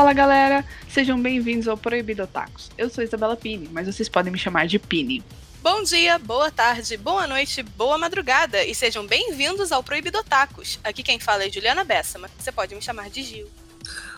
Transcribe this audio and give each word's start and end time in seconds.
Fala 0.00 0.14
galera, 0.14 0.64
sejam 0.88 1.20
bem-vindos 1.20 1.68
ao 1.68 1.76
Proibido 1.76 2.26
Tacos. 2.26 2.70
Eu 2.78 2.88
sou 2.88 3.04
Isabela 3.04 3.36
Pini, 3.36 3.68
mas 3.70 3.86
vocês 3.86 4.08
podem 4.08 4.32
me 4.32 4.38
chamar 4.38 4.66
de 4.66 4.78
Pini. 4.78 5.22
Bom 5.62 5.82
dia, 5.82 6.18
boa 6.18 6.50
tarde, 6.50 6.96
boa 6.96 7.26
noite, 7.26 7.62
boa 7.62 7.98
madrugada 7.98 8.64
e 8.64 8.74
sejam 8.74 9.06
bem-vindos 9.06 9.70
ao 9.70 9.82
Proibido 9.82 10.24
Tacos. 10.24 10.80
Aqui 10.82 11.02
quem 11.02 11.20
fala 11.20 11.44
é 11.44 11.50
Juliana 11.50 11.84
Bessama. 11.84 12.30
Você 12.38 12.50
pode 12.50 12.74
me 12.74 12.80
chamar 12.80 13.10
de 13.10 13.22
Gil. 13.22 13.46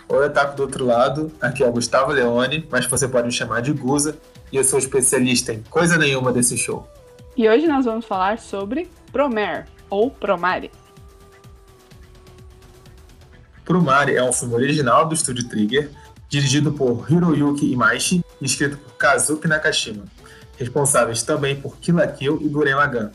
Oi, 0.08 0.24
Otaku 0.24 0.54
do 0.54 0.62
outro 0.62 0.86
lado. 0.86 1.32
Aqui 1.40 1.64
é 1.64 1.66
o 1.66 1.72
Gustavo 1.72 2.12
Leone, 2.12 2.64
mas 2.70 2.86
você 2.86 3.08
pode 3.08 3.26
me 3.26 3.32
chamar 3.32 3.60
de 3.60 3.72
Guza 3.72 4.16
e 4.52 4.56
eu 4.58 4.62
sou 4.62 4.78
especialista 4.78 5.52
em 5.52 5.64
coisa 5.64 5.98
nenhuma 5.98 6.30
desse 6.30 6.56
show. 6.56 6.88
E 7.36 7.48
hoje 7.48 7.66
nós 7.66 7.86
vamos 7.86 8.04
falar 8.04 8.38
sobre 8.38 8.88
Promare, 9.10 9.64
ou 9.90 10.12
Promare. 10.12 10.70
Promare 13.64 14.16
é 14.16 14.22
um 14.22 14.32
filme 14.32 14.54
original 14.54 15.06
do 15.06 15.14
estúdio 15.14 15.48
Trigger, 15.48 15.90
dirigido 16.28 16.72
por 16.72 17.06
Hiroyuki 17.10 17.70
Imaishi 17.70 18.24
e 18.40 18.44
escrito 18.44 18.76
por 18.76 18.96
Kazuki 18.96 19.46
Nakashima, 19.46 20.04
responsáveis 20.58 21.22
também 21.22 21.54
por 21.60 21.76
Kill 21.76 21.96
la 21.96 22.06
Kill 22.06 22.40
e 22.42 22.48
Gurren 22.48 22.74
Lagann. 22.74 23.10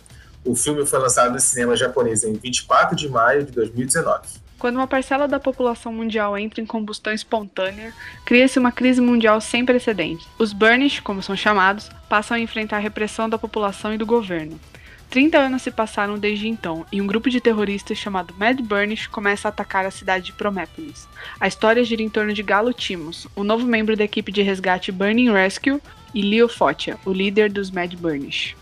O 0.46 0.55
filme 0.55 0.86
foi 0.86 1.00
lançado 1.00 1.34
no 1.34 1.40
cinema 1.40 1.76
japonês 1.76 2.24
em 2.24 2.34
24 2.34 2.96
de 2.96 3.10
maio 3.10 3.44
de 3.44 3.52
2019. 3.52 4.48
Quando 4.58 4.78
uma 4.78 4.88
parcela 4.88 5.28
da 5.28 5.40
população 5.40 5.91
mundial 5.91 6.38
entra 6.38 6.62
em 6.62 6.66
combustão 6.66 7.14
espontânea, 7.14 7.94
cria-se 8.26 8.58
uma 8.58 8.72
crise 8.72 9.02
mundial 9.02 9.40
sem 9.40 9.66
precedentes. 9.66 10.26
Os 10.40 10.54
Burnish, 10.54 11.00
como 11.02 11.22
são 11.22 11.36
chamados, 11.36 11.90
passam 12.10 12.38
a 12.38 12.40
enfrentar 12.40 12.77
a 12.77 12.80
repressão 12.80 13.30
da 13.30 13.38
população 13.38 13.94
e 13.94 13.98
do 13.98 14.05
governo. 14.05 14.60
30 15.10 15.38
anos 15.38 15.62
se 15.62 15.72
passaram 15.72 16.18
desde 16.18 16.48
então, 16.48 16.86
e 16.91 17.02
um 17.02 17.08
grupo 17.08 17.30
de 17.30 17.40
terroristas 17.40 17.98
chamado 17.98 18.34
Mad 18.38 18.60
Burnish 18.62 19.08
começa 19.08 19.48
a 19.48 19.49
atacar 19.49 19.86
a 19.86 19.91
cidade 19.91 20.26
de 20.26 20.34
Promépolis. 20.34 21.08
A 21.40 21.48
história 21.48 21.84
gira 21.84 22.02
em 22.02 22.10
torno 22.10 22.34
de 22.34 22.44
Galo 22.44 22.74
Timos, 22.74 23.27
o 23.36 23.44
novo 23.44 23.66
membro 23.66 23.96
da 23.96 24.04
equipe 24.04 24.32
de 24.32 24.41
resgate 24.41 24.91
Burning 24.91 25.32
Rescue, 25.32 25.82
e 26.14 26.22
Leo 26.22 26.48
Fotia, 26.48 26.98
o 27.05 27.12
líder 27.12 27.52
dos 27.52 27.70
Mad 27.70 27.94
Burnish. 27.96 28.55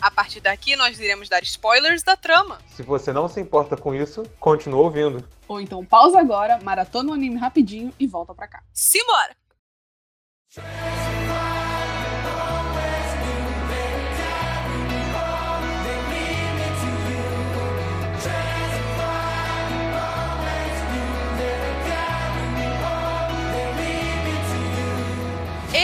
A 0.00 0.10
partir 0.10 0.40
daqui, 0.40 0.76
nós 0.76 0.98
iremos 0.98 1.28
dar 1.28 1.42
spoilers 1.42 2.02
da 2.02 2.16
trama. 2.16 2.58
Se 2.68 2.82
você 2.82 3.12
não 3.12 3.28
se 3.28 3.40
importa 3.40 3.76
com 3.76 3.94
isso, 3.94 4.22
continua 4.38 4.80
ouvindo. 4.82 5.22
Ou 5.46 5.60
então 5.60 5.84
pausa 5.84 6.18
agora, 6.18 6.58
maratona 6.62 7.10
o 7.10 7.14
anime 7.14 7.36
rapidinho 7.36 7.92
e 7.98 8.06
volta 8.06 8.34
pra 8.34 8.48
cá. 8.48 8.62
Simbora! 8.72 9.36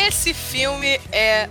Esse 0.07 0.33
filme 0.33 1.01
é 1.11 1.49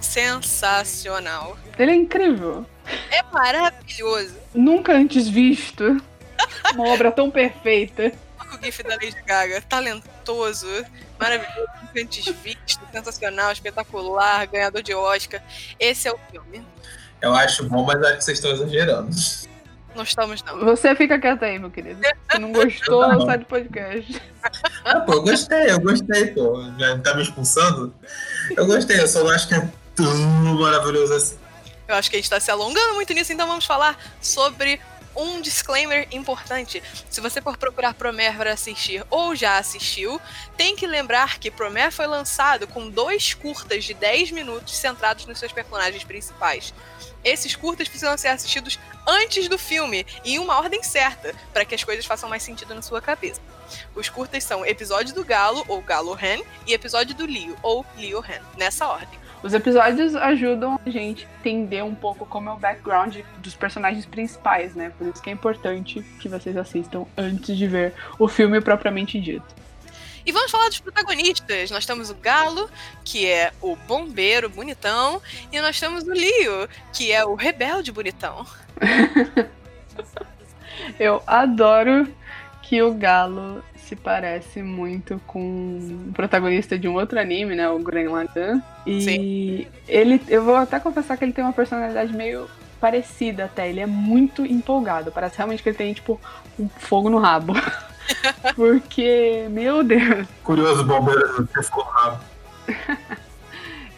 sensacional. 0.00 1.56
Ele 1.78 1.92
é 1.92 1.94
incrível. 1.94 2.66
É 3.12 3.22
maravilhoso. 3.32 4.34
Nunca 4.52 4.92
antes 4.92 5.28
visto. 5.28 6.02
Uma 6.74 6.88
obra 6.88 7.12
tão 7.12 7.30
perfeita. 7.30 8.12
O 8.52 8.64
GIF 8.64 8.82
da 8.82 8.96
Lady 8.96 9.22
Gaga, 9.24 9.60
talentoso, 9.60 10.66
maravilhoso, 11.16 11.68
nunca 11.80 12.00
antes 12.00 12.24
visto, 12.42 12.80
sensacional, 12.90 13.52
espetacular, 13.52 14.46
ganhador 14.48 14.82
de 14.82 14.92
Oscar. 14.92 15.40
Esse 15.78 16.08
é 16.08 16.12
o 16.12 16.18
filme. 16.28 16.66
Eu 17.20 17.32
acho 17.32 17.68
bom, 17.68 17.84
mas 17.84 18.02
acho 18.02 18.16
que 18.18 18.24
vocês 18.24 18.38
estão 18.38 18.50
exagerando. 18.50 19.10
Não 19.94 20.02
estamos, 20.02 20.42
não. 20.42 20.58
Você 20.60 20.94
fica 20.94 21.18
quieto 21.18 21.42
aí, 21.44 21.58
meu 21.58 21.70
querido. 21.70 22.00
Se 22.30 22.38
não 22.38 22.52
gostou, 22.52 23.02
bom. 23.18 23.26
sai 23.26 23.38
do 23.38 23.44
podcast. 23.44 24.22
Ah, 24.84 25.00
pô, 25.00 25.14
eu 25.14 25.22
gostei, 25.22 25.70
eu 25.70 25.80
gostei, 25.80 26.26
pô. 26.28 26.62
Já 26.78 26.98
tá 26.98 27.14
me 27.14 27.22
expulsando? 27.22 27.94
Eu 28.56 28.66
gostei, 28.66 29.00
eu 29.00 29.08
só 29.08 29.22
não 29.22 29.30
acho 29.30 29.48
que 29.48 29.54
é 29.54 29.68
tão 29.94 30.14
maravilhoso 30.54 31.12
assim. 31.14 31.36
Eu 31.86 31.94
acho 31.96 32.10
que 32.10 32.16
a 32.16 32.18
gente 32.18 32.30
tá 32.30 32.40
se 32.40 32.50
alongando 32.50 32.94
muito 32.94 33.12
nisso, 33.12 33.32
então 33.32 33.46
vamos 33.46 33.66
falar 33.66 33.98
sobre 34.20 34.80
um 35.16 35.40
disclaimer 35.40 36.06
importante. 36.10 36.82
Se 37.10 37.20
você 37.20 37.40
for 37.40 37.56
procurar 37.56 37.94
Promare 37.94 38.36
para 38.36 38.52
assistir 38.52 39.04
ou 39.10 39.34
já 39.34 39.58
assistiu, 39.58 40.20
tem 40.56 40.76
que 40.76 40.86
lembrar 40.86 41.38
que 41.38 41.50
Promare 41.50 41.92
foi 41.92 42.06
lançado 42.06 42.66
com 42.66 42.88
dois 42.88 43.34
curtas 43.34 43.84
de 43.84 43.94
10 43.94 44.30
minutos 44.32 44.76
centrados 44.76 45.26
nos 45.26 45.38
seus 45.38 45.52
personagens 45.52 46.04
principais. 46.04 46.72
Esses 47.24 47.54
curtas 47.54 47.88
precisam 47.88 48.16
ser 48.18 48.28
assistidos 48.28 48.78
antes 49.06 49.48
do 49.48 49.58
filme, 49.58 50.04
em 50.24 50.38
uma 50.38 50.58
ordem 50.58 50.82
certa, 50.82 51.34
para 51.52 51.64
que 51.64 51.74
as 51.74 51.84
coisas 51.84 52.04
façam 52.04 52.28
mais 52.28 52.42
sentido 52.42 52.74
na 52.74 52.82
sua 52.82 53.00
cabeça. 53.00 53.40
Os 53.94 54.08
curtas 54.08 54.44
são 54.44 54.66
episódio 54.66 55.14
do 55.14 55.24
Galo, 55.24 55.64
ou 55.68 55.80
Galo 55.80 56.14
Ren, 56.14 56.42
e 56.66 56.72
episódio 56.72 57.14
do 57.14 57.26
Leo, 57.26 57.56
ou 57.62 57.86
Leo 57.96 58.20
Ren, 58.20 58.40
nessa 58.56 58.86
ordem. 58.88 59.21
Os 59.42 59.52
episódios 59.54 60.14
ajudam 60.14 60.78
a 60.86 60.90
gente 60.90 61.26
a 61.26 61.38
entender 61.40 61.82
um 61.82 61.94
pouco 61.94 62.24
como 62.24 62.48
é 62.48 62.52
o 62.52 62.56
background 62.56 63.18
dos 63.38 63.54
personagens 63.54 64.06
principais, 64.06 64.74
né? 64.74 64.92
Por 64.96 65.08
isso 65.08 65.20
que 65.20 65.30
é 65.30 65.32
importante 65.32 66.00
que 66.20 66.28
vocês 66.28 66.56
assistam 66.56 67.04
antes 67.18 67.56
de 67.56 67.66
ver 67.66 67.92
o 68.18 68.28
filme 68.28 68.60
propriamente 68.60 69.20
dito. 69.20 69.62
E 70.24 70.30
vamos 70.30 70.52
falar 70.52 70.68
dos 70.68 70.78
protagonistas. 70.78 71.72
Nós 71.72 71.84
temos 71.84 72.08
o 72.08 72.14
Galo, 72.14 72.70
que 73.04 73.26
é 73.26 73.52
o 73.60 73.74
bombeiro 73.74 74.48
bonitão, 74.48 75.20
e 75.50 75.60
nós 75.60 75.80
temos 75.80 76.04
o 76.04 76.12
Leo, 76.12 76.68
que 76.92 77.10
é 77.10 77.24
o 77.24 77.34
rebelde 77.34 77.90
bonitão. 77.90 78.46
Eu 80.98 81.22
adoro 81.26 82.08
que 82.62 82.80
o 82.80 82.94
Galo 82.94 83.64
se 83.92 83.96
parece 83.96 84.62
muito 84.62 85.20
com 85.26 86.08
o 86.08 86.12
protagonista 86.14 86.78
de 86.78 86.88
um 86.88 86.94
outro 86.94 87.20
anime, 87.20 87.54
né? 87.54 87.68
O 87.68 87.78
Gurren 87.78 88.08
Lagann. 88.08 88.62
E 88.86 89.02
Sim. 89.02 89.66
ele, 89.86 90.20
eu 90.28 90.42
vou 90.42 90.56
até 90.56 90.80
confessar 90.80 91.18
que 91.18 91.24
ele 91.24 91.32
tem 91.32 91.44
uma 91.44 91.52
personalidade 91.52 92.10
meio 92.14 92.48
parecida 92.80 93.44
até. 93.44 93.68
Ele 93.68 93.80
é 93.80 93.86
muito 93.86 94.46
empolgado. 94.46 95.12
Parece 95.12 95.36
realmente 95.36 95.62
que 95.62 95.68
ele 95.68 95.76
tem, 95.76 95.92
tipo, 95.92 96.18
um 96.58 96.68
fogo 96.68 97.10
no 97.10 97.18
rabo. 97.18 97.52
Porque, 98.56 99.46
meu 99.50 99.84
Deus. 99.84 100.26
Curioso, 100.42 100.84
bombeiro, 100.84 101.46
que 101.46 101.62
ficou 101.62 101.84
rabo. 101.84 102.24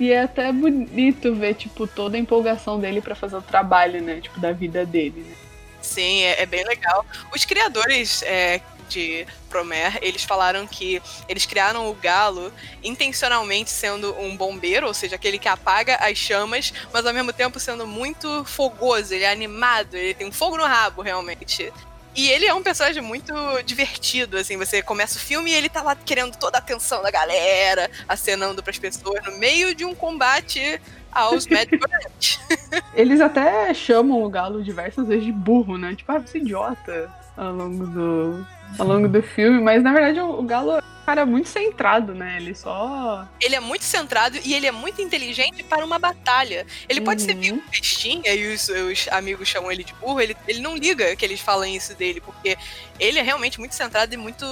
E 0.00 0.10
é 0.10 0.22
até 0.22 0.50
bonito 0.50 1.32
ver, 1.36 1.54
tipo, 1.54 1.86
toda 1.86 2.16
a 2.16 2.20
empolgação 2.20 2.80
dele 2.80 3.00
pra 3.00 3.14
fazer 3.14 3.36
o 3.36 3.40
trabalho, 3.40 4.02
né? 4.02 4.20
Tipo, 4.20 4.40
da 4.40 4.50
vida 4.50 4.84
dele, 4.84 5.24
né? 5.24 5.36
Sim, 5.80 6.22
é, 6.22 6.42
é 6.42 6.46
bem 6.46 6.64
legal. 6.64 7.06
Os 7.32 7.44
criadores 7.44 8.24
é, 8.24 8.60
de 8.94 9.26
Promare, 9.50 9.98
eles 10.00 10.22
falaram 10.22 10.66
que 10.66 11.02
eles 11.28 11.44
criaram 11.44 11.90
o 11.90 11.94
Galo 11.94 12.52
intencionalmente 12.82 13.70
sendo 13.70 14.14
um 14.18 14.36
bombeiro, 14.36 14.86
ou 14.86 14.94
seja, 14.94 15.16
aquele 15.16 15.38
que 15.38 15.48
apaga 15.48 15.96
as 15.96 16.16
chamas, 16.16 16.72
mas 16.92 17.04
ao 17.04 17.12
mesmo 17.12 17.32
tempo 17.32 17.58
sendo 17.58 17.86
muito 17.86 18.44
fogoso, 18.44 19.12
ele 19.12 19.24
é 19.24 19.32
animado, 19.32 19.94
ele 19.94 20.14
tem 20.14 20.28
um 20.28 20.32
fogo 20.32 20.56
no 20.56 20.64
rabo, 20.64 21.02
realmente. 21.02 21.72
E 22.16 22.30
ele 22.30 22.46
é 22.46 22.54
um 22.54 22.62
personagem 22.62 23.02
muito 23.02 23.34
divertido, 23.64 24.36
assim, 24.36 24.56
você 24.56 24.80
começa 24.80 25.18
o 25.18 25.20
filme 25.20 25.50
e 25.50 25.54
ele 25.54 25.68
tá 25.68 25.82
lá 25.82 25.96
querendo 25.96 26.36
toda 26.36 26.58
a 26.58 26.60
atenção 26.60 27.02
da 27.02 27.10
galera, 27.10 27.90
acenando 28.08 28.62
pras 28.62 28.78
pessoas, 28.78 29.24
no 29.24 29.36
meio 29.38 29.74
de 29.74 29.84
um 29.84 29.94
combate 29.96 30.80
aos 31.10 31.48
Mad. 31.48 31.68
Eles 32.94 33.20
até 33.20 33.74
chamam 33.74 34.22
o 34.22 34.28
Galo 34.28 34.62
diversas 34.62 35.08
vezes 35.08 35.24
de 35.24 35.32
burro, 35.32 35.76
né? 35.76 35.94
Tipo, 35.96 36.12
ah, 36.12 36.18
você 36.18 36.38
é 36.38 36.40
idiota 36.40 37.10
ao 37.36 37.52
longo 37.52 37.86
do, 37.86 38.46
ao 38.78 38.86
longo 38.86 39.08
do 39.08 39.22
filme, 39.22 39.60
mas 39.60 39.82
na 39.82 39.92
verdade 39.92 40.20
o, 40.20 40.38
o 40.40 40.42
Galo 40.42 40.72
é 40.72 40.78
um 40.78 41.04
cara 41.06 41.26
muito 41.26 41.48
centrado, 41.48 42.14
né? 42.14 42.38
Ele 42.38 42.54
só. 42.54 43.28
Ele 43.40 43.54
é 43.54 43.60
muito 43.60 43.84
centrado 43.84 44.38
e 44.42 44.54
ele 44.54 44.66
é 44.66 44.72
muito 44.72 45.02
inteligente 45.02 45.62
para 45.62 45.84
uma 45.84 45.98
batalha. 45.98 46.66
Ele 46.88 47.00
pode 47.02 47.20
ser 47.22 47.32
Uhum. 47.34 47.38
meio 47.40 47.62
bestinha 47.70 48.34
e 48.34 48.54
os, 48.54 48.68
os 48.70 49.06
amigos 49.12 49.46
chamam 49.46 49.70
ele 49.70 49.84
de 49.84 49.92
burro. 49.94 50.20
Ele, 50.20 50.34
ele 50.48 50.60
não 50.60 50.74
liga 50.76 51.14
que 51.14 51.24
eles 51.24 51.40
falem 51.40 51.76
isso 51.76 51.94
dele, 51.94 52.20
porque 52.22 52.56
ele 52.98 53.18
é 53.18 53.22
realmente 53.22 53.58
muito 53.60 53.74
centrado 53.74 54.14
e 54.14 54.16
muito. 54.16 54.44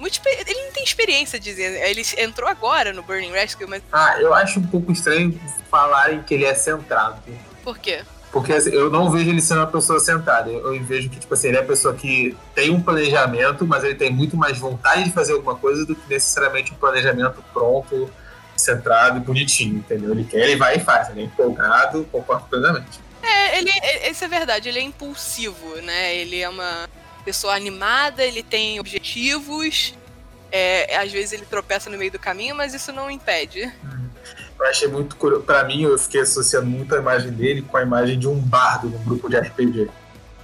muito 0.00 0.20
ele 0.26 0.62
não 0.64 0.72
tem 0.72 0.82
experiência 0.82 1.38
dizendo. 1.38 1.76
Ele 1.76 2.02
entrou 2.18 2.48
agora 2.48 2.92
no 2.94 3.02
Burning 3.02 3.32
Rescue, 3.32 3.66
mas 3.66 3.82
Ah, 3.92 4.16
eu 4.18 4.32
acho 4.32 4.58
um 4.58 4.66
pouco 4.66 4.90
estranho 4.92 5.38
falarem 5.70 6.22
que 6.22 6.32
ele 6.34 6.44
é 6.46 6.54
centrado. 6.54 7.20
por 7.62 7.78
quê? 7.78 8.00
Porque 8.32 8.52
assim, 8.52 8.70
eu 8.70 8.88
não 8.90 9.10
vejo 9.10 9.28
ele 9.28 9.40
sendo 9.40 9.58
uma 9.58 9.66
pessoa 9.66 9.98
centrada. 9.98 10.48
Eu, 10.50 10.74
eu 10.74 10.84
vejo 10.84 11.08
que, 11.10 11.18
tipo 11.18 11.34
assim, 11.34 11.48
ele 11.48 11.56
é 11.56 11.60
uma 11.60 11.66
pessoa 11.66 11.94
que 11.94 12.36
tem 12.54 12.70
um 12.70 12.80
planejamento, 12.80 13.66
mas 13.66 13.82
ele 13.82 13.96
tem 13.96 14.10
muito 14.10 14.36
mais 14.36 14.56
vontade 14.58 15.04
de 15.04 15.12
fazer 15.12 15.32
alguma 15.32 15.56
coisa 15.56 15.84
do 15.84 15.96
que 15.96 16.08
necessariamente 16.08 16.72
um 16.72 16.76
planejamento 16.76 17.42
pronto, 17.52 18.08
centrado 18.56 19.16
e 19.18 19.20
bonitinho, 19.20 19.78
entendeu? 19.78 20.12
Ele 20.12 20.24
quer, 20.24 20.40
ele 20.40 20.56
vai 20.56 20.76
e 20.76 20.80
faz. 20.80 21.08
Ele 21.08 21.22
é 21.22 21.24
empolgado, 21.24 22.04
concordo 22.12 22.44
plenamente. 22.48 23.00
É, 23.22 23.58
ele, 23.58 23.70
é- 23.70 24.10
isso 24.10 24.24
é 24.24 24.28
verdade, 24.28 24.68
ele 24.68 24.78
é 24.78 24.82
impulsivo, 24.82 25.76
né? 25.82 26.14
Ele 26.14 26.40
é 26.40 26.48
uma 26.48 26.88
pessoa 27.24 27.54
animada, 27.54 28.22
ele 28.24 28.42
tem 28.42 28.78
objetivos. 28.78 29.94
É, 30.52 30.96
às 30.96 31.10
vezes 31.12 31.32
ele 31.32 31.46
tropeça 31.46 31.90
no 31.90 31.98
meio 31.98 32.10
do 32.10 32.18
caminho, 32.18 32.54
mas 32.54 32.74
isso 32.74 32.92
não 32.92 33.10
impede. 33.10 33.72
Eu 34.60 34.66
achei 34.66 34.88
muito 34.88 35.16
curioso. 35.16 35.44
Pra 35.44 35.64
mim, 35.64 35.82
eu 35.82 35.98
fiquei 35.98 36.20
associando 36.20 36.66
muito 36.66 36.94
a 36.94 36.98
imagem 36.98 37.32
dele 37.32 37.62
com 37.62 37.76
a 37.78 37.82
imagem 37.82 38.18
de 38.18 38.28
um 38.28 38.38
bardo 38.38 38.90
num 38.90 39.02
grupo 39.02 39.28
de 39.28 39.38
RPG. 39.38 39.90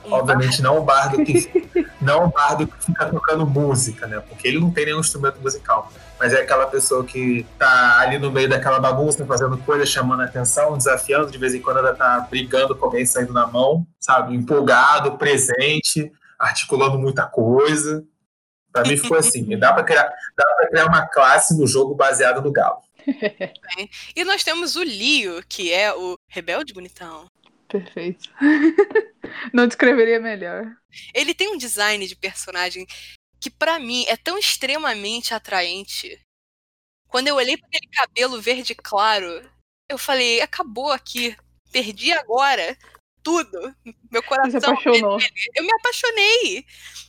Um 0.07 0.13
Obviamente 0.13 0.63
não 0.63 0.79
o 0.79 0.83
bardo 0.83 1.23
que 1.23 1.69
não 2.01 2.25
o 2.25 2.29
bardo 2.29 2.67
que 2.67 2.85
fica 2.87 3.07
tocando 3.07 3.47
música, 3.47 4.07
né? 4.07 4.21
Porque 4.21 4.49
ele 4.49 4.59
não 4.59 4.71
tem 4.71 4.87
nenhum 4.87 5.01
instrumento 5.01 5.39
musical. 5.41 5.93
Mas 6.19 6.33
é 6.33 6.41
aquela 6.41 6.67
pessoa 6.67 7.05
que 7.05 7.45
tá 7.59 7.99
ali 8.01 8.19
no 8.19 8.31
meio 8.31 8.49
daquela 8.49 8.81
bagunça, 8.81 9.27
fazendo 9.27 9.59
coisas, 9.59 9.89
chamando 9.89 10.23
a 10.23 10.25
atenção, 10.25 10.79
desafiando, 10.79 11.31
de 11.31 11.37
vez 11.37 11.55
em 11.55 11.61
quando 11.61 11.79
ela 11.79 11.95
tá 11.95 12.27
brigando 12.31 12.75
com 12.75 12.87
alguém 12.87 13.05
saindo 13.05 13.35
na 13.35 13.47
mão, 13.47 13.87
sabe? 14.01 14.35
Empolgado, 14.35 15.19
presente, 15.19 16.11
articulando 16.39 16.99
muita 16.99 17.27
coisa. 17.27 18.03
Pra 18.73 18.83
mim 18.83 18.97
ficou 18.97 19.19
assim. 19.19 19.59
Dá 19.59 19.73
pra 19.73 19.85
criar, 19.85 20.05
dá 20.05 20.45
pra 20.57 20.69
criar 20.69 20.87
uma 20.87 21.07
classe 21.07 21.59
no 21.59 21.67
jogo 21.67 21.95
baseada 21.95 22.41
no 22.41 22.53
galo. 22.53 22.86
E 24.15 24.25
nós 24.25 24.43
temos 24.43 24.77
o 24.77 24.83
Leo, 24.83 25.43
que 25.49 25.73
é 25.73 25.95
o 25.95 26.19
rebelde 26.29 26.73
bonitão. 26.73 27.31
Perfeito. 27.69 28.31
Não 29.53 29.67
descreveria 29.67 30.21
melhor. 30.21 30.65
Ele 31.13 31.35
tem 31.35 31.49
um 31.49 31.59
design 31.59 32.07
de 32.07 32.17
personagem 32.17 32.87
que 33.41 33.51
pra 33.51 33.79
mim 33.79 34.05
é 34.09 34.17
tão 34.17 34.39
extremamente 34.39 35.35
atraente. 35.35 36.21
Quando 37.09 37.29
eu 37.29 37.37
olhei 37.37 37.57
para 37.57 37.67
aquele 37.69 37.87
cabelo 37.89 38.41
verde 38.41 38.75
claro, 38.75 39.49
eu 39.89 39.99
falei, 39.99 40.41
acabou 40.41 40.91
aqui, 40.91 41.37
perdi 41.71 42.13
agora 42.13 42.77
tudo. 43.23 43.75
Meu 44.11 44.23
coração. 44.23 44.61
Você 44.61 44.67
apaixonou. 44.67 45.19
Eu 45.55 45.65
me 45.65 45.73
apaixonei. 45.75 46.67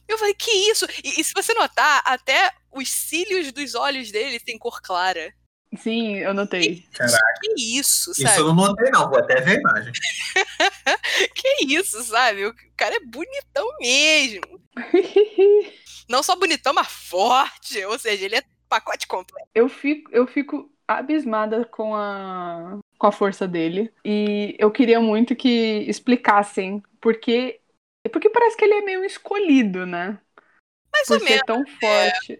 Eu 0.08 0.18
falei, 0.18 0.34
que 0.34 0.52
isso? 0.52 0.86
E, 1.04 1.22
e 1.22 1.24
se 1.24 1.34
você 1.34 1.54
notar, 1.54 2.02
até 2.06 2.52
os 2.72 2.90
cílios 2.90 3.52
dos 3.52 3.76
olhos 3.76 4.12
dele 4.12 4.40
têm 4.40 4.58
cor 4.58 4.82
clara. 4.82 5.34
Sim, 5.76 6.18
eu 6.18 6.34
notei. 6.34 6.84
Caraca, 6.94 7.42
Que 7.42 7.54
isso, 7.80 8.14
sabe? 8.14 8.34
isso 8.34 8.40
eu 8.42 8.54
não 8.54 8.68
notei, 8.68 8.90
não. 8.92 9.10
Vou 9.10 9.20
até 9.20 9.42
ver 9.42 9.58
a 9.58 9.60
imagem. 9.60 9.94
Que 11.36 11.66
isso, 11.76 12.02
sabe? 12.04 12.46
O 12.46 12.54
cara 12.76 12.96
é 12.96 13.00
bonitão 13.00 13.68
mesmo. 13.80 14.62
Não 16.10 16.24
só 16.24 16.36
bonitão, 16.36 16.74
mas 16.74 16.88
forte. 16.88 17.84
Ou 17.86 18.00
seja, 18.00 18.26
ele 18.26 18.36
é 18.38 18.44
pacote 18.70 19.08
completo. 19.08 19.48
eu 19.54 19.68
fico, 19.70 20.10
eu 20.14 20.28
fico 20.28 20.72
abismada 20.88 21.66
com 21.66 21.96
a, 21.96 22.80
com 22.98 23.08
a 23.08 23.12
força 23.12 23.48
dele. 23.48 23.92
E 24.06 24.56
eu 24.60 24.72
queria 24.72 25.00
muito 25.00 25.36
que 25.36 25.50
explicassem 25.88 26.82
porque. 27.02 27.60
Porque 28.12 28.30
parece 28.30 28.56
que 28.56 28.64
ele 28.64 28.76
é 28.76 28.82
meio 28.82 29.04
escolhido, 29.04 29.86
né? 29.86 30.20
Mais 30.98 31.08
Por 31.08 31.14
ou 31.14 31.20
ser 31.20 31.26
menos. 31.26 31.44
tão 31.46 31.64
forte. 31.80 32.40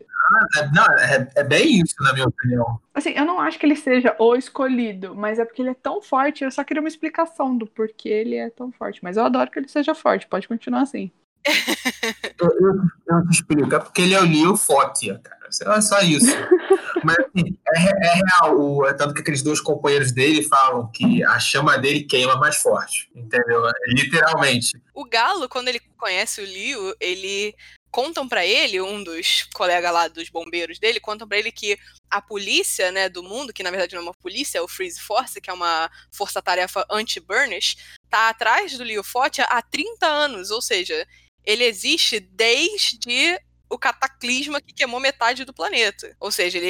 É, 0.58 0.68
Não, 0.74 0.86
é, 1.00 1.28
é 1.36 1.44
bem 1.44 1.82
isso, 1.82 1.96
na 2.02 2.14
minha 2.14 2.26
opinião. 2.26 2.80
Assim, 2.94 3.12
eu 3.12 3.26
não 3.26 3.40
acho 3.40 3.58
que 3.60 3.66
ele 3.66 3.76
seja 3.76 4.16
o 4.20 4.36
escolhido, 4.36 5.16
mas 5.16 5.40
é 5.40 5.46
porque 5.46 5.62
ele 5.62 5.70
é 5.70 5.76
tão 5.76 6.02
forte. 6.02 6.44
Eu 6.44 6.52
só 6.52 6.64
queria 6.64 6.82
uma 6.82 6.90
explicação 6.90 7.56
do 7.58 7.68
porquê 7.68 8.10
ele 8.10 8.36
é 8.36 8.50
tão 8.50 8.72
forte. 8.72 9.00
Mas 9.04 9.16
eu 9.18 9.24
adoro 9.24 9.50
que 9.52 9.60
ele 9.60 9.68
seja 9.68 9.94
forte, 9.94 10.28
pode 10.28 10.48
continuar 10.48 10.82
assim. 10.82 11.12
Eu, 12.40 12.50
eu, 12.50 12.74
eu 13.10 13.28
te 13.28 13.36
explico. 13.36 13.74
É 13.74 13.80
porque 13.80 14.02
ele 14.02 14.14
é 14.14 14.20
o 14.20 14.26
Leo 14.26 14.58
Fotia, 14.58 15.20
cara. 15.24 15.38
É 15.78 15.82
só 15.82 16.02
isso. 16.02 16.28
Mas 17.04 17.18
assim, 17.20 17.58
é, 17.76 17.80
é 17.80 18.14
real. 18.14 18.60
O, 18.60 18.86
é 18.86 18.94
tanto 18.94 19.14
que 19.14 19.22
aqueles 19.22 19.42
dois 19.42 19.62
companheiros 19.62 20.12
dele 20.12 20.44
falam 20.44 20.92
que 20.92 21.24
a 21.24 21.40
chama 21.40 21.78
dele 21.78 22.04
queima 22.04 22.36
mais 22.36 22.58
forte. 22.58 23.10
Entendeu? 23.16 23.66
É, 23.68 23.72
Literalmente. 23.88 24.80
O 24.94 25.06
Galo, 25.06 25.48
quando 25.48 25.70
ele 25.70 25.80
conhece 25.98 26.42
o 26.42 26.46
Liu, 26.46 26.94
ele 27.00 27.56
contam 27.92 28.28
pra 28.28 28.46
ele, 28.46 28.82
um 28.82 29.04
dos 29.04 29.44
colegas 29.54 29.92
lá 29.92 30.08
dos 30.08 30.30
bombeiros 30.30 30.80
dele, 30.80 31.00
contam 31.00 31.28
pra 31.28 31.38
ele 31.38 31.52
que 31.52 31.78
a 32.10 32.22
polícia, 32.22 32.92
né, 32.92 33.10
do 33.10 33.24
mundo, 33.24 33.54
que 33.54 33.64
na 33.64 33.72
verdade 33.72 33.96
não 33.96 34.02
é 34.02 34.06
uma 34.06 34.14
polícia, 34.14 34.60
é 34.60 34.62
o 34.62 34.68
Freeze 34.68 35.00
Force, 35.00 35.42
que 35.42 35.50
é 35.50 35.54
uma 35.54 35.90
força-tarefa 36.12 36.86
anti-burnish, 36.90 37.78
tá 38.10 38.30
atrás 38.30 38.78
do 38.78 38.84
Liu 38.84 39.04
Fotia 39.04 39.46
há 39.46 39.62
30 39.62 40.06
anos, 40.06 40.52
ou 40.52 40.62
seja, 40.62 41.08
ele 41.44 41.64
existe 41.64 42.20
desde 42.20 43.40
o 43.70 43.78
cataclisma 43.78 44.62
que 44.62 44.74
queimou 44.74 45.00
metade 45.00 45.44
do 45.44 45.54
planeta. 45.54 46.16
Ou 46.20 46.32
seja, 46.32 46.58
ele, 46.58 46.68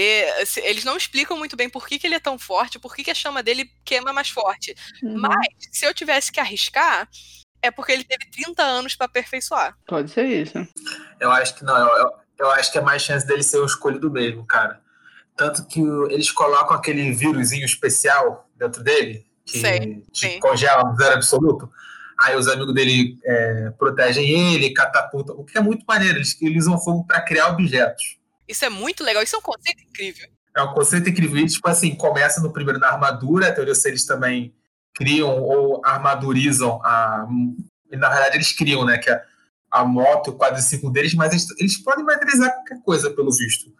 eles 0.63 0.83
não 0.83 0.97
explicam 0.97 1.37
muito 1.37 1.55
bem 1.55 1.69
por 1.69 1.87
que, 1.87 1.99
que 1.99 2.07
ele 2.07 2.15
é 2.15 2.19
tão 2.19 2.39
forte, 2.39 2.79
por 2.79 2.95
que, 2.95 3.03
que 3.03 3.11
a 3.11 3.15
chama 3.15 3.43
dele 3.43 3.71
queima 3.85 4.11
mais 4.11 4.29
forte. 4.29 4.75
Uhum. 5.03 5.19
Mas, 5.19 5.47
se 5.71 5.85
eu 5.85 5.93
tivesse 5.93 6.31
que 6.31 6.39
arriscar, 6.39 7.07
é 7.61 7.71
porque 7.71 7.91
ele 7.91 8.03
teve 8.03 8.25
30 8.29 8.63
anos 8.63 8.95
pra 8.95 9.05
aperfeiçoar. 9.05 9.75
Pode 9.87 10.11
ser 10.11 10.25
isso. 10.25 10.53
Eu 11.19 11.31
acho 11.31 11.55
que 11.55 11.63
não. 11.63 11.77
Eu, 11.77 11.97
eu, 11.97 12.11
eu 12.39 12.51
acho 12.51 12.71
que 12.71 12.77
é 12.77 12.81
mais 12.81 13.01
chance 13.01 13.25
dele 13.25 13.43
ser 13.43 13.57
o 13.57 13.65
escolhido 13.65 14.09
mesmo, 14.11 14.45
cara. 14.45 14.79
Tanto 15.35 15.65
que 15.67 15.81
o- 15.81 16.09
eles 16.09 16.31
colocam 16.31 16.75
aquele 16.75 17.11
vírusinho 17.11 17.65
especial 17.65 18.49
dentro 18.55 18.83
dele, 18.83 19.25
que 19.45 19.59
Sei, 19.59 20.39
congela 20.39 20.83
no 20.83 20.95
zero 20.95 21.15
absoluto. 21.15 21.69
Aí 22.19 22.35
os 22.35 22.47
amigos 22.47 22.73
dele 22.73 23.17
é, 23.23 23.69
protegem 23.77 24.53
ele, 24.55 24.73
catapultam. 24.73 25.35
O 25.37 25.45
que 25.45 25.57
é 25.57 25.61
muito 25.61 25.85
maneiro, 25.87 26.17
eles, 26.17 26.35
eles 26.41 26.63
usam 26.65 26.79
fogo 26.79 27.05
para 27.05 27.21
criar 27.21 27.49
objetos. 27.49 28.17
Isso 28.47 28.65
é 28.65 28.69
muito 28.69 29.03
legal, 29.03 29.21
isso 29.21 29.35
é 29.35 29.39
um 29.39 29.41
conceito 29.43 29.81
incrível. 29.83 30.27
É 30.55 30.63
um 30.63 30.73
conceito 30.73 31.07
incrível. 31.09 31.37
E, 31.37 31.45
tipo 31.45 31.67
assim, 31.69 31.93
começa 31.93 32.41
no 32.41 32.51
primeiro 32.51 32.79
na 32.79 32.87
armadura, 32.87 33.53
eu 33.55 33.75
sei, 33.75 33.91
eles 33.91 34.05
também 34.07 34.51
criam 34.97 35.39
ou 35.41 35.81
armadurizam 35.85 36.81
a. 36.83 37.27
Na 37.91 38.09
verdade, 38.09 38.35
eles 38.35 38.51
criam, 38.51 38.83
né? 38.83 38.97
Que 38.97 39.11
é 39.11 39.23
a 39.69 39.85
moto, 39.85 40.31
o 40.31 40.37
quadriciclo 40.37 40.91
deles, 40.91 41.13
mas 41.13 41.31
eles, 41.31 41.47
eles 41.59 41.77
podem 41.77 42.03
materializar 42.03 42.51
qualquer 42.53 42.81
coisa, 42.81 43.11
pelo 43.11 43.31
visto. 43.31 43.71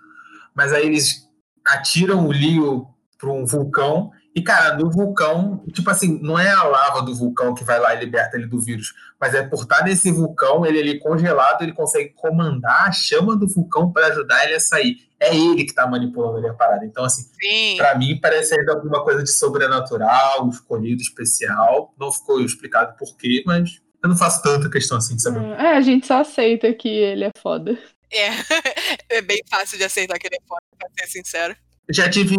Mas 0.54 0.72
aí 0.72 0.86
eles 0.86 1.28
atiram 1.66 2.28
o 2.28 2.32
Leo 2.32 2.88
para 3.18 3.32
um 3.32 3.46
vulcão. 3.46 4.12
E, 4.38 4.42
cara, 4.44 4.76
no 4.76 4.92
vulcão, 4.92 5.64
tipo 5.74 5.90
assim, 5.90 6.20
não 6.22 6.38
é 6.38 6.52
a 6.52 6.62
lava 6.62 7.02
do 7.02 7.16
vulcão 7.16 7.56
que 7.56 7.64
vai 7.64 7.80
lá 7.80 7.96
e 7.96 8.00
liberta 8.00 8.38
ele 8.38 8.46
do 8.46 8.62
vírus, 8.62 8.94
mas 9.20 9.34
é 9.34 9.42
por 9.42 9.64
estar 9.64 9.84
nesse 9.84 10.12
vulcão, 10.12 10.64
ele 10.64 10.80
ali 10.80 11.00
congelado, 11.00 11.64
ele 11.64 11.74
consegue 11.74 12.10
comandar 12.10 12.88
a 12.88 12.92
chama 12.92 13.36
do 13.36 13.48
vulcão 13.48 13.92
para 13.92 14.06
ajudar 14.06 14.46
ele 14.46 14.54
a 14.54 14.60
sair. 14.60 14.98
É 15.20 15.36
ele 15.36 15.66
que 15.66 15.74
tá 15.74 15.88
manipulando 15.88 16.38
ali 16.38 16.50
a 16.50 16.54
parada. 16.54 16.86
Então, 16.86 17.04
assim, 17.04 17.24
Sim. 17.42 17.78
Pra 17.78 17.98
mim, 17.98 18.20
parece 18.22 18.54
ainda 18.54 18.74
alguma 18.74 19.04
coisa 19.04 19.24
de 19.24 19.32
sobrenatural, 19.32 20.48
escolhido, 20.50 21.02
especial. 21.02 21.92
Não 22.00 22.12
ficou 22.12 22.40
explicado 22.40 22.96
por 22.96 23.18
quê, 23.18 23.42
mas 23.44 23.82
eu 24.04 24.10
não 24.10 24.16
faço 24.16 24.44
tanta 24.44 24.70
questão 24.70 25.00
assim 25.00 25.16
de 25.16 25.24
saber. 25.24 25.44
É, 25.60 25.78
a 25.78 25.82
gente 25.82 26.06
só 26.06 26.20
aceita 26.20 26.72
que 26.76 26.88
ele 26.88 27.24
é 27.24 27.32
foda. 27.42 27.76
É. 28.14 28.30
é 29.18 29.20
bem 29.20 29.42
fácil 29.50 29.80
de 29.80 29.84
aceitar 29.84 30.20
que 30.20 30.28
ele 30.28 30.36
é 30.36 30.48
forte, 30.48 30.64
pra 30.78 30.90
ser 30.96 31.08
sincero. 31.12 31.56
Já 31.90 32.10
tive, 32.10 32.36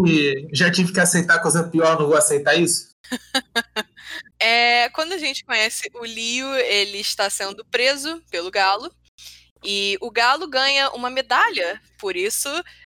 já 0.53 0.71
tive 0.71 0.93
que 0.93 1.01
aceitar 1.01 1.41
coisa 1.41 1.69
pior, 1.69 1.99
não 1.99 2.07
vou 2.07 2.17
aceitar 2.17 2.55
isso? 2.55 2.91
É, 4.41 4.89
quando 4.91 5.13
a 5.13 5.19
gente 5.19 5.45
conhece 5.45 5.91
o 5.95 6.03
Leo, 6.03 6.55
ele 6.55 6.99
está 6.99 7.29
sendo 7.29 7.65
preso 7.65 8.23
pelo 8.31 8.53
Galo. 8.53 8.89
E 9.65 9.99
o 10.01 10.13
Galo 10.13 10.47
ganha 10.47 10.91
uma 10.91 11.11
medalha, 11.11 11.83
por 11.99 12.15
isso, 12.17 12.49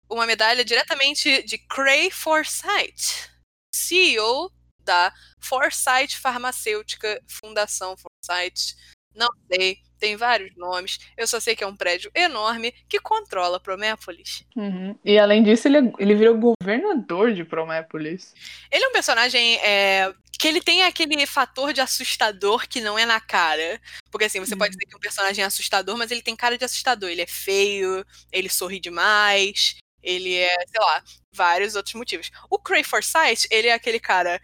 uma 0.08 0.28
medalha 0.28 0.64
diretamente 0.64 1.42
de 1.44 1.58
Cray 1.58 2.12
Forsyth, 2.12 3.28
CEO 3.74 4.52
da 4.84 5.12
Forsyth 5.40 6.20
Farmacêutica, 6.22 7.22
Fundação 7.28 7.96
Forsyth. 7.98 8.76
Não 9.16 9.30
sei, 9.52 9.82
tem 10.02 10.16
vários 10.18 10.54
nomes. 10.58 11.00
Eu 11.16 11.28
só 11.28 11.40
sei 11.40 11.56
que 11.56 11.64
é 11.64 11.68
um 11.68 11.76
prédio 11.76 12.12
enorme 12.16 12.74
que 12.90 13.00
controla 13.00 13.60
Promépolis. 13.60 14.44
Uhum. 14.56 14.98
E 15.06 15.18
além 15.20 15.44
disso, 15.44 15.68
ele, 15.68 15.78
é- 15.78 15.94
ele 16.00 16.16
virou 16.16 16.38
governador 16.38 17.32
de 17.34 17.46
Promépolis. 17.46 18.34
Ele 18.72 18.84
é 18.84 18.88
um 18.88 18.92
personagem 18.92 19.58
é, 19.60 20.12
que 20.40 20.48
ele 20.48 20.60
tem 20.60 20.84
aquele 20.84 21.26
fator 21.28 21.72
de 21.72 21.82
assustador 21.82 22.68
que 22.68 22.82
não 22.82 22.98
é 22.98 23.06
na 23.06 23.22
cara. 23.22 23.80
Porque 24.10 24.26
assim, 24.26 24.40
você 24.40 24.56
pode 24.56 24.72
dizer 24.72 24.88
que 24.88 24.98
um 24.98 25.00
personagem 25.00 25.44
é 25.44 25.48
assustador, 25.48 25.96
mas 25.96 26.10
ele 26.10 26.24
tem 26.24 26.36
cara 26.36 26.58
de 26.58 26.66
assustador. 26.66 27.10
Ele 27.10 27.22
é 27.22 27.28
feio, 27.28 28.04
ele 28.32 28.50
sorri 28.50 28.80
demais, 28.80 29.76
ele 30.02 30.36
é, 30.36 30.50
sei 30.68 30.82
lá, 30.82 31.04
vários 31.32 31.76
outros 31.76 31.94
motivos. 31.94 32.32
O 32.50 32.58
Cray 32.58 32.84
Forsyth, 32.84 33.48
ele 33.52 33.68
é 33.68 33.74
aquele 33.74 34.00
cara 34.00 34.42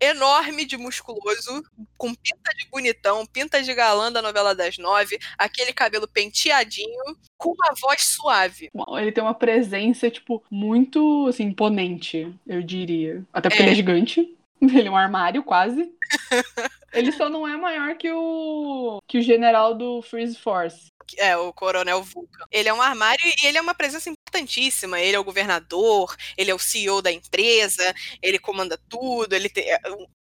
enorme 0.00 0.64
de 0.64 0.76
musculoso, 0.76 1.62
com 1.98 2.14
pinta 2.14 2.50
de 2.56 2.66
bonitão, 2.70 3.26
pinta 3.26 3.62
de 3.62 3.74
galã 3.74 4.10
da 4.10 4.22
novela 4.22 4.54
das 4.54 4.78
nove, 4.78 5.18
aquele 5.36 5.72
cabelo 5.72 6.08
penteadinho, 6.08 7.16
com 7.36 7.50
uma 7.50 7.74
voz 7.80 8.02
suave. 8.04 8.70
Ele 8.98 9.12
tem 9.12 9.22
uma 9.22 9.34
presença, 9.34 10.10
tipo, 10.10 10.42
muito, 10.50 11.26
assim, 11.28 11.44
imponente, 11.44 12.32
eu 12.46 12.62
diria. 12.62 13.22
Até 13.32 13.48
porque 13.48 13.62
É. 13.62 13.66
ele 13.66 13.72
é 13.72 13.76
gigante. 13.76 14.36
Ele 14.62 14.88
é 14.88 14.90
um 14.90 14.96
armário, 14.96 15.42
quase. 15.42 15.90
ele 16.92 17.12
só 17.12 17.28
não 17.28 17.46
é 17.46 17.56
maior 17.56 17.96
que 17.96 18.10
o 18.12 18.98
que 19.08 19.18
o 19.18 19.22
general 19.22 19.74
do 19.74 20.02
Freeze 20.02 20.36
Force. 20.36 20.86
É, 21.18 21.36
o 21.36 21.52
Coronel 21.52 22.02
Vulcan. 22.02 22.44
Ele 22.50 22.68
é 22.68 22.72
um 22.72 22.80
armário 22.82 23.20
e 23.42 23.46
ele 23.46 23.58
é 23.58 23.60
uma 23.60 23.74
presença 23.74 24.08
importantíssima. 24.10 25.00
Ele 25.00 25.16
é 25.16 25.18
o 25.18 25.24
governador, 25.24 26.14
ele 26.36 26.50
é 26.50 26.54
o 26.54 26.58
CEO 26.58 27.02
da 27.02 27.10
empresa, 27.10 27.92
ele 28.22 28.38
comanda 28.38 28.78
tudo, 28.88 29.34
ele 29.34 29.48
tem, 29.48 29.64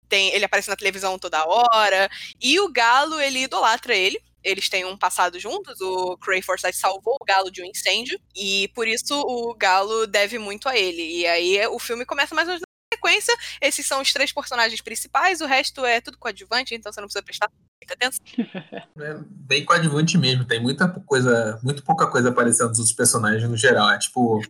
tem- 0.08 0.32
ele 0.32 0.44
aparece 0.44 0.68
na 0.68 0.76
televisão 0.76 1.18
toda 1.18 1.44
hora. 1.44 2.08
E 2.40 2.60
o 2.60 2.70
Galo, 2.70 3.20
ele 3.20 3.40
idolatra 3.40 3.94
ele. 3.94 4.20
Eles 4.44 4.68
têm 4.68 4.84
um 4.84 4.96
passado 4.96 5.40
juntos, 5.40 5.80
o 5.80 6.16
Cray 6.18 6.40
Forsyth 6.40 6.72
salvou 6.76 7.16
o 7.20 7.24
Galo 7.24 7.50
de 7.50 7.62
um 7.62 7.64
incêndio, 7.64 8.16
e 8.32 8.68
por 8.76 8.86
isso 8.86 9.12
o 9.26 9.52
Galo 9.56 10.06
deve 10.06 10.38
muito 10.38 10.68
a 10.68 10.78
ele. 10.78 11.02
E 11.02 11.26
aí 11.26 11.66
o 11.66 11.80
filme 11.80 12.06
começa 12.06 12.32
mais 12.32 12.46
ou 12.46 12.52
menos 12.54 12.62
sequência, 13.06 13.36
esses 13.60 13.86
são 13.86 14.00
os 14.00 14.12
três 14.12 14.32
personagens 14.32 14.80
principais, 14.80 15.40
o 15.40 15.46
resto 15.46 15.84
é 15.84 16.00
tudo 16.00 16.18
coadjuvante, 16.18 16.74
então 16.74 16.92
você 16.92 17.00
não 17.00 17.06
precisa 17.06 17.22
prestar 17.22 17.50
muita 17.80 17.94
atenção. 17.94 18.24
É 18.98 19.14
bem 19.28 19.64
coadjuvante 19.64 20.16
mesmo, 20.18 20.44
tem 20.44 20.60
muita 20.60 20.88
coisa, 20.88 21.60
muito 21.62 21.84
pouca 21.84 22.06
coisa 22.06 22.30
aparecendo 22.30 22.70
dos 22.70 22.78
outros 22.78 22.96
personagens 22.96 23.48
no 23.48 23.56
geral. 23.56 23.90
É 23.90 23.98
tipo 23.98 24.40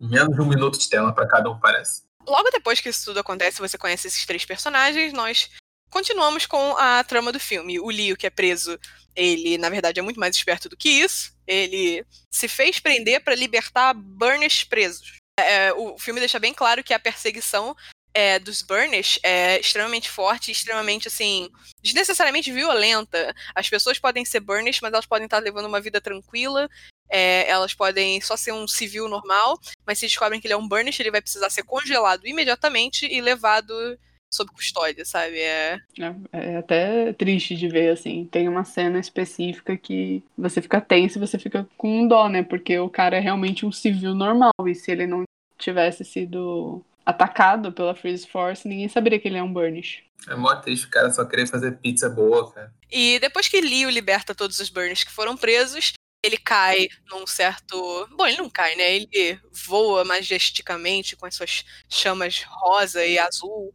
menos 0.00 0.34
de 0.34 0.40
um 0.42 0.46
minuto 0.46 0.78
de 0.78 0.88
tela 0.88 1.12
para 1.12 1.28
cada 1.28 1.48
um, 1.48 1.58
parece. 1.58 2.02
Logo 2.26 2.50
depois 2.50 2.80
que 2.80 2.88
isso 2.88 3.04
tudo 3.04 3.20
acontece, 3.20 3.60
você 3.60 3.78
conhece 3.78 4.08
esses 4.08 4.26
três 4.26 4.44
personagens, 4.44 5.12
nós 5.12 5.48
continuamos 5.90 6.44
com 6.44 6.76
a 6.76 7.02
trama 7.04 7.32
do 7.32 7.40
filme. 7.40 7.78
O 7.78 7.88
Leo, 7.88 8.16
que 8.16 8.26
é 8.26 8.30
preso, 8.30 8.78
ele, 9.14 9.56
na 9.56 9.70
verdade, 9.70 10.00
é 10.00 10.02
muito 10.02 10.20
mais 10.20 10.34
esperto 10.34 10.68
do 10.68 10.76
que 10.76 10.88
isso. 10.88 11.32
Ele 11.46 12.04
se 12.30 12.48
fez 12.48 12.80
prender 12.80 13.22
para 13.22 13.34
libertar 13.34 13.94
Burnish 13.94 14.64
presos. 14.64 15.17
É, 15.38 15.72
o 15.72 15.98
filme 15.98 16.20
deixa 16.20 16.38
bem 16.38 16.52
claro 16.52 16.82
que 16.82 16.92
a 16.92 16.98
perseguição 16.98 17.76
é, 18.12 18.38
dos 18.38 18.62
Burnish 18.62 19.20
é 19.22 19.60
extremamente 19.60 20.10
forte, 20.10 20.50
extremamente, 20.50 21.08
assim, 21.08 21.48
desnecessariamente 21.82 22.50
violenta. 22.50 23.34
As 23.54 23.68
pessoas 23.68 23.98
podem 23.98 24.24
ser 24.24 24.40
Burnish, 24.40 24.80
mas 24.82 24.92
elas 24.92 25.06
podem 25.06 25.26
estar 25.26 25.38
levando 25.38 25.66
uma 25.66 25.80
vida 25.80 26.00
tranquila. 26.00 26.68
É, 27.08 27.48
elas 27.48 27.72
podem 27.74 28.20
só 28.20 28.36
ser 28.36 28.52
um 28.52 28.66
civil 28.66 29.08
normal, 29.08 29.58
mas 29.86 29.98
se 29.98 30.06
descobrem 30.06 30.40
que 30.40 30.46
ele 30.46 30.54
é 30.54 30.56
um 30.56 30.68
Burnish, 30.68 31.00
ele 31.00 31.10
vai 31.10 31.22
precisar 31.22 31.48
ser 31.48 31.62
congelado 31.62 32.26
imediatamente 32.26 33.06
e 33.06 33.20
levado 33.20 33.98
sob 34.32 34.50
custódia, 34.52 35.04
sabe? 35.04 35.38
É... 35.38 35.78
é... 35.98 36.14
É, 36.32 36.56
até 36.56 37.12
triste 37.12 37.56
de 37.56 37.68
ver, 37.68 37.90
assim. 37.90 38.28
Tem 38.30 38.48
uma 38.48 38.64
cena 38.64 38.98
específica 38.98 39.76
que 39.76 40.22
você 40.36 40.60
fica 40.60 40.80
tenso 40.80 41.18
e 41.18 41.20
você 41.20 41.38
fica 41.38 41.68
com 41.76 42.02
um 42.02 42.08
dó, 42.08 42.28
né? 42.28 42.42
Porque 42.42 42.78
o 42.78 42.88
cara 42.88 43.16
é 43.16 43.20
realmente 43.20 43.66
um 43.66 43.72
civil 43.72 44.14
normal. 44.14 44.52
E 44.66 44.74
se 44.74 44.90
ele 44.90 45.06
não 45.06 45.24
tivesse 45.58 46.04
sido 46.04 46.82
atacado 47.04 47.72
pela 47.72 47.94
Freeze 47.94 48.26
Force, 48.26 48.68
ninguém 48.68 48.88
saberia 48.88 49.18
que 49.18 49.28
ele 49.28 49.38
é 49.38 49.42
um 49.42 49.52
Burnish. 49.52 50.02
É 50.28 50.34
mó 50.34 50.54
triste 50.56 50.86
o 50.86 50.90
cara 50.90 51.10
só 51.10 51.24
querer 51.24 51.46
fazer 51.46 51.78
pizza 51.78 52.08
boa, 52.08 52.52
cara. 52.52 52.72
E 52.90 53.18
depois 53.18 53.48
que 53.48 53.60
Leo 53.60 53.88
liberta 53.88 54.34
todos 54.34 54.58
os 54.60 54.68
Burnish 54.68 55.04
que 55.04 55.12
foram 55.12 55.36
presos, 55.36 55.92
ele 56.22 56.36
cai 56.36 56.88
num 57.08 57.26
certo. 57.26 58.08
Bom, 58.16 58.26
ele 58.26 58.38
não 58.38 58.50
cai, 58.50 58.74
né? 58.74 58.96
Ele 58.96 59.40
voa 59.66 60.04
majesticamente 60.04 61.16
com 61.16 61.26
as 61.26 61.34
suas 61.34 61.64
chamas 61.88 62.42
rosa 62.46 63.04
e 63.06 63.18
azul. 63.18 63.72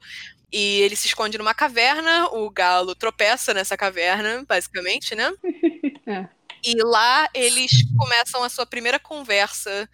E 0.54 0.82
ele 0.82 0.96
se 0.96 1.08
esconde 1.08 1.36
numa 1.36 1.56
caverna, 1.56 2.28
o 2.28 2.48
galo 2.52 2.94
tropeça 2.94 3.56
nessa 3.56 3.76
caverna, 3.76 4.46
basicamente, 4.48 5.16
né? 5.16 5.34
é. 6.06 6.30
E 6.64 6.76
lá 6.84 7.28
eles 7.34 7.72
começam 7.98 8.44
a 8.44 8.50
sua 8.50 8.66
primeira 8.66 9.00
conversa, 9.00 9.90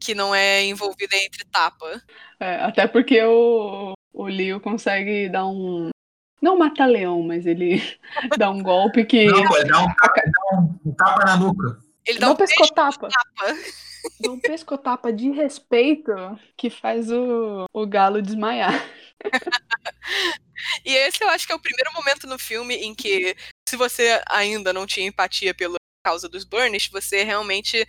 que 0.00 0.14
não 0.14 0.32
é 0.32 0.64
envolvida 0.64 1.16
entre 1.16 1.44
tapa. 1.46 2.00
É, 2.38 2.54
até 2.62 2.86
porque 2.86 3.20
o, 3.24 3.94
o 4.12 4.26
Leo 4.26 4.60
consegue 4.60 5.28
dar 5.28 5.46
um. 5.48 5.90
Não 6.40 6.56
mata 6.56 6.86
leão, 6.86 7.20
mas 7.24 7.44
ele 7.44 7.82
dá 8.38 8.50
um 8.50 8.62
golpe 8.62 9.04
que. 9.04 9.26
Não, 9.26 9.56
ele 9.56 9.64
dá 9.64 9.82
um, 9.82 9.86
dá 9.88 10.58
um 10.86 10.92
tapa 10.94 11.24
na 11.24 11.36
nuca. 11.36 11.80
Ele 12.06 12.20
dá 12.20 12.28
Dá 12.28 12.32
um 12.32 12.36
pescotapa. 12.36 13.08
tapa. 13.08 13.56
Dá 14.20 14.30
um 14.30 14.38
pescotapa 14.40 15.12
de 15.12 15.30
respeito 15.30 16.12
que 16.56 16.70
faz 16.70 17.10
o, 17.10 17.66
o 17.72 17.86
galo 17.86 18.22
desmaiar. 18.22 18.72
E 20.84 20.94
esse 20.94 21.22
eu 21.22 21.28
acho 21.28 21.46
que 21.46 21.52
é 21.52 21.56
o 21.56 21.60
primeiro 21.60 21.92
momento 21.92 22.26
no 22.26 22.38
filme 22.38 22.74
em 22.74 22.94
que, 22.94 23.36
se 23.68 23.76
você 23.76 24.20
ainda 24.28 24.72
não 24.72 24.86
tinha 24.86 25.06
empatia 25.06 25.54
pela 25.54 25.76
causa 26.04 26.28
dos 26.28 26.44
Burnish, 26.44 26.88
você 26.90 27.22
realmente 27.22 27.86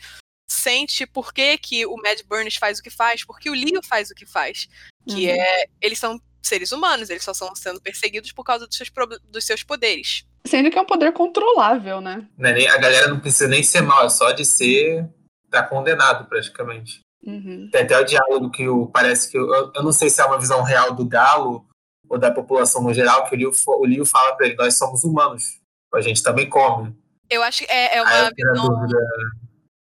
sente 0.49 1.05
por 1.07 1.33
que, 1.33 1.57
que 1.57 1.85
o 1.85 1.95
Mad 1.97 2.19
Burnish 2.27 2.57
faz 2.57 2.79
o 2.79 2.83
que 2.83 2.89
faz, 2.89 3.23
porque 3.25 3.49
o 3.49 3.53
Leo 3.53 3.81
faz 3.83 4.11
o 4.11 4.15
que 4.15 4.25
faz. 4.25 4.67
Que 5.07 5.27
Uhum. 5.29 5.35
é. 5.35 5.65
Eles 5.81 5.97
são 5.99 6.21
seres 6.43 6.71
humanos, 6.71 7.09
eles 7.09 7.23
só 7.23 7.31
estão 7.31 7.55
sendo 7.55 7.81
perseguidos 7.81 8.31
por 8.31 8.43
causa 8.43 8.67
dos 8.67 8.75
seus, 8.77 8.91
dos 9.23 9.45
seus 9.45 9.63
poderes. 9.63 10.23
Sendo 10.45 10.69
que 10.69 10.77
é 10.77 10.81
um 10.81 10.85
poder 10.85 11.11
controlável, 11.13 11.99
né? 12.01 12.27
Não 12.37 12.49
é 12.49 12.53
nem- 12.53 12.67
a 12.67 12.77
galera 12.77 13.07
não 13.07 13.19
precisa 13.19 13.47
nem 13.47 13.63
ser 13.63 13.81
mal, 13.81 14.05
é 14.05 14.09
só 14.09 14.31
de 14.31 14.45
ser. 14.45 15.07
tá 15.49 15.63
condenado 15.63 16.29
praticamente. 16.29 16.99
Uhum. 17.25 17.69
Tem 17.71 17.81
até 17.81 17.99
o 17.99 18.05
diálogo 18.05 18.49
que 18.49 18.67
o, 18.67 18.87
parece 18.87 19.29
que. 19.29 19.37
Eu, 19.37 19.71
eu 19.73 19.83
não 19.83 19.91
sei 19.91 20.09
se 20.09 20.21
é 20.21 20.25
uma 20.25 20.39
visão 20.39 20.63
real 20.63 20.93
do 20.93 21.05
galo 21.05 21.65
ou 22.09 22.17
da 22.17 22.31
população 22.31 22.81
no 22.81 22.93
geral, 22.93 23.25
que 23.25 23.35
o 23.35 23.37
Liu, 23.37 23.51
o 23.67 23.85
Liu 23.85 24.05
fala 24.05 24.35
pra 24.35 24.47
ele: 24.47 24.55
nós 24.55 24.77
somos 24.77 25.03
humanos, 25.03 25.59
a 25.93 26.01
gente 26.01 26.23
também 26.23 26.49
come. 26.49 26.95
Eu 27.29 27.43
acho 27.43 27.65
que 27.65 27.71
é, 27.71 27.97
é 27.97 28.01
uma 28.01 28.31
visão. 28.35 28.87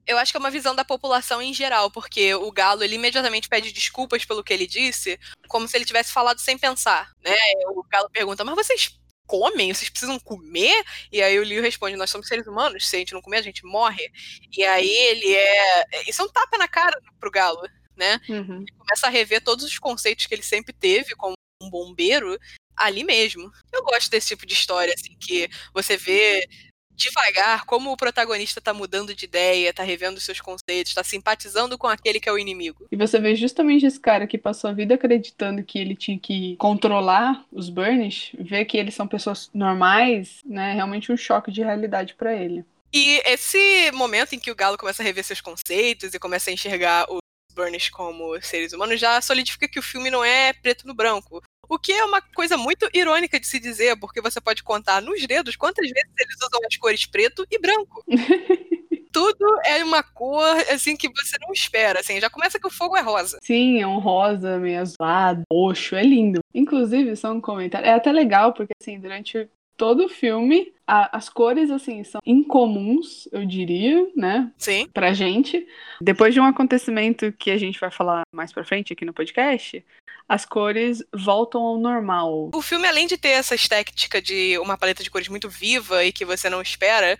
Eu 0.05 0.17
acho 0.17 0.33
que 0.33 0.37
é 0.37 0.39
uma 0.39 0.51
visão 0.51 0.75
da 0.75 0.83
população 0.83 1.41
em 1.41 1.53
geral, 1.53 1.89
porque 1.89 2.35
o 2.35 2.51
Galo 2.51 2.83
ele 2.83 2.95
imediatamente 2.95 3.47
pede 3.47 3.71
desculpas 3.71 4.25
pelo 4.25 4.43
que 4.43 4.53
ele 4.53 4.67
disse, 4.67 5.17
como 5.47 5.65
se 5.65 5.77
ele 5.77 5.85
tivesse 5.85 6.11
falado 6.11 6.39
sem 6.39 6.57
pensar, 6.57 7.11
né? 7.23 7.35
O 7.67 7.83
Galo 7.89 8.09
pergunta: 8.09 8.43
"Mas 8.43 8.55
vocês 8.55 8.99
comem? 9.33 9.73
Vocês 9.73 9.89
precisam 9.89 10.19
comer?" 10.19 10.83
E 11.11 11.21
aí 11.21 11.39
o 11.39 11.43
Liu 11.43 11.61
responde: 11.61 11.95
"Nós 11.95 12.09
somos 12.09 12.27
seres 12.27 12.45
humanos, 12.45 12.87
se 12.87 12.95
a 12.95 12.99
gente 12.99 13.13
não 13.13 13.21
comer, 13.21 13.37
a 13.37 13.41
gente 13.41 13.65
morre". 13.65 14.11
E 14.55 14.63
aí 14.63 14.89
ele 14.89 15.33
é, 15.33 16.09
isso 16.09 16.21
é 16.21 16.25
um 16.25 16.29
tapa 16.29 16.57
na 16.57 16.67
cara 16.67 16.99
pro 17.19 17.31
Galo, 17.31 17.67
né? 17.95 18.19
Uhum. 18.29 18.63
Começa 18.77 19.07
a 19.07 19.09
rever 19.09 19.43
todos 19.43 19.65
os 19.65 19.79
conceitos 19.79 20.25
que 20.25 20.35
ele 20.35 20.43
sempre 20.43 20.73
teve 20.73 21.15
como 21.15 21.33
um 21.61 21.69
bombeiro 21.69 22.37
ali 22.75 23.03
mesmo. 23.03 23.51
Eu 23.71 23.83
gosto 23.83 24.09
desse 24.09 24.27
tipo 24.29 24.45
de 24.45 24.53
história 24.53 24.93
assim 24.93 25.15
que 25.19 25.49
você 25.73 25.97
vê 25.97 26.47
devagar 26.95 27.65
como 27.65 27.91
o 27.91 27.97
protagonista 27.97 28.61
tá 28.61 28.73
mudando 28.73 29.15
de 29.15 29.25
ideia, 29.25 29.73
tá 29.73 29.83
revendo 29.83 30.19
seus 30.19 30.39
conceitos, 30.39 30.93
tá 30.93 31.03
simpatizando 31.03 31.77
com 31.77 31.87
aquele 31.87 32.19
que 32.19 32.29
é 32.29 32.31
o 32.31 32.37
inimigo. 32.37 32.87
E 32.91 32.95
você 32.95 33.19
vê 33.19 33.35
justamente 33.35 33.85
esse 33.85 33.99
cara 33.99 34.27
que 34.27 34.37
passou 34.37 34.69
a 34.69 34.73
vida 34.73 34.95
acreditando 34.95 35.63
que 35.63 35.79
ele 35.79 35.95
tinha 35.95 36.17
que 36.17 36.55
controlar 36.57 37.43
os 37.51 37.69
Burnish, 37.69 38.35
ver 38.39 38.65
que 38.65 38.77
eles 38.77 38.93
são 38.93 39.07
pessoas 39.07 39.49
normais, 39.53 40.41
né? 40.45 40.71
É 40.71 40.73
realmente 40.73 41.11
um 41.11 41.17
choque 41.17 41.51
de 41.51 41.61
realidade 41.61 42.13
pra 42.13 42.33
ele. 42.33 42.65
E 42.93 43.21
esse 43.25 43.91
momento 43.93 44.35
em 44.35 44.39
que 44.39 44.51
o 44.51 44.55
Galo 44.55 44.77
começa 44.77 45.01
a 45.01 45.05
rever 45.05 45.23
seus 45.23 45.41
conceitos 45.41 46.13
e 46.13 46.19
começa 46.19 46.49
a 46.49 46.53
enxergar 46.53 47.05
os 47.09 47.19
Burnish 47.53 47.89
como 47.89 48.39
seres 48.41 48.73
humanos 48.73 48.99
já 48.99 49.19
solidifica 49.21 49.67
que 49.67 49.79
o 49.79 49.83
filme 49.83 50.09
não 50.09 50.23
é 50.23 50.53
preto 50.53 50.87
no 50.87 50.93
branco. 50.93 51.41
O 51.73 51.79
que 51.79 51.91
é 51.91 52.05
uma 52.05 52.21
coisa 52.21 52.55
muito 52.55 52.87
irônica 52.93 53.39
de 53.39 53.47
se 53.47 53.59
dizer, 53.59 53.97
porque 53.99 54.21
você 54.21 54.39
pode 54.39 54.61
contar 54.61 55.01
nos 55.01 55.25
dedos 55.25 55.55
quantas 55.55 55.89
vezes 55.89 56.11
eles 56.19 56.35
usam 56.35 56.59
as 56.69 56.77
cores 56.77 57.03
preto 57.07 57.43
e 57.49 57.57
branco. 57.57 58.03
Tudo 59.11 59.45
é 59.65 59.83
uma 59.83 60.03
cor 60.03 60.43
assim 60.71 60.95
que 60.95 61.09
você 61.09 61.35
não 61.41 61.51
espera, 61.51 61.99
assim, 61.99 62.19
já 62.19 62.29
começa 62.29 62.59
que 62.59 62.67
o 62.67 62.71
fogo 62.71 62.95
é 62.95 63.01
rosa. 63.01 63.39
Sim, 63.41 63.81
é 63.81 63.87
um 63.87 63.97
rosa 63.97 64.59
meio 64.59 64.81
azulado, 64.81 65.41
roxo, 65.51 65.95
é 65.95 66.03
lindo. 66.03 66.41
Inclusive, 66.53 67.15
só 67.15 67.31
um 67.31 67.41
comentário, 67.41 67.87
é 67.87 67.93
até 67.93 68.11
legal 68.11 68.53
porque 68.53 68.73
assim, 68.79 68.99
durante 68.99 69.47
todo 69.75 70.05
o 70.05 70.09
filme, 70.09 70.71
a- 70.87 71.17
as 71.17 71.29
cores 71.29 71.71
assim 71.71 72.03
são 72.03 72.21
incomuns, 72.25 73.27
eu 73.31 73.43
diria, 73.45 74.07
né, 74.15 74.51
Sim. 74.57 74.87
pra 74.93 75.13
gente. 75.13 75.65
Depois 75.99 76.33
de 76.33 76.39
um 76.39 76.45
acontecimento 76.45 77.31
que 77.33 77.49
a 77.49 77.57
gente 77.57 77.79
vai 77.79 77.89
falar 77.89 78.21
mais 78.31 78.51
pra 78.53 78.63
frente 78.63 78.93
aqui 78.93 79.03
no 79.05 79.13
podcast, 79.13 79.83
as 80.27 80.45
cores 80.45 81.03
voltam 81.13 81.61
ao 81.61 81.77
normal. 81.77 82.49
O 82.53 82.61
filme, 82.61 82.87
além 82.87 83.07
de 83.07 83.17
ter 83.17 83.29
essa 83.29 83.55
estética 83.55 84.21
de 84.21 84.57
uma 84.59 84.77
paleta 84.77 85.03
de 85.03 85.09
cores 85.09 85.27
muito 85.27 85.49
viva 85.49 86.03
e 86.03 86.11
que 86.11 86.25
você 86.25 86.49
não 86.49 86.61
espera, 86.61 87.17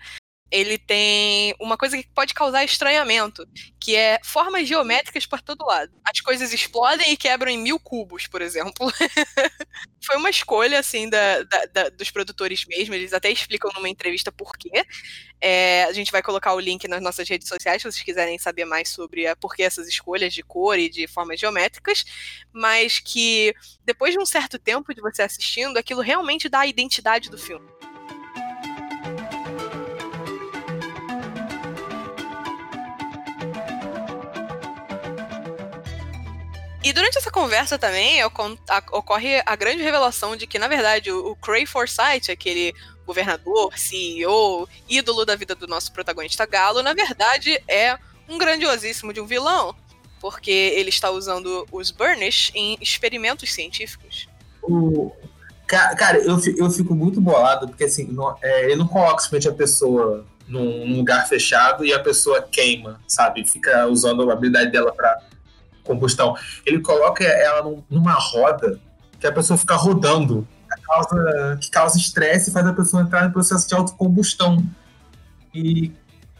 ele 0.54 0.78
tem 0.78 1.52
uma 1.60 1.76
coisa 1.76 1.96
que 1.96 2.08
pode 2.14 2.32
causar 2.32 2.64
estranhamento, 2.64 3.44
que 3.80 3.96
é 3.96 4.20
formas 4.22 4.68
geométricas 4.68 5.26
por 5.26 5.40
todo 5.42 5.66
lado. 5.66 5.92
As 6.04 6.20
coisas 6.20 6.52
explodem 6.52 7.10
e 7.12 7.16
quebram 7.16 7.50
em 7.50 7.58
mil 7.58 7.80
cubos, 7.80 8.28
por 8.28 8.40
exemplo. 8.40 8.86
Foi 10.06 10.16
uma 10.16 10.30
escolha, 10.30 10.78
assim, 10.78 11.08
da, 11.10 11.42
da- 11.42 11.64
da- 11.66 11.88
dos 11.88 12.10
produtores 12.10 12.64
mesmo. 12.66 12.94
Eles 12.94 13.12
até 13.12 13.30
explicam 13.32 13.70
numa 13.74 13.88
entrevista 13.88 14.30
por 14.30 14.56
quê. 14.56 14.84
É, 15.40 15.84
a 15.84 15.92
gente 15.92 16.12
vai 16.12 16.22
colocar 16.22 16.54
o 16.54 16.60
link 16.60 16.86
nas 16.86 17.02
nossas 17.02 17.28
redes 17.28 17.48
sociais, 17.48 17.82
se 17.82 17.90
vocês 17.90 18.04
quiserem 18.04 18.38
saber 18.38 18.64
mais 18.64 18.90
sobre 18.90 19.26
a, 19.26 19.34
por 19.34 19.56
que 19.56 19.62
essas 19.62 19.88
escolhas 19.88 20.32
de 20.32 20.42
cor 20.44 20.78
e 20.78 20.88
de 20.88 21.08
formas 21.08 21.40
geométricas. 21.40 22.04
Mas 22.52 23.00
que 23.00 23.52
depois 23.84 24.12
de 24.14 24.20
um 24.20 24.26
certo 24.26 24.56
tempo 24.56 24.94
de 24.94 25.00
você 25.00 25.22
assistindo, 25.22 25.76
aquilo 25.78 26.00
realmente 26.00 26.48
dá 26.48 26.60
a 26.60 26.66
identidade 26.66 27.28
do 27.28 27.36
filme. 27.38 27.68
E 36.84 36.92
durante 36.92 37.16
essa 37.16 37.30
conversa 37.30 37.78
também 37.78 38.22
ocorre 38.92 39.42
a 39.46 39.56
grande 39.56 39.82
revelação 39.82 40.36
de 40.36 40.46
que, 40.46 40.58
na 40.58 40.68
verdade, 40.68 41.10
o, 41.10 41.34
Cray 41.36 41.64
Forsyth, 41.64 42.28
aquele 42.30 42.74
governador, 43.06 43.76
CEO, 43.78 44.68
ídolo 44.88 45.24
da 45.24 45.34
vida 45.34 45.54
do 45.54 45.66
nosso 45.66 45.90
protagonista 45.92 46.44
Galo, 46.44 46.82
na 46.82 46.92
verdade 46.92 47.58
é 47.66 47.96
um 48.28 48.36
grandiosíssimo 48.36 49.12
de 49.14 49.20
um 49.20 49.26
vilão, 49.26 49.74
porque 50.20 50.50
ele 50.50 50.90
está 50.90 51.10
usando 51.10 51.66
os 51.72 51.90
Burnish 51.90 52.50
em 52.54 52.76
experimentos 52.82 53.52
científicos. 53.52 54.28
O- 54.62 55.10
ca- 55.66 55.94
Cara, 55.96 56.18
eu, 56.18 56.38
fi- 56.38 56.54
eu 56.58 56.70
fico 56.70 56.94
muito 56.94 57.18
bolado, 57.20 57.66
porque 57.68 57.84
assim, 57.84 58.14
é, 58.42 58.64
ele 58.66 58.76
não 58.76 58.86
coloca 58.88 59.22
simplesmente 59.22 59.48
a 59.48 59.56
pessoa 59.56 60.26
num, 60.46 60.86
num 60.86 60.96
lugar 60.98 61.26
fechado 61.28 61.82
e 61.84 61.92
a 61.94 61.98
pessoa 61.98 62.42
queima, 62.42 63.00
sabe? 63.08 63.46
Fica 63.46 63.86
usando 63.86 64.28
a 64.30 64.34
habilidade 64.34 64.70
dela 64.70 64.92
pra 64.94 65.18
combustão. 65.84 66.36
Ele 66.66 66.80
coloca 66.80 67.22
ela 67.24 67.62
num- 67.62 67.84
numa 67.88 68.14
roda 68.14 68.78
que 69.20 69.26
a 69.26 69.32
pessoa 69.32 69.56
fica 69.56 69.74
rodando, 69.76 70.46
que 70.74 70.82
causa, 70.82 71.58
que 71.60 71.70
causa 71.70 71.98
estresse 71.98 72.50
e 72.50 72.52
faz 72.52 72.66
a 72.66 72.72
pessoa 72.72 73.02
entrar 73.02 73.24
no 73.24 73.32
processo 73.32 73.68
de 73.68 73.74
autocombustão. 73.74 74.64
E, 75.54 75.92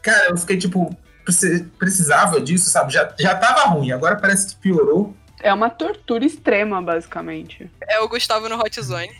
cara, 0.02 0.30
eu 0.30 0.36
fiquei 0.36 0.56
tipo, 0.58 0.94
preci- 1.24 1.64
precisava 1.78 2.40
disso, 2.40 2.68
sabe? 2.70 2.92
Já, 2.92 3.12
já 3.18 3.34
tava 3.36 3.62
ruim, 3.70 3.92
agora 3.92 4.16
parece 4.16 4.48
que 4.48 4.56
piorou. 4.56 5.14
É 5.40 5.52
uma 5.52 5.70
tortura 5.70 6.24
extrema, 6.24 6.80
basicamente. 6.82 7.70
É 7.82 8.00
o 8.00 8.08
Gustavo 8.08 8.48
no 8.48 8.56
Hot 8.58 8.80
Zone. 8.82 9.10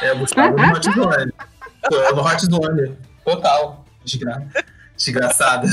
É, 0.00 0.12
o 0.12 0.18
Gustavo 0.18 0.56
no 0.56 0.72
Hot 0.72 0.90
Zone. 0.92 1.32
É 1.90 2.12
no 2.12 2.22
Hot 2.24 2.40
Zone. 2.46 2.96
Total. 3.24 3.84
Desgra... 4.04 4.46
Desgraçada. 4.96 5.66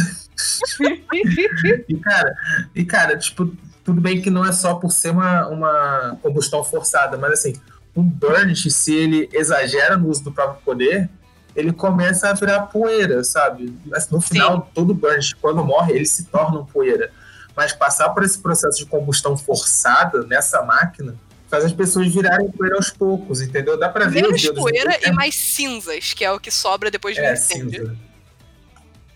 E 1.88 1.98
cara, 1.98 2.36
e 2.76 2.86
cara, 2.86 3.18
tipo, 3.18 3.52
tudo 3.84 4.00
bem 4.02 4.22
que 4.22 4.30
não 4.30 4.46
é 4.46 4.52
só 4.52 4.76
por 4.76 4.92
ser 4.92 5.12
uma, 5.12 5.48
uma 5.48 6.18
combustão 6.22 6.64
forçada, 6.64 7.18
mas 7.18 7.34
assim, 7.34 7.54
um 7.96 8.04
burnish, 8.04 8.72
se 8.72 8.94
ele 8.94 9.30
exagera 9.34 9.98
no 9.98 10.08
uso 10.10 10.24
do 10.24 10.32
próprio 10.32 10.62
poder, 10.64 11.10
ele 11.56 11.74
começa 11.74 12.30
a 12.30 12.34
virar 12.34 12.62
poeira, 12.68 13.24
sabe? 13.24 13.74
Mas 13.86 14.10
no 14.10 14.22
final, 14.22 14.70
todo 14.74 14.94
burnish, 14.94 15.34
quando 15.34 15.64
morre, 15.64 15.94
ele 15.94 16.06
se 16.06 16.26
torna 16.26 16.60
um 16.60 16.66
poeira. 16.66 17.12
Mas 17.56 17.74
passar 17.74 18.10
por 18.10 18.24
esse 18.24 18.38
processo 18.40 18.78
de 18.78 18.86
combustão 18.86 19.36
forçada 19.38 20.24
nessa 20.26 20.62
máquina 20.64 21.16
faz 21.50 21.66
as 21.66 21.74
pessoas 21.74 22.14
virarem 22.14 22.50
poeira 22.52 22.76
aos 22.78 22.92
poucos, 22.92 23.42
entendeu? 23.42 23.78
Dá 23.78 23.90
pra 23.90 24.06
ver 24.06 24.24
os 24.28 24.42
Menos 24.44 24.60
poeira 24.60 24.98
do- 25.00 25.08
e 25.08 25.12
mais 25.12 25.36
cinzas, 25.36 26.14
que 26.14 26.24
é 26.24 26.32
o 26.32 26.40
que 26.40 26.52
sobra 26.52 26.92
depois 26.92 27.16
de 27.16 27.22
um 27.22 27.26
é, 27.26 27.34
incêndio. 27.34 27.88
cinza. 27.88 28.09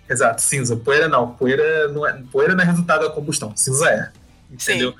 Exato, 0.10 0.41
cinza. 0.41 0.75
Poeira 0.75 1.07
não. 1.07 1.31
Poeira 1.33 1.88
não 1.89 2.05
é, 2.07 2.22
poeira 2.31 2.53
não 2.55 2.63
é 2.63 2.65
resultado 2.67 3.07
da 3.07 3.10
combustão. 3.13 3.55
Cinza 3.55 3.89
é. 3.89 4.12
Entendeu? 4.51 4.93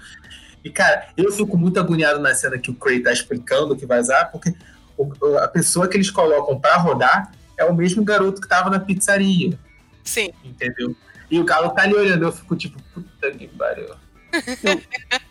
E, 0.63 0.69
cara, 0.69 1.07
eu 1.17 1.31
fico 1.31 1.57
muito 1.57 1.79
agoniado 1.79 2.19
na 2.19 2.33
cena 2.33 2.57
que 2.57 2.72
o 2.72 2.74
Cray 2.75 3.01
tá 3.01 3.12
explicando 3.12 3.75
que 3.75 3.86
vai 3.86 4.00
usar, 4.00 4.25
porque 4.31 4.53
o- 4.98 5.38
a 5.38 5.48
pessoa 5.48 5.88
que 5.88 5.98
eles 5.98 6.10
colocam 6.10 6.57
pra 6.60 6.77
rodar 6.77 7.31
é 7.57 7.65
o 7.65 7.75
mesmo 7.75 8.03
garoto 8.03 8.39
que 8.41 8.48
tava 8.48 8.69
na 8.69 8.79
pizzaria. 8.79 9.60
Sim. 10.03 10.31
Entendeu? 10.43 10.95
E 11.29 11.39
o 11.39 11.43
Galo 11.43 11.69
tá 11.72 11.81
ali 11.83 11.93
olhando, 11.93 12.24
eu 12.24 12.31
fico 12.31 12.55
tipo, 12.55 12.81
puta 12.93 13.31
que 13.31 13.48
pariu. 13.50 13.93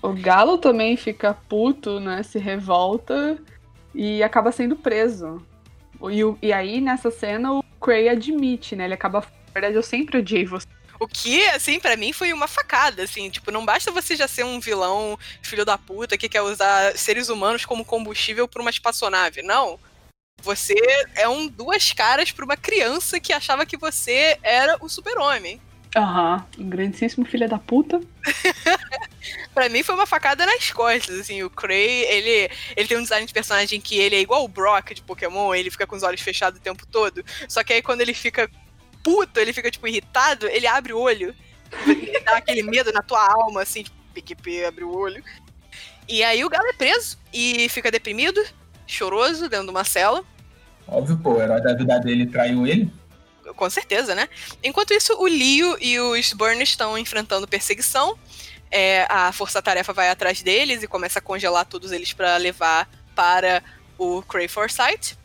O 0.02 0.12
Galo 0.12 0.58
também 0.58 0.96
fica 0.96 1.34
puto, 1.48 1.98
né? 1.98 2.22
Se 2.22 2.38
revolta 2.38 3.36
e 3.94 4.22
acaba 4.22 4.52
sendo 4.52 4.76
preso. 4.76 5.42
E, 6.10 6.22
o- 6.24 6.38
e 6.42 6.52
aí, 6.52 6.80
nessa 6.80 7.10
cena, 7.10 7.52
o 7.52 7.62
Cray 7.80 8.08
admite, 8.08 8.76
né? 8.76 8.84
Ele 8.84 8.94
acaba. 8.94 9.24
Na 9.52 9.60
verdade, 9.60 9.76
eu 9.76 9.82
sempre 9.82 10.18
odiei 10.18 10.46
você. 10.46 10.66
O 10.98 11.06
que, 11.06 11.44
assim, 11.46 11.78
pra 11.78 11.96
mim 11.96 12.12
foi 12.12 12.32
uma 12.32 12.48
facada, 12.48 13.02
assim, 13.02 13.28
tipo, 13.28 13.50
não 13.50 13.66
basta 13.66 13.90
você 13.90 14.16
já 14.16 14.26
ser 14.26 14.44
um 14.44 14.60
vilão 14.60 15.18
filho 15.42 15.64
da 15.64 15.76
puta 15.76 16.16
que 16.16 16.28
quer 16.28 16.42
usar 16.42 16.96
seres 16.96 17.28
humanos 17.28 17.64
como 17.64 17.84
combustível 17.84 18.46
pra 18.48 18.62
uma 18.62 18.70
espaçonave, 18.70 19.42
não. 19.42 19.78
Você 20.42 20.74
é 21.14 21.28
um 21.28 21.48
duas 21.48 21.92
caras 21.92 22.32
pra 22.32 22.44
uma 22.44 22.56
criança 22.56 23.20
que 23.20 23.32
achava 23.32 23.66
que 23.66 23.76
você 23.76 24.38
era 24.42 24.76
o 24.80 24.88
super-homem. 24.88 25.60
Aham. 25.94 26.46
Um 26.58 26.68
grandíssimo 26.68 27.26
filho 27.26 27.48
da 27.48 27.58
puta. 27.58 28.00
Pra 29.54 29.68
mim 29.68 29.82
foi 29.82 29.94
uma 29.94 30.06
facada 30.06 30.46
nas 30.46 30.70
costas, 30.70 31.20
assim, 31.20 31.42
o 31.42 31.50
Cray, 31.50 32.04
ele, 32.04 32.50
ele 32.74 32.88
tem 32.88 32.96
um 32.96 33.02
design 33.02 33.26
de 33.26 33.32
personagem 33.32 33.80
que 33.80 33.98
ele 33.98 34.16
é 34.16 34.20
igual 34.20 34.44
o 34.44 34.48
Brock 34.48 34.94
de 34.94 35.02
Pokémon, 35.02 35.54
ele 35.54 35.70
fica 35.70 35.86
com 35.86 35.94
os 35.94 36.02
olhos 36.02 36.20
fechados 36.20 36.58
o 36.58 36.62
tempo 36.62 36.86
todo, 36.86 37.22
só 37.48 37.62
que 37.62 37.72
aí 37.72 37.82
quando 37.82 38.00
ele 38.00 38.14
fica 38.14 38.50
puto, 39.02 39.40
ele 39.40 39.52
fica, 39.52 39.70
tipo, 39.70 39.86
irritado, 39.86 40.46
ele 40.46 40.66
abre 40.66 40.92
o 40.92 40.98
olho, 40.98 41.34
dá 42.24 42.36
aquele 42.36 42.62
medo 42.62 42.92
na 42.92 43.02
tua 43.02 43.26
alma, 43.26 43.62
assim, 43.62 43.82
tipo, 43.82 43.96
PQP, 44.14 44.66
abre 44.66 44.84
o 44.84 44.96
olho. 44.96 45.22
E 46.08 46.22
aí 46.22 46.44
o 46.44 46.48
Galo 46.48 46.68
é 46.68 46.72
preso 46.72 47.18
e 47.32 47.68
fica 47.68 47.90
deprimido, 47.90 48.42
choroso, 48.86 49.48
dentro 49.48 49.66
de 49.66 49.70
uma 49.70 49.84
cela, 49.84 50.24
Óbvio, 50.86 51.16
pô, 51.18 51.34
o 51.34 51.42
herói 51.42 51.60
da 51.60 51.74
vida 51.74 51.98
dele 52.00 52.26
traiu 52.26 52.66
ele. 52.66 52.90
com 53.56 53.70
certeza, 53.70 54.14
né? 54.14 54.28
Enquanto 54.62 54.92
isso, 54.92 55.14
o 55.14 55.26
Leo 55.26 55.76
e 55.80 55.98
os 55.98 56.32
Burns 56.32 56.68
estão 56.68 56.98
enfrentando 56.98 57.48
perseguição. 57.48 58.18
É, 58.70 59.06
a 59.08 59.30
força-tarefa 59.32 59.92
vai 59.92 60.08
atrás 60.08 60.42
deles 60.42 60.82
e 60.82 60.88
começa 60.88 61.18
a 61.18 61.22
congelar 61.22 61.66
todos 61.66 61.92
eles 61.92 62.12
para 62.12 62.36
levar 62.36 62.88
para 63.14 63.62
o 63.98 64.22
Cray 64.22 64.48
Forsyth. 64.48 65.16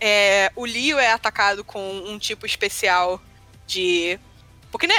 É, 0.00 0.52
o 0.54 0.64
Leo 0.64 0.98
é 0.98 1.10
atacado 1.10 1.64
com 1.64 1.80
um 1.80 2.18
tipo 2.18 2.46
especial 2.46 3.20
de. 3.66 4.18
Porque, 4.70 4.86
né, 4.86 4.94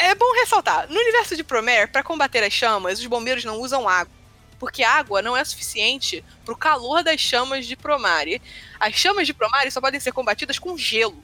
é 0.00 0.14
bom 0.14 0.32
ressaltar: 0.34 0.88
no 0.88 0.98
universo 0.98 1.36
de 1.36 1.44
Promare, 1.44 1.90
para 1.90 2.02
combater 2.02 2.42
as 2.42 2.52
chamas, 2.52 2.98
os 2.98 3.06
bombeiros 3.06 3.44
não 3.44 3.60
usam 3.60 3.88
água. 3.88 4.12
Porque 4.58 4.84
água 4.84 5.20
não 5.22 5.36
é 5.36 5.44
suficiente 5.44 6.24
para 6.44 6.54
o 6.54 6.56
calor 6.56 7.02
das 7.02 7.20
chamas 7.20 7.66
de 7.66 7.76
Promare. 7.76 8.40
As 8.78 8.94
chamas 8.94 9.26
de 9.26 9.34
Promare 9.34 9.70
só 9.70 9.80
podem 9.80 9.98
ser 9.98 10.12
combatidas 10.12 10.58
com 10.58 10.76
gelo. 10.76 11.22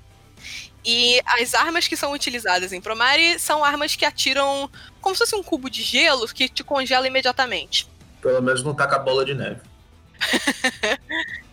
E 0.84 1.20
as 1.24 1.54
armas 1.54 1.86
que 1.86 1.96
são 1.96 2.12
utilizadas 2.12 2.72
em 2.72 2.80
Promare 2.80 3.38
são 3.38 3.64
armas 3.64 3.94
que 3.94 4.04
atiram 4.04 4.70
como 5.00 5.14
se 5.14 5.20
fosse 5.20 5.36
um 5.36 5.42
cubo 5.42 5.68
de 5.68 5.82
gelo 5.82 6.26
que 6.28 6.48
te 6.48 6.64
congela 6.64 7.06
imediatamente. 7.06 7.88
Pelo 8.20 8.42
menos 8.42 8.62
não 8.62 8.74
tá 8.74 8.86
com 8.86 8.94
a 8.94 8.98
bola 8.98 9.24
de 9.24 9.34
neve. 9.34 9.60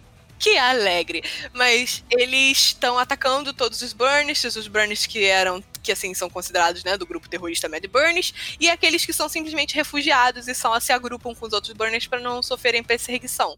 Que 0.45 0.59
alegre. 0.59 1.23
Mas 1.53 2.03
eles 2.07 2.59
estão 2.59 2.99
atacando 2.99 3.51
todos 3.51 3.81
os 3.81 3.93
Burnists, 3.93 4.55
os 4.55 4.67
Burnists 4.67 5.07
que 5.07 5.25
eram, 5.25 5.59
que 5.81 5.91
assim, 5.91 6.13
são 6.13 6.29
considerados, 6.29 6.83
né, 6.83 6.95
do 6.95 7.07
grupo 7.07 7.27
terrorista 7.27 7.67
Mad 7.67 7.83
Burnish, 7.87 8.55
e 8.59 8.69
aqueles 8.69 9.03
que 9.03 9.11
são 9.11 9.27
simplesmente 9.27 9.73
refugiados 9.73 10.47
e 10.47 10.53
só 10.53 10.79
se 10.79 10.93
agrupam 10.93 11.33
com 11.33 11.47
os 11.47 11.51
outros 11.51 11.73
Burnists 11.73 12.07
para 12.07 12.19
não 12.19 12.43
sofrerem 12.43 12.83
perseguição. 12.83 13.57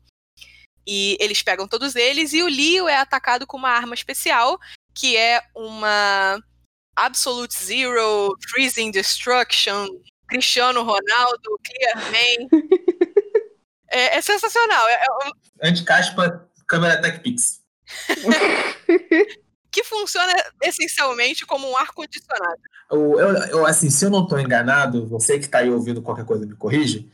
E 0.88 1.18
eles 1.20 1.42
pegam 1.42 1.68
todos 1.68 1.94
eles 1.94 2.32
e 2.32 2.42
o 2.42 2.48
Leo 2.48 2.88
é 2.88 2.96
atacado 2.96 3.46
com 3.46 3.58
uma 3.58 3.70
arma 3.70 3.94
especial, 3.94 4.58
que 4.96 5.18
é 5.18 5.42
uma 5.54 6.42
Absolute 6.96 7.54
Zero 7.54 8.34
Freezing 8.50 8.92
Destruction 8.92 9.90
Cristiano 10.30 10.84
Ronaldo 10.84 11.60
Clearman. 11.66 12.48
é, 13.92 14.16
é 14.16 14.22
sensacional. 14.22 14.88
É, 14.88 14.94
é 14.94 15.68
Anticaspa, 15.68 16.47
câmera 16.68 17.02
TechPix. 17.02 17.62
que 19.72 19.84
funciona 19.84 20.34
essencialmente 20.64 21.46
como 21.46 21.70
um 21.70 21.78
ar-condicionado. 21.78 22.62
Eu, 22.90 23.20
eu, 23.20 23.66
assim, 23.66 23.90
se 23.90 24.06
eu 24.06 24.10
não 24.10 24.24
estou 24.24 24.40
enganado, 24.40 25.08
você 25.08 25.38
que 25.38 25.46
está 25.46 25.60
aí 25.60 25.70
ouvindo 25.70 26.02
qualquer 26.02 26.26
coisa 26.26 26.46
me 26.46 26.56
corrige, 26.56 27.08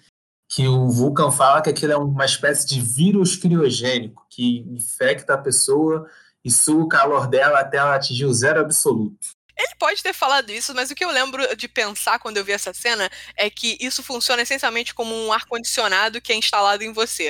que 0.50 0.68
o 0.68 0.90
Vulcan 0.90 1.32
fala 1.32 1.62
que 1.62 1.70
aquilo 1.70 1.92
é 1.92 1.98
uma 1.98 2.26
espécie 2.26 2.66
de 2.66 2.80
vírus 2.80 3.36
criogênico 3.36 4.26
que 4.30 4.60
infecta 4.70 5.34
a 5.34 5.38
pessoa 5.38 6.10
e 6.46 6.52
suga 6.52 6.84
o 6.84 6.88
calor 6.88 7.28
dela 7.28 7.60
até 7.60 7.78
ela 7.78 7.96
atingir 7.96 8.26
o 8.26 8.34
zero 8.34 8.62
absoluto. 8.62 9.30
Ele 9.58 9.76
pode 9.78 10.02
ter 10.02 10.14
falado 10.14 10.50
isso, 10.52 10.74
mas 10.74 10.90
o 10.90 10.96
que 10.96 11.06
eu 11.06 11.12
lembro 11.12 11.56
de 11.56 11.68
pensar 11.68 12.18
quando 12.20 12.38
eu 12.38 12.46
vi 12.46 12.52
essa 12.52 12.74
cena 12.74 13.10
é 13.36 13.50
que 13.50 13.78
isso 13.80 14.02
funciona 14.02 14.42
essencialmente 14.42 14.94
como 14.94 15.14
um 15.14 15.32
ar-condicionado 15.32 16.22
que 16.22 16.32
é 16.32 16.36
instalado 16.36 16.84
em 16.84 16.92
você. 16.92 17.28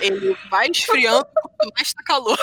Ele 0.00 0.36
vai 0.50 0.68
esfriando 0.68 1.26
quanto 1.34 1.74
mais 1.76 1.92
tá 1.92 2.02
calor. 2.02 2.38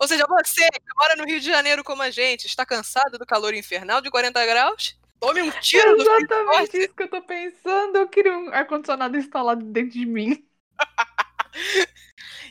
Ou 0.00 0.08
seja, 0.08 0.24
você 0.26 0.70
que 0.70 0.94
mora 0.96 1.16
no 1.16 1.24
Rio 1.24 1.40
de 1.40 1.46
Janeiro 1.46 1.84
como 1.84 2.02
a 2.02 2.10
gente, 2.10 2.46
está 2.46 2.64
cansado 2.64 3.18
do 3.18 3.26
calor 3.26 3.54
infernal 3.54 4.00
de 4.00 4.10
40 4.10 4.46
graus? 4.46 4.96
Tome 5.20 5.42
um 5.42 5.50
tiro 5.60 5.96
do 5.96 6.02
Exatamente 6.02 6.78
isso 6.78 6.94
que 6.94 7.02
eu 7.04 7.08
tô 7.08 7.22
pensando. 7.22 7.96
Eu 7.96 8.08
queria 8.08 8.36
um 8.36 8.52
ar-condicionado 8.52 9.16
instalado 9.16 9.64
dentro 9.64 9.92
de 9.92 10.06
mim. 10.06 10.44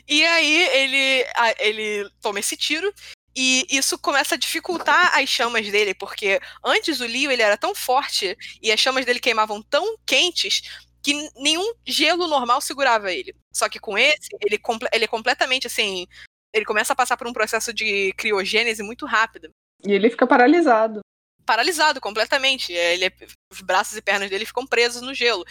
E 0.08 0.24
aí 0.24 0.68
ele, 0.70 1.26
ele 1.58 2.10
toma 2.20 2.40
esse 2.40 2.56
tiro 2.56 2.92
e 3.34 3.66
isso 3.70 3.98
começa 3.98 4.34
a 4.34 4.38
dificultar 4.38 5.16
as 5.16 5.28
chamas 5.28 5.70
dele, 5.70 5.94
porque 5.94 6.40
antes 6.62 7.00
o 7.00 7.06
Leo 7.06 7.30
ele 7.30 7.42
era 7.42 7.56
tão 7.56 7.74
forte 7.74 8.36
e 8.60 8.70
as 8.70 8.78
chamas 8.78 9.06
dele 9.06 9.20
queimavam 9.20 9.62
tão 9.62 9.96
quentes 10.04 10.62
que 11.02 11.30
nenhum 11.36 11.74
gelo 11.84 12.28
normal 12.28 12.60
segurava 12.60 13.12
ele. 13.12 13.34
Só 13.52 13.68
que 13.68 13.80
com 13.80 13.98
esse, 13.98 14.28
ele, 14.40 14.60
ele 14.92 15.04
é 15.04 15.08
completamente 15.08 15.66
assim. 15.66 16.06
Ele 16.54 16.64
começa 16.64 16.92
a 16.92 16.96
passar 16.96 17.16
por 17.16 17.26
um 17.26 17.32
processo 17.32 17.72
de 17.72 18.12
criogênese 18.16 18.82
muito 18.82 19.04
rápido. 19.06 19.50
E 19.84 19.92
ele 19.92 20.10
fica 20.10 20.26
paralisado. 20.26 21.00
Paralisado 21.44 22.00
completamente. 22.00 22.72
Ele, 22.72 23.12
os 23.52 23.60
braços 23.60 23.96
e 23.96 24.02
pernas 24.02 24.30
dele 24.30 24.46
ficam 24.46 24.66
presos 24.66 25.02
no 25.02 25.12
gelo. 25.12 25.44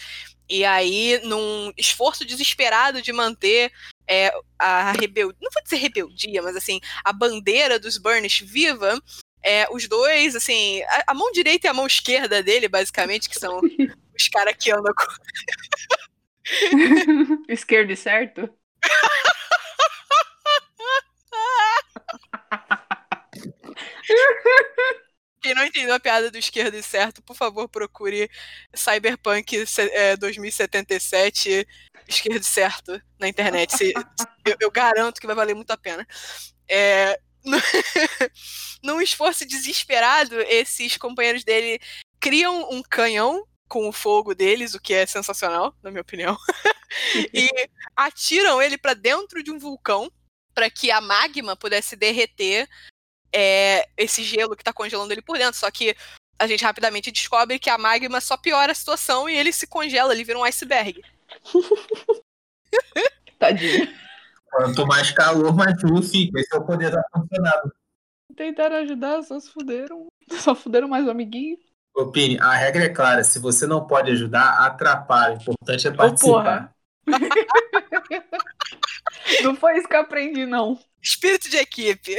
E 0.48 0.64
aí, 0.64 1.20
num 1.24 1.72
esforço 1.76 2.24
desesperado 2.24 3.02
de 3.02 3.12
manter 3.12 3.72
é, 4.08 4.32
a 4.58 4.92
rebeldia, 4.92 5.36
não 5.40 5.50
vou 5.52 5.62
dizer 5.62 5.76
rebeldia, 5.76 6.42
mas 6.42 6.56
assim, 6.56 6.80
a 7.04 7.12
bandeira 7.12 7.78
dos 7.78 7.98
Burnish 7.98 8.40
viva, 8.40 9.00
é, 9.42 9.66
os 9.70 9.88
dois, 9.88 10.36
assim, 10.36 10.82
a, 10.82 11.04
a, 11.08 11.14
mão 11.14 11.32
direita 11.32 11.66
e 11.66 11.70
a 11.70 11.74
mão 11.74 11.86
esquerda 11.86 12.42
dele, 12.42 12.68
basicamente, 12.68 13.28
que 13.28 13.38
são 13.38 13.60
os 14.16 14.28
caras 14.28 14.54
que 14.58 14.70
andam 14.70 14.92
com. 14.94 15.06
Esquerdo 17.48 17.90
e 17.90 17.96
certo? 17.96 18.48
Quem 25.40 25.54
não, 25.54 25.64
entendeu 25.64 25.94
a 25.94 26.00
piada 26.00 26.30
do 26.30 26.38
esquerdo 26.38 26.74
e 26.76 26.82
certo, 26.82 27.20
por 27.22 27.34
favor, 27.34 27.68
procure 27.68 28.30
Cyberpunk 28.72 29.64
é, 29.92 30.16
2077 30.16 31.66
esquerdo 32.08 32.42
e 32.42 32.44
certo 32.44 33.02
na 33.18 33.28
internet. 33.28 33.76
Se, 33.76 33.92
eu, 34.46 34.56
eu, 34.60 34.70
garanto 34.70 35.20
que 35.20 35.26
vai 35.26 35.34
valer 35.34 35.54
muito 35.54 35.70
a 35.72 35.76
pena. 35.76 36.06
É, 36.68 37.18
num 38.82 39.00
esforço 39.00 39.46
desesperado, 39.46 40.40
esses 40.42 40.96
companheiros 40.96 41.44
dele 41.44 41.80
criam 42.20 42.70
um 42.70 42.82
canhão 42.82 43.46
com 43.68 43.88
o 43.88 43.92
fogo 43.92 44.34
deles, 44.34 44.74
o 44.74 44.80
que 44.80 44.92
é 44.92 45.06
sensacional, 45.06 45.74
na 45.82 45.90
minha 45.90 46.02
opinião, 46.02 46.36
e 47.32 47.48
atiram 47.96 48.60
ele 48.60 48.76
para 48.76 48.94
dentro 48.94 49.42
de 49.42 49.50
um 49.50 49.58
vulcão 49.58 50.10
para 50.54 50.68
que 50.68 50.90
a 50.90 51.00
magma 51.00 51.56
pudesse 51.56 51.96
derreter 51.96 52.68
é, 53.32 53.88
esse 53.96 54.22
gelo 54.22 54.54
que 54.54 54.60
está 54.60 54.72
congelando 54.72 55.12
ele 55.12 55.22
por 55.22 55.38
dentro. 55.38 55.58
Só 55.58 55.70
que 55.70 55.96
a 56.38 56.46
gente 56.46 56.64
rapidamente 56.64 57.10
descobre 57.10 57.58
que 57.58 57.70
a 57.70 57.78
magma 57.78 58.20
só 58.20 58.36
piora 58.36 58.72
a 58.72 58.74
situação 58.74 59.28
e 59.28 59.36
ele 59.36 59.52
se 59.52 59.66
congela, 59.66 60.12
ele 60.12 60.24
vira 60.24 60.38
um 60.38 60.44
iceberg. 60.44 61.02
Tadinho. 63.38 64.02
Quanto 64.52 64.86
mais 64.86 65.10
calor, 65.10 65.54
mais 65.54 65.80
frio 65.80 66.02
fica. 66.02 66.38
Esse 66.38 66.54
é 66.54 66.58
o 66.58 66.64
poder 66.64 66.90
da 66.90 67.02
funcionado. 67.10 67.72
Tentaram 68.36 68.76
ajudar, 68.76 69.22
só 69.22 69.40
se 69.40 69.50
fuderam. 69.50 70.08
Só 70.30 70.54
fuderam 70.54 70.88
mais 70.88 71.06
um 71.06 71.10
amiguinho. 71.10 71.56
Opine, 71.94 72.38
a 72.38 72.52
regra 72.52 72.84
é 72.84 72.88
clara. 72.90 73.24
Se 73.24 73.38
você 73.38 73.66
não 73.66 73.86
pode 73.86 74.10
ajudar, 74.10 74.58
atrapalha. 74.58 75.38
O 75.38 75.40
importante 75.40 75.88
é 75.88 75.90
participar. 75.90 76.70
Oh, 77.06 77.10
não 79.42 79.56
foi 79.56 79.78
isso 79.78 79.88
que 79.88 79.96
eu 79.96 80.00
aprendi, 80.00 80.44
não. 80.44 80.78
Espírito 81.00 81.48
de 81.48 81.56
equipe. 81.56 82.14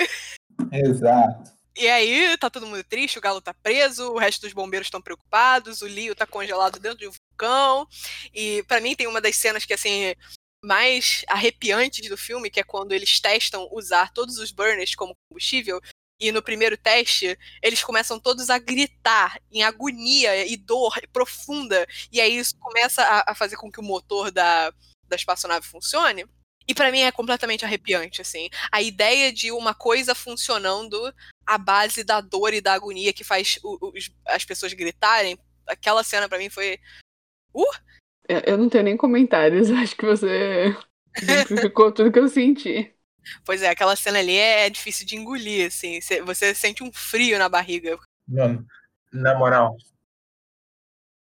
Exato. 0.72 1.54
E 1.76 1.88
aí, 1.88 2.38
tá 2.38 2.52
todo 2.52 2.68
mundo 2.68 2.84
triste, 2.84 3.18
o 3.18 3.22
Galo 3.22 3.42
tá 3.42 3.52
preso, 3.52 4.12
o 4.12 4.20
resto 4.20 4.42
dos 4.42 4.54
bombeiros 4.54 4.88
estão 4.88 5.02
preocupados, 5.02 5.82
o 5.82 5.88
Leo 5.88 6.14
tá 6.14 6.28
congelado 6.28 6.80
dentro 6.80 7.00
de 7.00 7.08
um 7.08 7.12
vulcão. 7.12 7.88
E 8.34 8.64
para 8.68 8.80
mim 8.80 8.96
tem 8.96 9.08
uma 9.08 9.22
das 9.22 9.36
cenas 9.36 9.66
que, 9.66 9.74
assim, 9.74 10.14
mais 10.64 11.24
arrepiantes 11.28 12.10
do 12.10 12.18
filme, 12.18 12.50
que 12.50 12.60
é 12.60 12.64
quando 12.64 12.94
eles 12.94 13.20
testam 13.20 13.68
usar 13.72 14.14
todos 14.14 14.38
os 14.38 14.52
burners 14.52 14.96
como 14.96 15.16
combustível. 15.28 15.82
E 16.20 16.32
no 16.32 16.42
primeiro 16.42 16.78
teste, 16.78 17.38
eles 17.62 17.84
começam 17.84 18.18
todos 18.20 18.50
a 18.50 18.58
gritar 18.58 19.42
em 19.52 19.62
agonia 19.64 20.46
e 20.46 20.56
dor 20.56 20.94
profunda. 21.12 21.86
E 22.12 22.22
aí 22.22 22.38
isso 22.38 22.58
começa 22.60 23.04
a, 23.04 23.32
a 23.32 23.36
fazer 23.36 23.58
com 23.58 23.70
que 23.70 23.82
o 23.82 23.84
motor 23.84 24.32
da, 24.32 24.72
da 25.08 25.16
espaçonave 25.16 25.68
funcione. 25.68 26.26
E 26.66 26.74
para 26.74 26.92
mim 26.92 27.02
é 27.02 27.12
completamente 27.12 27.66
arrepiante, 27.66 28.22
assim. 28.22 28.50
A 28.72 28.82
ideia 28.82 29.34
de 29.34 29.52
uma 29.52 29.74
coisa 29.74 30.16
funcionando 30.16 31.14
à 31.46 31.58
base 31.58 32.06
da 32.06 32.22
dor 32.22 32.54
e 32.54 32.62
da 32.62 32.74
agonia 32.74 33.12
que 33.12 33.26
faz 33.26 33.60
o, 33.62 33.90
o, 33.90 33.94
as 34.28 34.46
pessoas 34.46 34.72
gritarem. 34.72 35.38
Aquela 35.68 36.04
cena 36.04 36.30
para 36.30 36.38
mim 36.38 36.50
foi. 36.50 36.80
Uh! 37.54 37.66
Eu 38.28 38.58
não 38.58 38.70
tenho 38.70 38.84
nem 38.84 38.98
comentários, 38.98 39.70
acho 39.72 39.96
que 39.96 40.06
você 40.06 40.76
ficou 41.62 41.92
tudo 41.92 42.12
que 42.12 42.20
eu 42.20 42.28
senti. 42.28 42.94
Pois 43.46 43.62
é, 43.62 43.70
aquela 43.70 43.96
cena 43.96 44.20
ali 44.20 44.36
é 44.36 44.70
difícil 44.70 45.06
de 45.06 45.16
engolir, 45.16 45.68
assim. 45.68 46.00
Você 46.26 46.54
sente 46.54 46.84
um 46.84 46.92
frio 46.92 47.40
na 47.40 47.48
barriga. 47.48 47.98
Mano, 48.28 48.66
na 49.12 49.38
moral. 49.38 49.78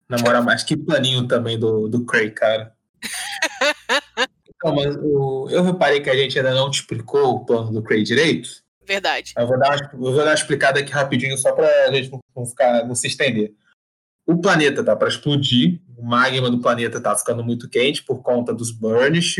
Na 0.08 0.18
moral, 0.18 0.42
mas 0.42 0.62
que 0.62 0.76
planinho 0.76 1.26
também 1.26 1.58
do, 1.58 1.88
do 1.88 2.04
Craig, 2.04 2.32
cara. 2.32 2.74
Não, 4.62 4.74
mas 4.74 4.96
o, 4.96 5.48
eu 5.50 5.62
reparei 5.62 6.00
que 6.00 6.08
a 6.08 6.16
gente 6.16 6.38
ainda 6.38 6.54
não 6.54 6.70
te 6.70 6.80
explicou 6.80 7.34
o 7.34 7.44
plano 7.44 7.70
do 7.70 7.82
Craig 7.82 8.02
direito. 8.02 8.48
Verdade. 8.86 9.34
Eu 9.36 9.46
vou 9.46 9.58
dar 9.58 9.68
uma, 9.68 9.90
eu 9.92 9.98
vou 9.98 10.16
dar 10.16 10.24
uma 10.24 10.34
explicada 10.34 10.80
aqui 10.80 10.90
rapidinho, 10.90 11.36
só 11.36 11.52
pra 11.52 11.92
gente 11.92 12.10
não, 12.10 12.20
não, 12.34 12.46
ficar, 12.46 12.86
não 12.86 12.94
se 12.94 13.06
estender. 13.06 13.52
O 14.26 14.40
planeta 14.40 14.82
tá 14.82 14.96
para 14.96 15.08
explodir, 15.08 15.80
o 15.96 16.02
magma 16.02 16.50
do 16.50 16.60
planeta 16.60 17.00
tá 17.00 17.14
ficando 17.16 17.44
muito 17.44 17.68
quente 17.68 18.02
por 18.02 18.22
conta 18.22 18.54
dos 18.54 18.70
burnish, 18.70 19.38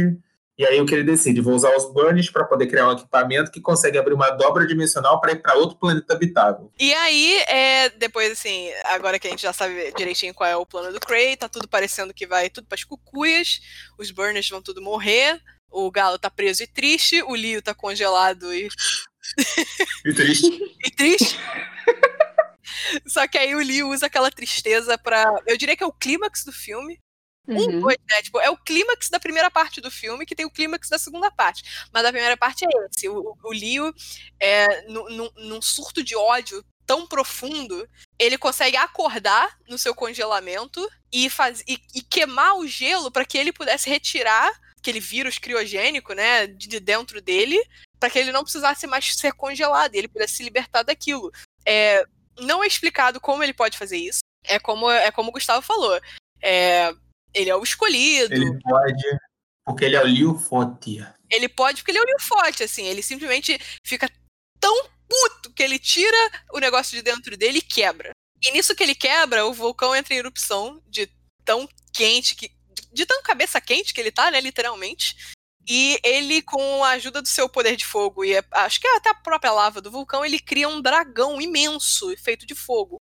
e 0.57 0.65
aí 0.65 0.81
o 0.81 0.87
que 0.87 0.95
ele 0.95 1.03
decide? 1.03 1.41
Vou 1.41 1.55
usar 1.55 1.75
os 1.77 1.93
burnish 1.93 2.31
para 2.31 2.45
poder 2.45 2.69
criar 2.69 2.89
um 2.89 2.93
equipamento 2.93 3.51
que 3.51 3.61
consegue 3.61 3.99
abrir 3.99 4.15
uma 4.15 4.31
dobra 4.31 4.67
dimensional 4.67 5.21
para 5.21 5.33
ir 5.33 5.43
para 5.43 5.55
outro 5.55 5.77
planeta 5.77 6.15
habitável. 6.15 6.71
E 6.79 6.95
aí, 6.95 7.39
é, 7.49 7.89
depois 7.91 8.31
assim, 8.31 8.71
agora 8.85 9.19
que 9.19 9.27
a 9.27 9.31
gente 9.31 9.43
já 9.43 9.53
sabe 9.53 9.93
direitinho 9.97 10.33
qual 10.33 10.49
é 10.49 10.57
o 10.57 10.67
plano 10.67 10.93
do 10.93 11.01
Cray, 11.01 11.37
tá 11.37 11.49
tudo 11.49 11.67
parecendo 11.67 12.15
que 12.15 12.27
vai 12.27 12.49
tudo 12.51 12.69
para 12.69 12.77
as 12.77 12.85
cucuias, 12.85 13.61
os 13.99 14.13
burnish 14.13 14.51
vão 14.51 14.63
tudo 14.63 14.81
morrer, 14.81 15.41
o 15.69 15.91
Galo 15.91 16.19
tá 16.19 16.31
preso 16.31 16.63
e 16.63 16.69
triste, 16.69 17.21
o 17.23 17.35
Leo 17.35 17.61
tá 17.61 17.75
congelado 17.75 18.55
e. 18.55 18.69
e 20.05 20.13
triste. 20.13 20.47
e 20.87 20.91
triste. 20.91 21.37
Só 23.07 23.27
que 23.27 23.39
aí 23.39 23.55
o 23.55 23.63
Leo 23.63 23.91
usa 23.91 24.07
aquela 24.07 24.31
tristeza 24.31 24.97
para, 24.99 25.43
eu 25.47 25.57
diria 25.57 25.77
que 25.77 25.83
é 25.83 25.87
o 25.87 25.93
clímax 25.93 26.45
do 26.45 26.53
filme, 26.53 26.99
Uhum. 27.47 27.77
Um, 27.77 27.81
dois, 27.81 27.99
né? 28.11 28.23
Tipo, 28.23 28.41
é 28.41 28.49
o 28.49 28.57
clímax 28.57 29.11
da 29.11 29.21
primeira 29.21 29.51
parte 29.51 29.81
do 29.81 29.91
filme, 29.91 30.25
que 30.25 30.35
tem 30.35 30.47
o 30.47 30.51
clímax 30.51 30.89
da 30.89 30.99
segunda 30.99 31.31
parte. 31.31 31.63
Mas 31.93 32.05
a 32.05 32.11
primeira 32.11 32.37
parte 32.37 32.65
é 32.65 32.69
esse. 32.91 33.09
O, 33.09 33.37
o 33.43 33.53
Leo, 33.53 33.95
é, 34.41 34.83
num, 34.89 35.31
num 35.37 35.61
surto 35.63 36.03
de 36.03 36.17
ódio 36.17 36.65
tão 36.87 37.07
profundo, 37.07 37.89
ele 38.19 38.39
consegue 38.39 38.77
acordar 38.77 39.59
no 39.69 39.79
seu 39.79 39.95
congelamento 39.95 40.87
e, 41.13 41.31
faz, 41.31 41.63
e, 41.67 41.79
e 41.95 42.03
queimar 42.03 42.57
o 42.57 42.67
gelo 42.67 43.11
para 43.11 43.25
que 43.25 43.39
ele 43.39 43.53
pudesse 43.53 43.89
retirar 43.89 44.53
aquele 44.79 45.01
vírus 45.01 45.39
criogênico, 45.39 46.13
né, 46.13 46.47
de 46.47 46.79
dentro 46.79 47.23
dele, 47.23 47.59
para 47.99 48.11
que 48.11 48.19
ele 48.19 48.33
não 48.33 48.43
precisasse 48.43 48.87
mais 48.87 49.15
ser 49.17 49.33
congelado 49.33 49.95
e 49.95 49.99
ele 49.99 50.09
pudesse 50.09 50.35
se 50.35 50.43
libertar 50.43 50.83
daquilo. 50.83 51.33
É, 51.67 52.05
não 52.39 52.63
é 52.63 52.67
explicado 52.67 53.21
como 53.21 53.43
ele 53.43 53.55
pode 53.55 53.79
fazer 53.79 53.97
isso. 53.97 54.21
É 54.45 54.59
como, 54.59 54.91
é 54.91 55.11
como 55.11 55.31
o 55.31 55.33
Gustavo 55.33 55.63
falou. 55.63 56.01
É, 56.43 56.95
ele 57.33 57.51
é 57.51 57.57
o 57.57 57.63
escolhido. 57.63 58.35
Ele 58.35 58.59
pode, 58.61 59.05
porque 59.65 59.85
ele 59.85 59.97
é 59.97 60.03
o 60.03 60.07
Liu 60.07 60.39
Forte. 60.39 61.05
Ele 61.31 61.49
pode 61.49 61.79
porque 61.79 61.91
ele 61.91 61.99
é 61.99 62.03
o 62.03 62.07
Liu 62.07 62.21
Forte, 62.21 62.63
assim. 62.63 62.85
Ele 62.85 63.03
simplesmente 63.03 63.59
fica 63.85 64.11
tão 64.61 64.89
puto 65.09 65.53
que 65.53 65.63
ele 65.63 65.79
tira 65.79 66.17
o 66.53 66.59
negócio 66.59 66.97
de 66.97 67.03
dentro 67.03 67.37
dele 67.37 67.59
e 67.59 67.63
quebra. 67.63 68.11
E 68.43 68.51
nisso 68.53 68.75
que 68.75 68.83
ele 68.83 68.95
quebra, 68.95 69.47
o 69.47 69.55
vulcão 69.55 69.97
entra 69.97 70.15
em 70.15 70.19
erupção 70.19 70.83
de 70.87 71.09
tão 71.45 71.69
quente 71.93 72.37
que. 72.37 72.53
De 72.93 73.07
tão 73.07 73.23
cabeça 73.23 73.61
quente 73.61 73.93
que 73.93 74.01
ele 74.01 74.13
tá, 74.13 74.31
né? 74.31 74.41
Literalmente. 74.41 75.34
E 75.67 75.99
ele, 76.05 76.43
com 76.43 76.85
a 76.85 76.91
ajuda 76.91 77.23
do 77.23 77.29
seu 77.29 77.49
poder 77.49 77.77
de 77.77 77.87
fogo 77.87 78.25
e 78.25 78.35
acho 78.51 78.81
que 78.81 78.87
até 78.89 79.11
a 79.11 79.15
própria 79.15 79.51
lava 79.51 79.81
do 79.81 79.91
vulcão, 79.91 80.25
ele 80.25 80.39
cria 80.39 80.69
um 80.69 80.81
dragão 80.81 81.41
imenso 81.41 82.15
feito 82.19 82.45
de 82.45 82.55
fogo. 82.55 82.99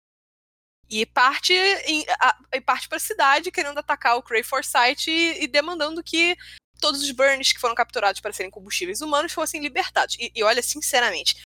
E 0.88 1.06
parte, 1.06 1.52
em, 1.52 2.04
a, 2.20 2.36
e 2.52 2.60
parte 2.60 2.88
para 2.88 2.96
a 2.96 3.00
cidade 3.00 3.52
querendo 3.52 3.78
atacar 3.78 4.16
o 4.16 4.22
Cray 4.22 4.42
Forsyth 4.42 5.06
e, 5.06 5.44
e, 5.44 5.46
demandando 5.46 6.02
que 6.02 6.36
todos 6.80 7.00
os 7.00 7.10
Burns 7.12 7.52
que 7.52 7.60
foram 7.60 7.74
capturados 7.74 8.20
para 8.20 8.32
serem 8.32 8.50
combustíveis 8.50 9.00
humanos 9.00 9.32
fossem 9.32 9.62
libertados. 9.62 10.16
E, 10.18 10.32
e 10.34 10.42
olha, 10.42 10.62
sinceramente, 10.62 11.40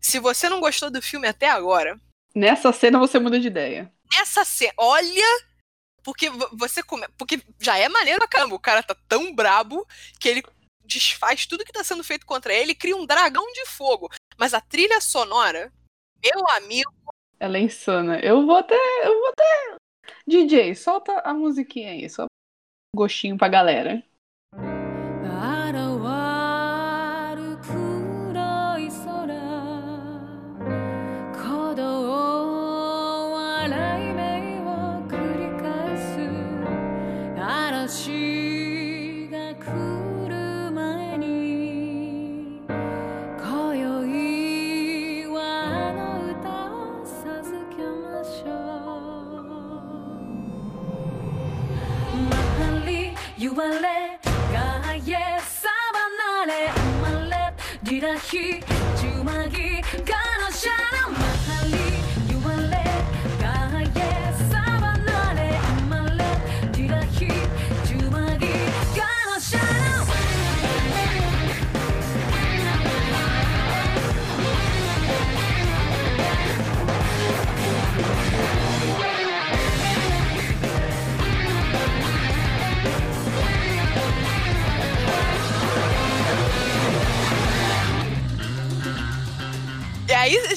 se 0.00 0.18
você 0.18 0.48
não 0.48 0.60
gostou 0.60 0.90
do 0.90 1.02
filme 1.02 1.28
até 1.28 1.48
agora. 1.48 2.00
Nessa 2.34 2.72
cena 2.72 2.98
você 2.98 3.18
muda 3.18 3.38
de 3.38 3.48
ideia. 3.48 3.92
Nessa 4.16 4.44
cena. 4.44 4.72
Olha! 4.78 5.49
Porque 6.02 6.28
você 6.52 6.82
come, 6.82 7.06
Porque 7.16 7.42
já 7.58 7.78
é 7.78 7.88
maneiro 7.88 8.18
pra 8.18 8.28
caramba. 8.28 8.54
O 8.54 8.60
cara 8.60 8.82
tá 8.82 8.96
tão 9.08 9.34
brabo 9.34 9.86
que 10.18 10.28
ele 10.28 10.42
desfaz 10.84 11.46
tudo 11.46 11.64
que 11.64 11.72
tá 11.72 11.84
sendo 11.84 12.02
feito 12.02 12.26
contra 12.26 12.52
ele 12.52 12.72
e 12.72 12.74
cria 12.74 12.96
um 12.96 13.06
dragão 13.06 13.46
de 13.52 13.66
fogo. 13.66 14.10
Mas 14.36 14.54
a 14.54 14.60
trilha 14.60 15.00
sonora, 15.00 15.72
meu 16.22 16.48
amigo, 16.56 16.92
ela 17.40 17.56
é 17.56 17.60
insana. 17.62 18.20
Eu 18.20 18.44
vou 18.44 18.56
até. 18.56 18.76
Eu 19.02 19.18
vou 19.18 19.28
até. 19.30 19.76
DJ, 20.26 20.74
solta 20.74 21.20
a 21.20 21.32
musiquinha 21.32 21.92
aí, 21.92 22.08
só 22.08 22.24
um 22.24 22.26
gostinho 22.94 23.38
pra 23.38 23.48
galera. 23.48 24.04
Tidak 57.90 58.22
hi 58.30 58.62
cuma 59.02 59.50
gi 59.50 59.82
karena 60.06 60.46
sana 60.54 61.10
mahali 61.10 61.89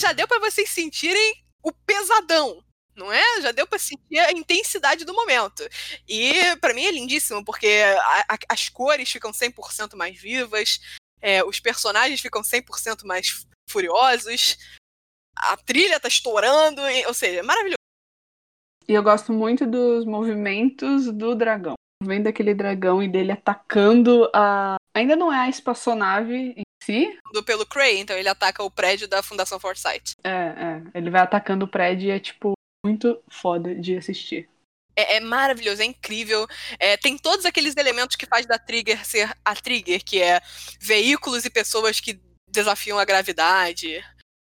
já 0.04 0.13
deu 0.13 0.28
pra 0.28 0.39
vocês 0.39 0.70
sentirem 0.70 1.44
o 1.63 1.72
pesadão. 1.72 2.63
Não 2.96 3.12
é? 3.12 3.42
Já 3.42 3.52
deu 3.52 3.66
pra 3.66 3.80
sentir 3.80 4.20
a 4.20 4.32
intensidade 4.32 5.04
do 5.04 5.13
momento. 5.16 5.63
E 6.08 6.56
pra 6.58 6.74
mim 6.76 6.84
é 6.86 6.92
lindíssimo, 6.92 7.44
porque 7.44 7.68
a- 7.68 8.26
a- 8.36 8.38
as 8.50 8.70
cores 8.70 9.10
ficam 9.10 9.34
100% 9.34 9.98
mais 9.98 10.20
vivas, 10.20 10.80
é, 11.20 11.44
os 11.44 11.60
personagens 11.60 12.22
ficam 12.22 12.44
100% 12.44 13.08
mais 13.08 13.48
furiosos, 13.68 14.58
a 15.36 15.58
trilha 15.58 16.00
tá 16.00 16.08
estourando, 16.08 16.82
e- 16.88 17.06
ou 17.08 17.13
seja, 17.16 17.39
é 17.39 17.42
maravilhoso. 17.42 17.78
E 18.88 18.94
eu 18.94 19.02
gosto 19.02 19.34
muito 19.34 19.66
dos 19.66 20.06
movimentos 20.06 21.12
do 21.12 21.34
dragão. 21.34 21.74
Vendo 22.04 22.28
aquele 22.28 22.54
dragão 22.54 23.02
e 23.02 23.08
dele 23.08 23.32
atacando 23.32 24.30
a. 24.36 24.76
Ainda 24.95 25.15
não 25.15 25.32
é 25.34 25.39
a 25.39 25.49
espaçonave 25.49 26.53
em 26.56 26.63
si. 26.84 27.17
Do- 27.34 27.43
Pelo 27.43 27.65
Cray, 27.65 27.97
então 27.99 28.15
ele 28.17 28.29
ataca 28.29 28.63
o 28.63 28.69
prédio 28.71 29.08
da 29.08 29.23
Fundação 29.23 29.60
Foresight. 29.60 30.13
É, 30.23 30.29
é. 30.29 30.82
Ele 30.93 31.10
vai 31.10 31.21
atacando 31.21 31.65
o 31.65 31.67
prédio 31.67 32.08
e 32.08 32.12
é, 32.12 32.19
tipo, 32.19 32.53
muito 32.86 33.21
foda 33.29 33.73
de 33.73 33.97
assistir. 33.97 34.47
É, 34.95 35.15
é 35.15 35.19
maravilhoso, 35.19 35.82
é 35.82 35.86
incrível. 35.86 36.47
É, 36.77 36.95
tem 36.97 37.17
todos 37.17 37.45
aqueles 37.45 37.75
elementos 37.75 38.15
que 38.15 38.27
faz 38.27 38.45
da 38.45 38.60
Trigger 38.60 39.03
ser 39.06 39.36
a 39.43 39.56
Trigger, 39.56 40.03
que 40.03 40.21
é 40.21 40.39
veículos 40.79 41.45
e 41.45 41.49
pessoas 41.49 41.99
que 41.99 42.19
desafiam 42.49 42.99
a 42.99 43.06
gravidade. 43.06 44.03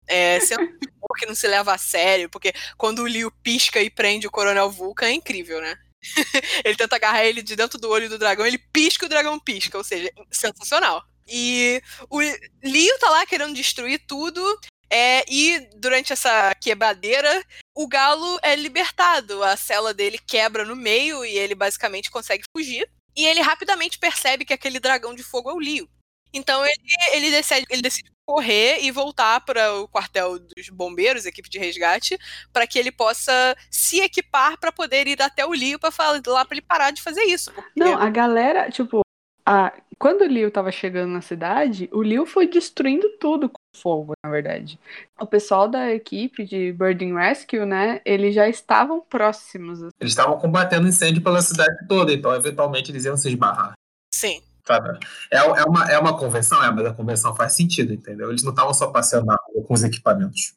É, 0.08 0.38
sendo 0.40 0.62
um 0.62 1.18
que 1.18 1.26
não 1.26 1.34
se 1.34 1.48
leva 1.48 1.72
a 1.72 1.78
sério, 1.78 2.28
porque 2.28 2.52
quando 2.76 3.00
o 3.00 3.06
Liu 3.08 3.30
pisca 3.42 3.80
e 3.80 3.88
prende 3.90 4.26
o 4.26 4.30
Coronel 4.30 4.70
Vulcan 4.70 5.06
é 5.06 5.12
incrível, 5.12 5.60
né? 5.60 5.76
ele 6.64 6.76
tenta 6.76 6.96
agarrar 6.96 7.24
ele 7.24 7.42
de 7.42 7.56
dentro 7.56 7.78
do 7.78 7.88
olho 7.88 8.08
do 8.08 8.18
dragão, 8.18 8.46
ele 8.46 8.58
pisca 8.58 9.06
o 9.06 9.08
dragão 9.08 9.38
pisca, 9.38 9.76
ou 9.78 9.84
seja, 9.84 10.10
sensacional. 10.30 11.02
E 11.28 11.82
o 12.08 12.20
Liu 12.62 12.98
tá 12.98 13.10
lá 13.10 13.26
querendo 13.26 13.54
destruir 13.54 14.00
tudo, 14.06 14.40
é, 14.88 15.24
e 15.28 15.68
durante 15.76 16.12
essa 16.12 16.54
quebradeira, 16.54 17.44
o 17.74 17.88
galo 17.88 18.38
é 18.42 18.54
libertado. 18.54 19.42
A 19.42 19.56
cela 19.56 19.92
dele 19.92 20.18
quebra 20.18 20.64
no 20.64 20.76
meio 20.76 21.24
e 21.24 21.36
ele 21.36 21.54
basicamente 21.54 22.10
consegue 22.10 22.44
fugir. 22.56 22.88
E 23.16 23.26
ele 23.26 23.40
rapidamente 23.40 23.98
percebe 23.98 24.44
que 24.44 24.52
aquele 24.52 24.78
dragão 24.78 25.14
de 25.14 25.22
fogo 25.22 25.50
é 25.50 25.54
o 25.54 25.58
Leo. 25.58 25.88
Então 26.32 26.64
ele, 26.64 26.76
ele, 27.12 27.30
decide, 27.30 27.66
ele 27.70 27.82
decide 27.82 28.10
correr 28.36 28.80
e 28.82 28.90
voltar 28.90 29.40
para 29.40 29.72
o 29.74 29.86
quartel 29.88 30.38
dos 30.38 30.68
bombeiros, 30.68 31.24
equipe 31.24 31.48
de 31.48 31.58
resgate, 31.58 32.18
para 32.52 32.66
que 32.66 32.78
ele 32.78 32.90
possa 32.90 33.56
se 33.70 34.00
equipar 34.00 34.58
para 34.58 34.72
poder 34.72 35.06
ir 35.06 35.22
até 35.22 35.46
o 35.46 35.52
Leo 35.52 35.78
para 35.78 35.92
falar 35.92 36.20
lá 36.26 36.44
para 36.44 36.56
ele 36.56 36.66
parar 36.66 36.90
de 36.90 37.00
fazer 37.02 37.22
isso. 37.22 37.52
porque- 37.52 37.70
Não, 37.76 37.96
a 37.96 38.10
galera, 38.10 38.68
tipo, 38.70 39.00
a... 39.46 39.72
quando 39.96 40.22
o 40.22 40.26
Liu 40.26 40.50
tava 40.50 40.72
chegando 40.72 41.12
na 41.12 41.20
cidade, 41.20 41.88
o 41.92 42.02
Liu 42.02 42.26
foi 42.26 42.48
destruindo 42.48 43.08
tudo 43.20 43.48
com 43.48 43.60
fogo, 43.76 44.12
na 44.24 44.30
verdade. 44.30 44.76
O 45.20 45.26
pessoal 45.26 45.68
da 45.68 45.92
equipe 45.94 46.44
de 46.44 46.72
Birding 46.72 47.14
Rescue, 47.14 47.64
né, 47.64 48.00
eles 48.04 48.34
já 48.34 48.48
estavam 48.48 49.00
próximos. 49.00 49.80
Eles 50.00 50.12
estavam 50.12 50.36
combatendo 50.38 50.88
incêndio 50.88 51.22
pela 51.22 51.40
cidade 51.42 51.86
toda, 51.86 52.12
então 52.12 52.34
eventualmente 52.34 52.90
eles 52.90 53.04
iam 53.04 53.16
se 53.16 53.28
esbarrar. 53.28 53.74
Sim. 54.12 54.42
Sabe? 54.66 54.98
É, 55.30 55.36
é, 55.36 55.64
uma, 55.64 55.90
é 55.90 55.98
uma 55.98 56.18
convenção, 56.18 56.62
é, 56.62 56.70
mas 56.70 56.86
a 56.86 56.92
convenção 56.92 57.34
faz 57.36 57.52
sentido, 57.52 57.92
entendeu? 57.92 58.30
Eles 58.30 58.42
não 58.42 58.50
estavam 58.50 58.74
só 58.74 58.88
passeando 58.88 59.26
na 59.26 59.36
rua 59.46 59.64
com 59.64 59.74
os 59.74 59.84
equipamentos. 59.84 60.54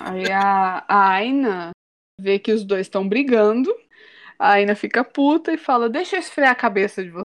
Aí 0.00 0.30
a, 0.30 0.84
a 0.86 1.08
Aina 1.10 1.70
vê 2.20 2.38
que 2.38 2.52
os 2.52 2.64
dois 2.64 2.82
estão 2.82 3.08
brigando. 3.08 3.74
A 4.38 4.52
Aina 4.52 4.74
fica 4.74 5.04
puta 5.04 5.52
e 5.52 5.58
fala: 5.58 5.88
Deixa 5.88 6.16
eu 6.16 6.20
esfriar 6.20 6.50
a 6.50 6.54
cabeça 6.54 7.02
de 7.02 7.10
você. 7.10 7.24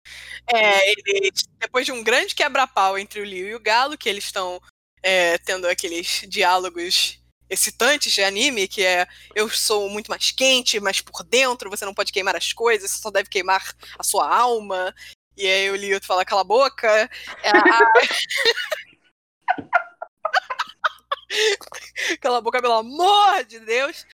É, 0.52 0.90
ele, 0.90 1.30
depois 1.58 1.86
de 1.86 1.92
um 1.92 2.02
grande 2.02 2.34
quebra-pau 2.34 2.98
entre 2.98 3.20
o 3.20 3.24
Liu 3.24 3.48
e 3.48 3.54
o 3.54 3.60
Galo, 3.60 3.96
que 3.96 4.08
eles 4.08 4.24
estão 4.24 4.60
é, 5.02 5.38
tendo 5.38 5.66
aqueles 5.66 6.24
diálogos 6.28 7.18
excitantes 7.48 8.12
de 8.12 8.22
anime, 8.22 8.66
que 8.66 8.82
é 8.82 9.06
eu 9.34 9.48
sou 9.50 9.90
muito 9.90 10.08
mais 10.08 10.30
quente, 10.30 10.80
mas 10.80 11.02
por 11.02 11.22
dentro 11.22 11.68
você 11.68 11.84
não 11.84 11.92
pode 11.92 12.10
queimar 12.10 12.34
as 12.34 12.52
coisas, 12.52 12.90
você 12.90 13.02
só 13.02 13.10
deve 13.10 13.28
queimar 13.28 13.74
a 13.98 14.02
sua 14.02 14.34
alma. 14.34 14.94
E 15.36 15.46
aí 15.46 15.70
o 15.70 15.76
Liu 15.76 15.98
fala, 16.02 16.24
cala 16.24 16.42
a 16.42 16.44
boca. 16.44 16.88
É, 17.42 17.50
a- 17.50 17.92
cala 22.20 22.38
a 22.38 22.40
boca, 22.40 22.60
pelo 22.60 22.74
amor 22.74 23.44
de 23.44 23.60
Deus. 23.60 24.06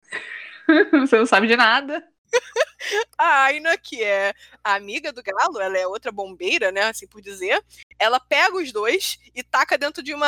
você 0.91 1.17
não 1.17 1.25
sabe 1.25 1.47
de 1.47 1.55
nada. 1.55 2.05
A 3.17 3.43
Aina, 3.45 3.77
que 3.77 4.03
é 4.03 4.33
a 4.63 4.75
amiga 4.75 5.11
do 5.13 5.23
Galo, 5.23 5.59
ela 5.59 5.77
é 5.77 5.87
outra 5.87 6.11
bombeira, 6.11 6.71
né, 6.71 6.81
assim 6.83 7.07
por 7.07 7.21
dizer, 7.21 7.63
ela 7.97 8.19
pega 8.19 8.55
os 8.57 8.71
dois 8.71 9.17
e 9.33 9.41
taca 9.43 9.77
dentro 9.77 10.03
de 10.03 10.13
uma... 10.13 10.27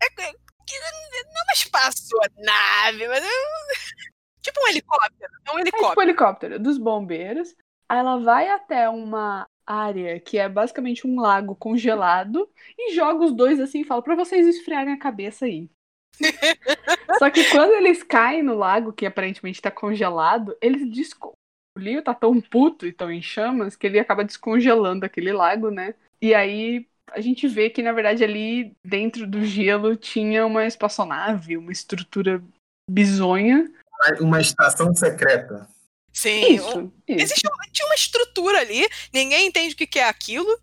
É, 0.00 0.06
é, 0.22 0.32
não 0.32 1.40
é 1.40 1.44
uma 1.44 1.52
espaçonave, 1.54 3.08
mas 3.08 3.24
um- 3.24 4.40
tipo 4.40 4.60
um 4.64 4.68
helicóptero. 4.68 5.32
É 5.44 5.52
um 5.52 5.58
É 5.58 5.64
tipo 5.64 5.76
helicóptero. 5.76 5.98
o 5.98 6.02
helicóptero 6.02 6.58
dos 6.58 6.78
bombeiros. 6.78 7.54
Aí 7.88 7.98
ela 7.98 8.16
vai 8.18 8.48
até 8.48 8.88
uma 8.88 9.46
área 9.66 10.18
que 10.20 10.38
é 10.38 10.48
basicamente 10.48 11.06
um 11.06 11.20
lago 11.20 11.54
congelado 11.54 12.48
e 12.78 12.94
joga 12.94 13.24
os 13.24 13.32
dois 13.32 13.60
assim 13.60 13.80
e 13.80 13.84
fala 13.84 14.02
pra 14.02 14.14
vocês 14.14 14.46
esfriarem 14.46 14.92
a 14.92 14.98
cabeça 14.98 15.46
aí. 15.46 15.68
Só 17.18 17.30
que 17.30 17.50
quando 17.50 17.72
eles 17.72 18.02
caem 18.02 18.42
no 18.42 18.54
lago, 18.54 18.92
que 18.92 19.06
aparentemente 19.06 19.62
tá 19.62 19.70
congelado, 19.70 20.56
eles 20.60 20.88
desco... 20.90 21.32
O 21.76 21.80
Leo 21.80 22.02
tá 22.02 22.12
tão 22.12 22.38
puto 22.38 22.86
e 22.86 22.92
tão 22.92 23.10
em 23.10 23.22
chamas 23.22 23.74
que 23.74 23.86
ele 23.86 23.98
acaba 23.98 24.24
descongelando 24.24 25.06
aquele 25.06 25.32
lago, 25.32 25.70
né? 25.70 25.94
E 26.20 26.34
aí 26.34 26.86
a 27.10 27.20
gente 27.20 27.48
vê 27.48 27.70
que, 27.70 27.82
na 27.82 27.92
verdade, 27.92 28.22
ali 28.22 28.76
dentro 28.84 29.26
do 29.26 29.42
gelo 29.42 29.96
tinha 29.96 30.44
uma 30.44 30.66
espaçonave, 30.66 31.56
uma 31.56 31.72
estrutura 31.72 32.42
bizonha. 32.90 33.72
Uma 34.20 34.40
estação 34.40 34.94
secreta. 34.94 35.66
Sim, 36.12 36.44
um- 36.44 36.54
Isso, 36.54 36.92
isso. 37.08 37.20
existe 37.22 37.46
uma, 37.48 37.64
tinha 37.72 37.86
uma 37.86 37.94
estrutura 37.94 38.60
ali, 38.60 38.86
ninguém 39.12 39.46
entende 39.46 39.74
o 39.74 39.76
que, 39.76 39.86
que 39.86 39.98
é 39.98 40.04
aquilo, 40.04 40.58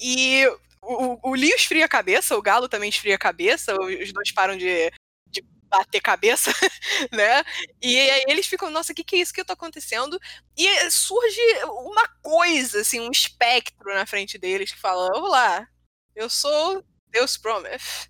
e 0.00 0.46
o, 0.82 1.18
o, 1.22 1.30
o 1.30 1.34
Leo 1.34 1.54
esfria 1.54 1.84
a 1.84 1.88
cabeça, 1.88 2.36
o 2.36 2.42
Galo 2.42 2.68
também 2.68 2.88
esfria 2.88 3.14
a 3.14 3.18
cabeça, 3.18 3.74
os 3.80 4.12
dois 4.12 4.32
param 4.32 4.56
de, 4.56 4.90
de 5.28 5.42
bater 5.68 6.00
cabeça, 6.00 6.50
né? 7.12 7.44
E 7.82 7.98
aí 7.98 8.24
eles 8.28 8.46
ficam, 8.46 8.70
nossa, 8.70 8.92
o 8.92 8.94
que, 8.94 9.04
que 9.04 9.16
é 9.16 9.18
isso 9.20 9.34
que 9.34 9.44
tá 9.44 9.52
acontecendo? 9.52 10.18
E 10.56 10.90
surge 10.90 11.40
uma 11.64 12.08
coisa, 12.22 12.80
assim, 12.80 13.00
um 13.00 13.10
espectro 13.10 13.92
na 13.94 14.06
frente 14.06 14.38
deles 14.38 14.72
que 14.72 14.78
fala: 14.78 15.10
Olá, 15.18 15.68
eu 16.14 16.30
sou 16.30 16.82
Deus 17.10 17.36
Prometh. 17.36 18.08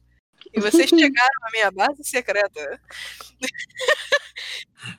E 0.56 0.60
vocês 0.60 0.88
chegaram 0.90 1.40
à 1.42 1.50
minha 1.52 1.70
base 1.70 2.02
secreta. 2.02 2.80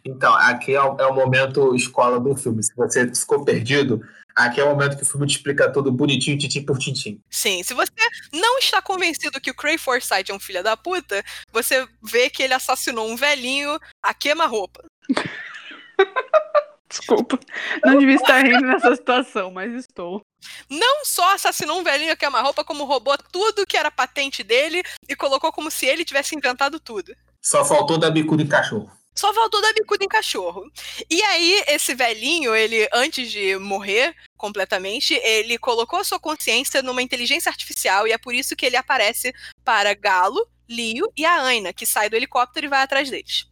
Então, 0.06 0.34
aqui 0.36 0.76
é 0.76 0.82
o, 0.82 0.98
é 1.00 1.08
o 1.08 1.14
momento 1.14 1.76
escola 1.76 2.20
do 2.20 2.36
filme. 2.36 2.64
Se 2.64 2.76
você 2.76 3.14
ficou 3.14 3.44
perdido, 3.44 4.02
aqui 4.36 4.62
é 4.62 4.64
o 4.64 4.70
momento 4.70 4.98
que 4.98 5.04
o 5.04 5.06
filme 5.06 5.26
te 5.26 5.38
explica 5.38 5.72
tudo 5.72 5.92
bonitinho, 5.92 6.38
tintim 6.38 6.64
por 6.64 6.78
tintim. 6.78 7.20
Sim, 7.30 7.64
se 7.64 7.74
você 7.74 7.92
não 8.34 8.60
está 8.60 8.82
convencido 8.82 9.42
que 9.42 9.52
o 9.52 9.56
Cray 9.56 9.78
Forsyth 9.78 10.30
é 10.30 10.34
um 10.34 10.40
filho 10.40 10.64
da 10.64 10.78
puta, 10.78 11.24
você 11.52 11.88
vê 12.04 12.30
que 12.30 12.44
ele 12.44 12.54
assassinou 12.54 13.10
um 13.10 13.16
velhinho 13.16 13.80
a 14.04 14.14
queima-roupa. 14.14 14.84
Desculpa. 16.90 17.40
Não 17.84 17.98
devia 17.98 18.16
estar 18.16 18.44
rindo 18.44 18.62
nessa 18.62 18.96
situação, 18.96 19.52
mas 19.52 19.74
estou. 19.74 20.22
Não 20.70 21.04
só 21.04 21.34
assassinou 21.34 21.80
um 21.80 21.84
velhinho 21.84 22.14
a 22.14 22.16
queima-roupa, 22.16 22.64
como 22.64 22.86
roubou 22.86 23.18
tudo 23.32 23.66
que 23.66 23.76
era 23.78 23.92
patente 23.92 24.44
dele 24.44 24.82
e 25.08 25.16
colocou 25.16 25.52
como 25.52 25.70
se 25.70 25.86
ele 25.86 26.06
tivesse 26.06 26.36
inventado 26.36 26.80
tudo. 26.80 27.14
Só 27.42 27.66
faltou 27.66 27.98
dar 27.98 28.12
bicuda 28.12 28.42
em 28.42 28.48
cachorro. 28.48 28.92
Só 29.14 29.34
faltou 29.34 29.62
dar 29.62 29.74
bicuda 29.74 30.06
em 30.06 30.08
cachorro. 30.08 30.72
E 31.10 31.22
aí, 31.24 31.64
esse 31.68 31.96
velhinho, 31.96 32.56
ele, 32.56 32.88
antes 32.94 33.32
de 33.32 33.58
morrer 33.58 34.16
completamente, 34.38 35.16
ele 35.16 35.58
colocou 35.58 36.00
a 36.00 36.04
sua 36.04 36.20
consciência 36.20 36.84
numa 36.84 37.02
inteligência 37.02 37.50
artificial 37.50 38.08
e 38.08 38.12
é 38.12 38.18
por 38.18 38.36
isso 38.36 38.56
que 38.56 38.66
ele 38.66 38.76
aparece 38.78 39.34
para 39.66 39.96
Galo, 39.96 40.48
Leo 40.70 41.12
e 41.18 41.26
a 41.26 41.42
Aina, 41.44 41.74
que 41.74 41.86
sai 41.86 42.10
do 42.10 42.16
helicóptero 42.16 42.68
e 42.68 42.70
vai 42.70 42.84
atrás 42.84 43.10
deles. 43.10 43.48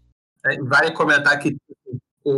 É, 0.46 0.56
Vale 0.62 0.92
comentar 0.92 1.40
que 1.40 1.56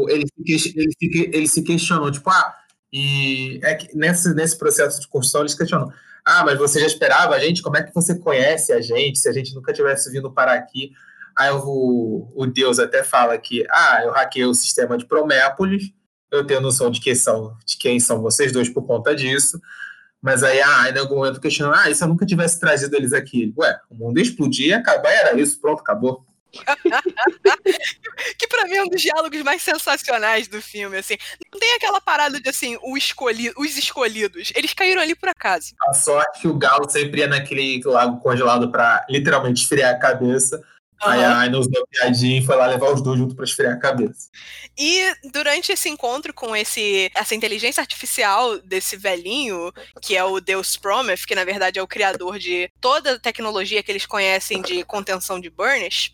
ele, 0.10 0.26
se 0.28 0.74
ele, 0.78 0.92
se, 0.92 1.32
ele 1.34 1.48
se 1.48 1.62
questionou, 1.64 2.12
tipo, 2.12 2.30
ah, 2.30 2.56
e 2.92 3.60
é 3.64 3.76
que 3.76 3.96
nesse, 3.96 4.34
nesse 4.34 4.58
processo 4.58 5.00
de 5.00 5.08
construção 5.08 5.42
eles 5.42 5.56
questionam, 5.56 5.92
ah, 6.26 6.44
mas 6.44 6.58
você 6.58 6.80
já 6.80 6.86
esperava 6.86 7.36
a 7.36 7.40
gente? 7.40 7.62
Como 7.62 7.78
é 7.78 7.84
que 7.84 7.94
você 7.94 8.18
conhece 8.18 8.74
a 8.74 8.82
gente 8.82 9.18
se 9.18 9.30
a 9.30 9.32
gente 9.32 9.56
nunca 9.56 9.72
tivesse 9.72 10.12
vindo 10.12 10.32
parar 10.32 10.54
aqui? 10.54 10.92
Aí 11.38 11.52
o, 11.52 12.32
o 12.36 12.46
Deus 12.48 12.80
até 12.80 13.04
fala 13.04 13.38
que, 13.38 13.66
ah, 13.70 14.02
eu 14.04 14.12
hackei 14.12 14.44
o 14.46 14.54
sistema 14.54 14.98
de 14.98 15.06
Promépolis, 15.06 15.92
eu 16.32 16.46
tenho 16.46 16.60
noção 16.60 16.92
de 16.92 17.00
quem 17.00 17.16
são, 17.16 17.56
de 17.66 17.78
quem 17.78 18.00
são 18.00 18.22
vocês 18.22 18.52
dois 18.52 18.68
por 18.68 18.86
conta 18.86 19.16
disso, 19.16 19.60
mas 20.22 20.44
aí, 20.44 20.60
ah, 20.62 20.90
em 20.90 20.98
algum 20.98 21.16
momento 21.16 21.40
questionando, 21.40 21.76
ah, 21.76 21.90
e 21.90 21.96
se 21.96 22.04
eu 22.04 22.08
nunca 22.08 22.26
tivesse 22.26 22.60
trazido 22.60 22.96
eles 22.96 23.14
aqui? 23.14 23.54
Ué, 23.58 23.80
o 23.90 23.96
mundo 23.96 24.18
ia 24.18 24.24
explodir 24.24 24.68
e 24.68 24.74
acabar, 24.74 25.12
era 25.12 25.40
isso, 25.40 25.62
pronto, 25.62 25.80
acabou. 25.80 26.26
Que 28.38 28.48
pra 28.48 28.66
mim 28.66 28.76
é 28.76 28.84
um 28.84 28.90
dos 28.90 29.02
diálogos 29.02 29.42
mais 29.42 29.62
sensacionais 29.62 30.48
do 30.48 30.62
filme, 30.62 30.98
assim. 30.98 31.18
Não 31.52 31.60
tem 31.60 31.76
aquela 31.76 32.02
parada 32.02 32.40
de 32.40 32.50
assim, 32.50 32.78
o 32.82 32.98
escolhi 32.98 33.54
os 33.58 33.78
escolhidos. 33.78 34.52
Eles 34.56 34.74
caíram 34.74 35.02
ali 35.02 35.16
por 35.16 35.30
acaso. 35.30 35.76
A 35.88 35.94
sorte 35.94 36.42
que 36.42 36.48
o 36.48 36.58
Galo 36.58 36.90
sempre 36.90 37.22
ia 37.22 37.28
naquele 37.28 37.82
lago 37.86 38.20
congelado 38.22 38.72
para 38.72 39.06
literalmente 39.10 39.62
esfriar 39.62 39.94
a 39.94 40.00
cabeça. 40.00 40.64
Aí 41.02 41.24
Aham. 41.24 41.34
a 41.34 41.40
Aina 41.40 41.58
usou 41.58 41.84
a 41.84 41.88
piadinha 41.88 42.40
e 42.40 42.46
foi 42.46 42.56
lá 42.56 42.66
levar 42.68 42.92
os 42.92 43.02
dois 43.02 43.20
junto 43.20 43.36
pra 43.36 43.46
esfriar 43.46 43.74
a 43.74 43.80
cabeça. 43.80 44.30
E 44.78 45.14
durante 45.32 45.72
esse 45.72 45.88
encontro 45.90 46.34
com 46.34 46.56
esse 46.56 47.12
essa 47.14 47.36
inteligência 47.36 47.82
artificial 47.82 48.58
desse 48.60 48.98
velhinho, 48.98 49.72
que 50.02 50.16
é 50.16 50.24
o 50.24 50.40
Deus 50.40 50.76
Prometh, 50.76 51.26
que 51.28 51.36
na 51.36 51.46
verdade 51.46 51.80
é 51.80 51.82
o 51.84 51.88
criador 51.88 52.40
de 52.40 52.70
toda 52.82 53.14
a 53.14 53.20
tecnologia 53.20 53.84
que 53.84 53.92
eles 53.92 54.06
conhecem 54.06 54.62
de 54.62 54.84
contenção 54.84 55.40
de 55.40 55.50
burnish, 55.50 56.12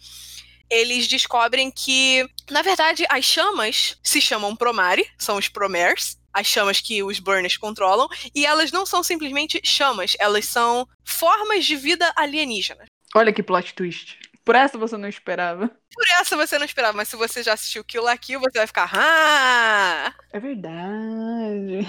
eles 0.69 1.07
descobrem 1.07 1.69
que, 1.69 2.27
na 2.49 2.61
verdade, 2.61 3.05
as 3.09 3.23
chamas 3.23 3.97
se 4.01 4.19
chamam 4.19 4.55
Promare, 4.55 5.05
são 5.17 5.37
os 5.37 5.47
Promers, 5.47 6.17
as 6.33 6.47
chamas 6.47 6.81
que 6.81 7.03
os 7.03 7.19
Burnish 7.19 7.57
controlam, 7.57 8.07
e 8.33 8.45
elas 8.45 8.71
não 8.71 8.85
são 8.85 9.03
simplesmente 9.03 9.61
chamas, 9.63 10.15
elas 10.19 10.45
são 10.45 10.87
formas 11.05 11.63
de 11.63 11.75
vida 11.75 12.11
alienígena. 12.15 12.85
Olha 13.13 13.31
que 13.31 13.43
plot 13.43 13.75
twist. 13.75 14.17
Por 14.43 14.55
essa 14.55 14.77
você 14.77 14.97
não 14.97 15.07
esperava. 15.07 15.67
Por 15.67 16.05
essa 16.19 16.35
você 16.35 16.57
não 16.57 16.65
esperava, 16.65 16.97
mas 16.97 17.07
se 17.07 17.15
você 17.15 17.41
já 17.43 17.53
assistiu 17.53 17.83
Kill 17.83 18.03
la 18.03 18.17
Kill, 18.17 18.39
você 18.39 18.57
vai 18.57 18.67
ficar, 18.67 18.89
ah! 18.93 20.13
É 20.33 20.39
verdade. 20.39 21.85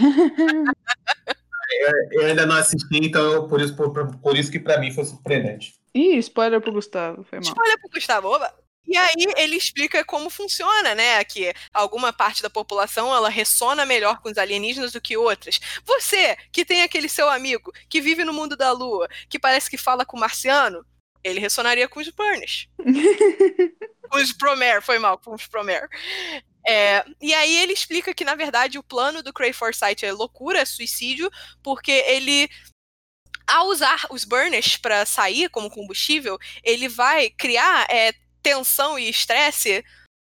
Eu 2.12 2.26
ainda 2.26 2.46
não 2.46 2.56
assisti, 2.56 2.98
então 3.02 3.22
eu- 3.32 3.48
por 3.48 3.60
isso, 3.60 3.74
por, 3.74 3.92
por 4.18 4.36
isso 4.36 4.50
que 4.50 4.60
pra 4.60 4.78
mim 4.78 4.92
foi 4.92 5.04
surpreendente. 5.04 5.74
Ih, 5.94 6.16
spoiler 6.18 6.60
pro 6.60 6.72
Gustavo. 6.72 7.24
Foi 7.24 7.40
mal. 7.40 7.54
Olha 7.58 7.78
pro 7.78 7.90
Gustavo, 7.90 8.28
oba. 8.28 8.52
E 8.86 8.96
aí 8.98 9.14
ele 9.38 9.56
explica 9.56 10.04
como 10.04 10.28
funciona, 10.28 10.94
né? 10.94 11.24
Que 11.24 11.54
alguma 11.72 12.12
parte 12.12 12.42
da 12.42 12.50
população 12.50 13.14
ela 13.14 13.30
ressona 13.30 13.86
melhor 13.86 14.20
com 14.20 14.28
os 14.30 14.36
alienígenas 14.36 14.92
do 14.92 15.00
que 15.00 15.16
outras. 15.16 15.58
Você, 15.86 16.36
que 16.52 16.64
tem 16.66 16.82
aquele 16.82 17.08
seu 17.08 17.28
amigo 17.30 17.72
que 17.88 18.00
vive 18.00 18.24
no 18.24 18.32
mundo 18.32 18.56
da 18.56 18.72
lua, 18.72 19.08
que 19.28 19.38
parece 19.38 19.70
que 19.70 19.78
fala 19.78 20.04
com 20.04 20.16
o 20.18 20.20
marciano, 20.20 20.84
ele 21.24 21.40
ressonaria 21.40 21.88
com 21.88 21.98
os 21.98 22.08
Burnish. 22.10 22.68
com 24.10 24.18
os 24.18 24.32
Promer, 24.32 24.82
foi 24.82 24.98
mal, 24.98 25.18
com 25.18 25.34
os 25.34 25.46
Promer. 25.46 25.88
É, 26.66 27.04
e 27.20 27.34
aí 27.34 27.56
ele 27.56 27.72
explica 27.72 28.14
que, 28.14 28.24
na 28.24 28.34
verdade, 28.34 28.78
o 28.78 28.82
plano 28.82 29.22
do 29.22 29.32
Cray 29.32 29.52
Forsyth 29.52 30.02
é 30.02 30.12
loucura, 30.12 30.60
é 30.60 30.64
suicídio, 30.64 31.30
porque 31.62 31.90
ele 31.90 32.48
ao 33.46 33.66
usar 33.66 34.06
os 34.10 34.24
burners 34.24 34.78
para 34.78 35.04
sair 35.04 35.50
como 35.50 35.70
combustível, 35.70 36.38
ele 36.62 36.88
vai 36.88 37.28
criar 37.28 37.86
é, 37.90 38.14
tensão 38.42 38.98
e 38.98 39.08
estresse 39.08 39.84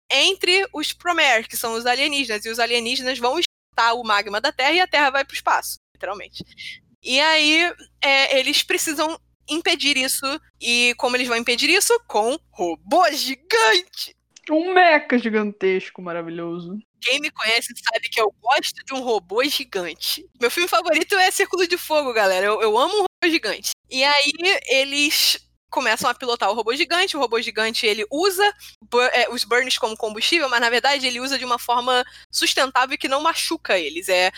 entre 0.09 0.65
os 0.73 0.93
Promer, 0.93 1.47
que 1.47 1.57
são 1.57 1.73
os 1.73 1.85
alienígenas, 1.85 2.45
e 2.45 2.49
os 2.49 2.59
alienígenas 2.59 3.19
vão 3.19 3.37
estar 3.39 3.93
o 3.93 4.03
magma 4.03 4.39
da 4.39 4.51
Terra 4.51 4.71
e 4.71 4.79
a 4.79 4.87
Terra 4.87 5.09
vai 5.09 5.25
para 5.25 5.33
o 5.33 5.35
espaço, 5.35 5.77
literalmente. 5.95 6.43
E 7.03 7.19
aí 7.19 7.73
é, 8.01 8.39
eles 8.39 8.63
precisam 8.63 9.19
impedir 9.49 9.97
isso, 9.97 10.25
e 10.59 10.93
como 10.97 11.15
eles 11.15 11.27
vão 11.27 11.37
impedir 11.37 11.69
isso? 11.69 11.99
Com 12.07 12.37
robô 12.51 13.09
gigante! 13.11 14.15
Um 14.49 14.73
meca 14.73 15.17
gigantesco, 15.17 16.01
maravilhoso. 16.01 16.79
Quem 17.01 17.19
me 17.19 17.29
conhece 17.29 17.73
sabe 17.77 18.09
que 18.09 18.19
eu 18.19 18.33
gosto 18.41 18.83
de 18.83 18.93
um 18.93 19.01
robô 19.01 19.43
gigante. 19.43 20.25
Meu 20.41 20.49
filme 20.49 20.67
favorito 20.67 21.15
é 21.15 21.31
Círculo 21.31 21.67
de 21.67 21.77
Fogo, 21.77 22.11
galera. 22.13 22.45
Eu, 22.45 22.61
eu 22.61 22.77
amo 22.77 22.93
um 22.93 22.97
robô 22.97 23.31
gigante. 23.31 23.71
E 23.89 24.03
aí 24.03 24.31
eles 24.67 25.39
começam 25.69 26.09
a 26.09 26.15
pilotar 26.15 26.49
o 26.49 26.53
robô 26.53 26.75
gigante. 26.75 27.15
O 27.15 27.19
robô 27.19 27.39
gigante 27.41 27.85
ele 27.85 28.05
usa 28.11 28.53
é, 29.13 29.29
os 29.29 29.43
burns 29.43 29.77
como 29.77 29.95
combustível, 29.95 30.49
mas 30.49 30.59
na 30.59 30.69
verdade 30.69 31.07
ele 31.07 31.19
usa 31.19 31.37
de 31.37 31.45
uma 31.45 31.59
forma 31.59 32.03
sustentável 32.31 32.97
que 32.97 33.07
não 33.07 33.21
machuca 33.21 33.77
eles. 33.77 34.09
É 34.09 34.31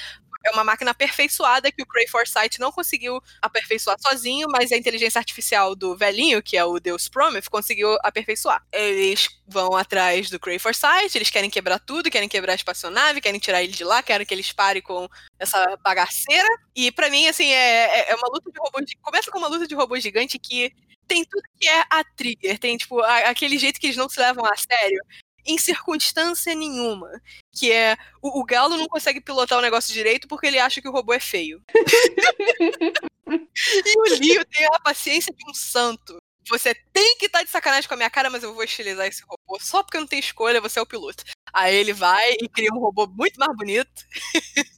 é 0.44 0.52
uma 0.52 0.64
máquina 0.64 0.92
aperfeiçoada 0.92 1.72
que 1.72 1.82
o 1.82 1.86
Cray 1.86 2.08
Forsyth 2.08 2.60
não 2.60 2.72
conseguiu 2.72 3.22
aperfeiçoar 3.42 3.98
sozinho, 4.00 4.48
mas 4.52 4.72
a 4.72 4.78
inteligência 4.78 5.20
artificial 5.20 5.76
do 5.76 5.96
velhinho, 5.96 6.42
que 6.42 6.58
é 6.58 6.66
o 6.66 6.80
Deus 6.80 7.08
Prometh, 7.08 7.50
conseguiu 7.50 7.98
aperfeiçoar. 8.04 8.64
Eles 8.72 9.28
vão 9.48 9.76
atrás 9.76 10.30
do 10.30 10.40
Cray 10.40 10.58
Forsyth, 10.60 11.16
eles 11.16 11.30
querem 11.30 11.50
quebrar 11.50 11.80
tudo, 11.80 12.10
querem 12.10 12.30
quebrar 12.30 12.54
a 12.54 12.56
espaçonave, 12.56 13.22
querem 13.22 13.40
tirar 13.40 13.62
ele 13.64 13.74
de 13.74 13.84
lá, 13.84 14.02
querem 14.02 14.26
que 14.26 14.34
eles 14.34 14.52
parem 14.52 14.82
com 14.82 15.08
essa 15.40 15.78
bagaceira. 15.84 16.48
E 16.76 16.92
pra 16.92 17.10
mim, 17.10 17.28
assim, 17.28 17.48
é, 17.52 18.00
é- 18.00 18.12
é 18.12 18.16
uma 18.16 18.28
luta 18.34 18.52
de 18.52 18.60
robô. 18.60 18.80
gi- 18.80 18.98
Começa 19.02 19.30
com 19.32 19.38
uma 19.38 19.48
luta 19.48 19.68
de 19.68 19.76
robô 19.76 20.00
gigante 20.00 20.40
que 20.40 20.72
tem 21.08 21.26
tudo 21.26 21.44
que 21.60 21.68
é 21.68 21.82
a 21.90 22.04
trigger, 22.16 22.58
tem, 22.58 22.78
tipo, 22.78 23.00
a- 23.02 23.30
aquele 23.30 23.58
jeito 23.58 23.80
que 23.80 23.88
eles 23.88 23.98
não 23.98 24.08
se 24.08 24.20
levam 24.20 24.46
a 24.46 24.56
sério. 24.56 25.02
Em 25.46 25.58
circunstância 25.58 26.54
nenhuma. 26.56 27.10
Que 27.54 27.72
é. 27.72 27.98
O, 28.22 28.40
o 28.40 28.46
Galo 28.46 28.78
não 28.78 28.88
consegue 28.88 29.22
pilotar 29.22 29.58
o 29.58 29.62
negócio 29.62 29.94
direito 29.94 30.28
porque 30.28 30.48
ele 30.48 30.60
acha 30.60 30.82
que 30.82 30.88
o 30.88 30.92
robô 30.92 31.14
é 31.14 31.20
feio. 31.20 31.62
e 33.28 34.00
o 34.00 34.04
Leo 34.20 34.46
tem 34.46 34.66
a 34.68 34.80
paciência 34.80 35.34
de 35.34 35.50
um 35.50 35.54
santo. 35.54 36.18
Você 36.50 36.74
tem 36.92 37.16
que 37.18 37.28
estar 37.28 37.44
de 37.44 37.50
sacanagem 37.50 37.88
com 37.88 37.94
a 37.94 37.98
minha 37.98 38.10
cara, 38.10 38.30
mas 38.30 38.44
eu 38.44 38.54
vou 38.54 38.64
estilizar 38.64 39.06
esse 39.08 39.24
robô 39.24 39.60
só 39.60 39.84
porque 39.84 39.98
eu 39.98 40.02
não 40.02 40.08
tenho 40.08 40.20
escolha, 40.20 40.62
você 40.62 40.80
é 40.80 40.82
o 40.82 40.88
piloto. 40.88 41.24
Aí 41.54 41.76
ele 41.76 41.94
vai 41.94 42.32
e 42.42 42.50
cria 42.50 42.74
um 42.74 42.80
robô 42.80 43.08
muito 43.08 43.38
mais 43.38 43.56
bonito. 43.56 43.90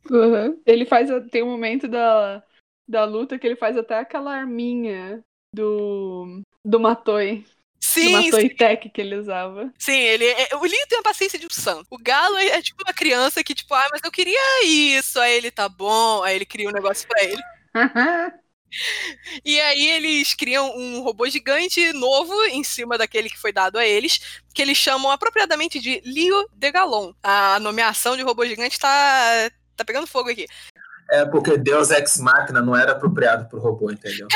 Uhum. 0.09 0.61
Ele 0.65 0.85
faz. 0.85 1.09
Tem 1.31 1.43
um 1.43 1.51
momento 1.51 1.87
da, 1.87 2.43
da 2.87 3.05
luta 3.05 3.39
que 3.39 3.47
ele 3.47 3.55
faz 3.55 3.77
até 3.77 3.97
aquela 3.97 4.35
arminha 4.35 5.23
do. 5.53 6.41
do 6.65 6.79
Matoi. 6.79 7.45
Sim, 7.85 8.13
Matoi 8.13 8.41
sim, 8.43 8.55
Tech 8.55 8.89
que 8.89 9.01
ele 9.01 9.17
usava. 9.17 9.69
sim, 9.77 9.91
ele 9.91 10.25
é- 10.25 10.55
o 10.55 10.61
Leo 10.61 10.87
tem 10.87 10.99
a 10.99 11.03
paciência 11.03 11.37
de 11.37 11.45
um 11.45 11.49
santo. 11.49 11.85
O 11.89 11.97
Galo 11.97 12.37
é, 12.37 12.47
é 12.47 12.61
tipo 12.61 12.81
uma 12.81 12.93
criança 12.93 13.43
que, 13.43 13.53
tipo, 13.53 13.73
ah, 13.73 13.87
mas 13.91 14.01
eu 14.01 14.09
queria 14.09 14.65
isso. 14.65 15.19
Aí 15.19 15.33
ele 15.33 15.51
tá 15.51 15.67
bom, 15.67 16.23
aí 16.23 16.35
ele 16.35 16.45
cria 16.45 16.69
um 16.69 16.71
negócio 16.71 17.05
pra 17.07 17.21
ele. 17.23 17.41
E 19.45 19.61
aí 19.61 19.87
eles 19.91 20.33
criam 20.33 20.75
um 20.75 21.01
robô 21.01 21.29
gigante 21.29 21.93
novo 21.93 22.33
em 22.45 22.63
cima 22.63 22.97
daquele 22.97 23.29
que 23.29 23.37
foi 23.37 23.53
dado 23.53 23.77
a 23.77 23.85
eles, 23.85 24.41
que 24.51 24.63
eles 24.63 24.75
chamam 24.77 25.11
apropriadamente 25.11 25.79
de 25.79 26.01
Leo 26.03 26.49
de 26.51 26.71
Galon. 26.71 27.13
A 27.21 27.59
nomeação 27.59 28.17
de 28.17 28.23
robô 28.23 28.43
gigante 28.47 28.79
tá, 28.79 29.51
tá 29.75 29.85
pegando 29.85 30.07
fogo 30.07 30.31
aqui. 30.31 30.47
É 31.11 31.23
porque 31.23 31.55
Deus 31.55 31.91
Ex 31.91 32.17
Machina 32.17 32.61
não 32.61 32.75
era 32.75 32.93
apropriado 32.93 33.47
pro 33.47 33.59
robô, 33.59 33.91
entendeu? 33.91 34.27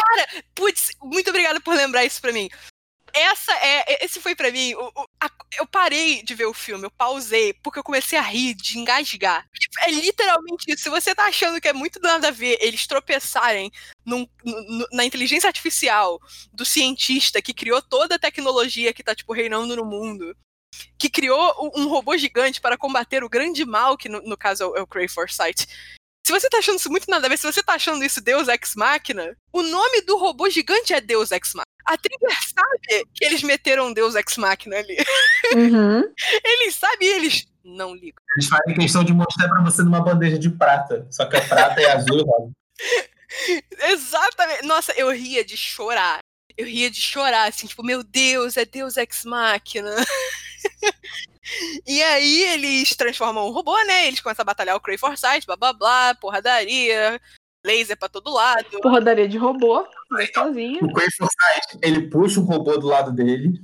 Putz, 0.54 0.92
muito 1.02 1.30
obrigada 1.32 1.60
por 1.60 1.76
lembrar 1.76 2.06
isso 2.06 2.22
pra 2.22 2.32
mim. 2.32 2.48
Essa 3.14 3.54
é, 3.56 4.06
esse 4.06 4.20
foi 4.22 4.36
pra 4.36 4.52
mim. 4.52 4.74
o- 4.76 4.92
o- 4.96 5.08
a- 5.22 5.32
eu 5.58 5.66
parei 5.66 6.22
de 6.24 6.36
ver 6.36 6.46
o 6.46 6.54
filme, 6.54 6.86
eu 6.86 6.92
pausei, 6.92 7.54
porque 7.54 7.80
eu 7.80 7.84
comecei 7.84 8.18
a 8.18 8.22
rir, 8.22 8.54
de 8.54 8.78
engasgar. 8.78 9.48
Tipo, 9.54 9.80
É 9.86 9.92
literalmente 9.92 10.66
isso. 10.72 10.84
Se 10.84 10.90
você 10.90 11.16
tá 11.16 11.26
achando 11.26 11.60
que 11.60 11.68
é 11.68 11.74
muito 11.74 12.00
nada 12.00 12.28
a 12.28 12.32
ver 12.32 12.58
eles 12.62 12.86
tropeçarem 12.88 13.72
num- 14.06 14.28
na 14.92 15.04
inteligência 15.06 15.48
artificial 15.48 16.20
do 16.54 16.66
cientista 16.66 17.42
que 17.42 17.54
criou 17.54 17.82
toda 17.82 18.16
a 18.16 18.20
tecnologia 18.20 18.94
que 18.94 19.04
tá, 19.04 19.16
tipo, 19.16 19.34
reinando 19.34 19.76
no 19.76 19.86
mundo, 19.86 20.36
que 21.00 21.10
criou 21.10 21.72
um 21.76 21.88
robô 21.88 22.16
gigante 22.18 22.62
para 22.62 22.78
combater 22.78 23.24
o 23.24 23.30
grande 23.30 23.66
mal, 23.66 23.98
que 23.98 24.10
no, 24.10 24.22
no 24.22 24.38
caso 24.38 24.64
é 24.64 24.68
o, 24.68 24.76
é 24.78 24.82
o 24.82 24.88
Cray 24.88 25.08
Forsyth. 25.08 25.66
Se 26.26 26.34
você 26.34 26.50
tá 26.50 26.58
achando 26.58 26.78
isso 26.78 26.90
muito 26.92 27.10
nada 27.10 27.26
a 27.26 27.30
ver, 27.30 27.38
se 27.38 27.50
você 27.52 27.64
tá 27.64 27.74
achando 27.76 28.04
isso 28.04 28.20
Deus 28.22 28.48
Ex 28.50 28.76
Machina, 28.76 29.36
o 29.52 29.62
nome 29.64 30.02
do 30.02 30.18
robô 30.18 30.50
gigante 30.50 30.94
é 30.94 31.00
Deus 31.00 31.32
Ex 31.32 31.54
Machina. 31.54 31.64
A 31.88 31.98
Trigger 31.98 32.30
sabe 32.54 33.06
que 33.14 33.26
eles 33.26 33.42
meteram 33.42 33.94
Deus 33.94 34.14
Ex 34.16 34.38
Machina 34.38 34.78
ali. 34.78 34.98
Uhum. 35.56 36.04
Eles 36.44 36.76
sabem 36.76 37.08
e 37.08 37.12
eles 37.14 37.48
não 37.64 37.96
ligam. 37.96 38.22
Eles 38.36 38.50
fazem 38.50 38.76
questão 38.76 39.04
de 39.04 39.14
mostrar 39.14 39.48
pra 39.48 39.64
você 39.64 39.82
numa 39.82 40.02
bandeja 40.02 40.38
de 40.38 40.50
prata. 40.50 41.08
Só 41.10 41.26
que 41.26 41.38
a 41.38 41.42
prata 41.42 41.82
é 41.82 41.92
azul 41.92 42.20
e 42.20 42.24
rosa. 42.24 42.52
Exatamente. 43.92 44.66
Nossa, 44.66 44.92
eu 44.94 45.10
ria 45.12 45.44
de 45.44 45.56
chorar. 45.56 46.20
Eu 46.58 46.66
ria 46.66 46.90
de 46.90 47.00
chorar, 47.00 47.48
assim, 47.48 47.68
tipo, 47.68 47.84
meu 47.84 48.04
Deus, 48.04 48.58
é 48.58 48.66
Deus 48.66 48.98
Ex 48.98 49.24
Machina. 49.26 49.96
e 51.86 52.02
aí 52.02 52.44
eles 52.44 52.96
transformam 52.96 53.46
o 53.46 53.52
robô, 53.52 53.78
né? 53.86 54.08
Eles 54.08 54.20
começam 54.20 54.42
a 54.42 54.46
batalhar 54.46 54.76
o 54.76 54.80
Cray 54.80 54.98
Forsyth, 54.98 55.46
blá 55.46 55.56
blá 55.56 55.74
blá, 55.74 56.16
porradaria, 56.16 57.22
laser 57.66 57.98
pra 57.98 58.10
todo 58.10 58.32
lado. 58.34 58.66
Porradaria 58.82 59.28
de 59.28 59.38
robô, 59.38 59.86
vai 60.10 60.28
sozinho. 60.34 60.80
O 60.86 60.90
Forsyth, 60.90 61.80
ele 61.82 62.10
puxa 62.10 62.40
o 62.40 62.44
robô 62.44 62.78
do 62.78 62.88
lado 62.88 63.12
dele. 63.12 63.62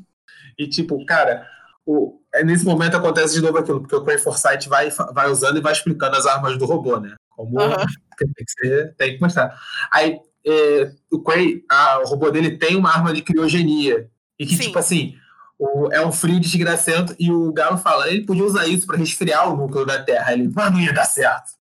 E, 0.57 0.67
tipo, 0.67 1.03
cara, 1.05 1.47
o, 1.85 2.19
é 2.33 2.43
nesse 2.43 2.65
momento 2.65 2.95
acontece 2.97 3.33
de 3.33 3.41
novo 3.41 3.57
aquilo, 3.57 3.81
porque 3.81 3.95
o 3.95 4.03
Quay 4.03 4.17
Forsyth 4.17 4.67
vai, 4.67 4.89
vai 5.13 5.29
usando 5.29 5.57
e 5.57 5.61
vai 5.61 5.73
explicando 5.73 6.15
as 6.15 6.25
armas 6.25 6.57
do 6.57 6.65
robô, 6.65 6.99
né? 6.99 7.15
Como 7.29 7.59
Aham. 7.59 7.85
tem, 8.17 8.27
que 8.45 8.51
ser, 8.51 8.95
tem 8.95 9.15
que 9.15 9.21
mostrar. 9.21 9.57
Aí, 9.91 10.19
é, 10.45 10.91
o 11.11 11.19
Quay, 11.23 11.63
a- 11.71 11.99
o 11.99 12.05
robô 12.07 12.29
dele 12.29 12.57
tem 12.57 12.75
uma 12.75 12.91
arma 12.91 13.13
de 13.13 13.21
criogenia. 13.23 14.09
E 14.37 14.45
que, 14.45 14.55
Sim. 14.55 14.63
tipo 14.63 14.77
assim, 14.79 15.15
o- 15.57 15.89
é 15.91 16.05
um 16.05 16.11
frio 16.11 16.39
desgracento. 16.39 17.15
E 17.17 17.31
o 17.31 17.51
Galo 17.51 17.77
fala, 17.77 18.09
ele 18.09 18.25
podia 18.25 18.43
usar 18.45 18.67
isso 18.67 18.85
pra 18.85 18.97
resfriar 18.97 19.51
o 19.51 19.57
núcleo 19.57 19.85
da 19.85 20.03
Terra. 20.03 20.33
Ele, 20.33 20.51
mas 20.53 20.71
não 20.71 20.79
ia 20.79 20.93
dar 20.93 21.05
certo. 21.05 21.51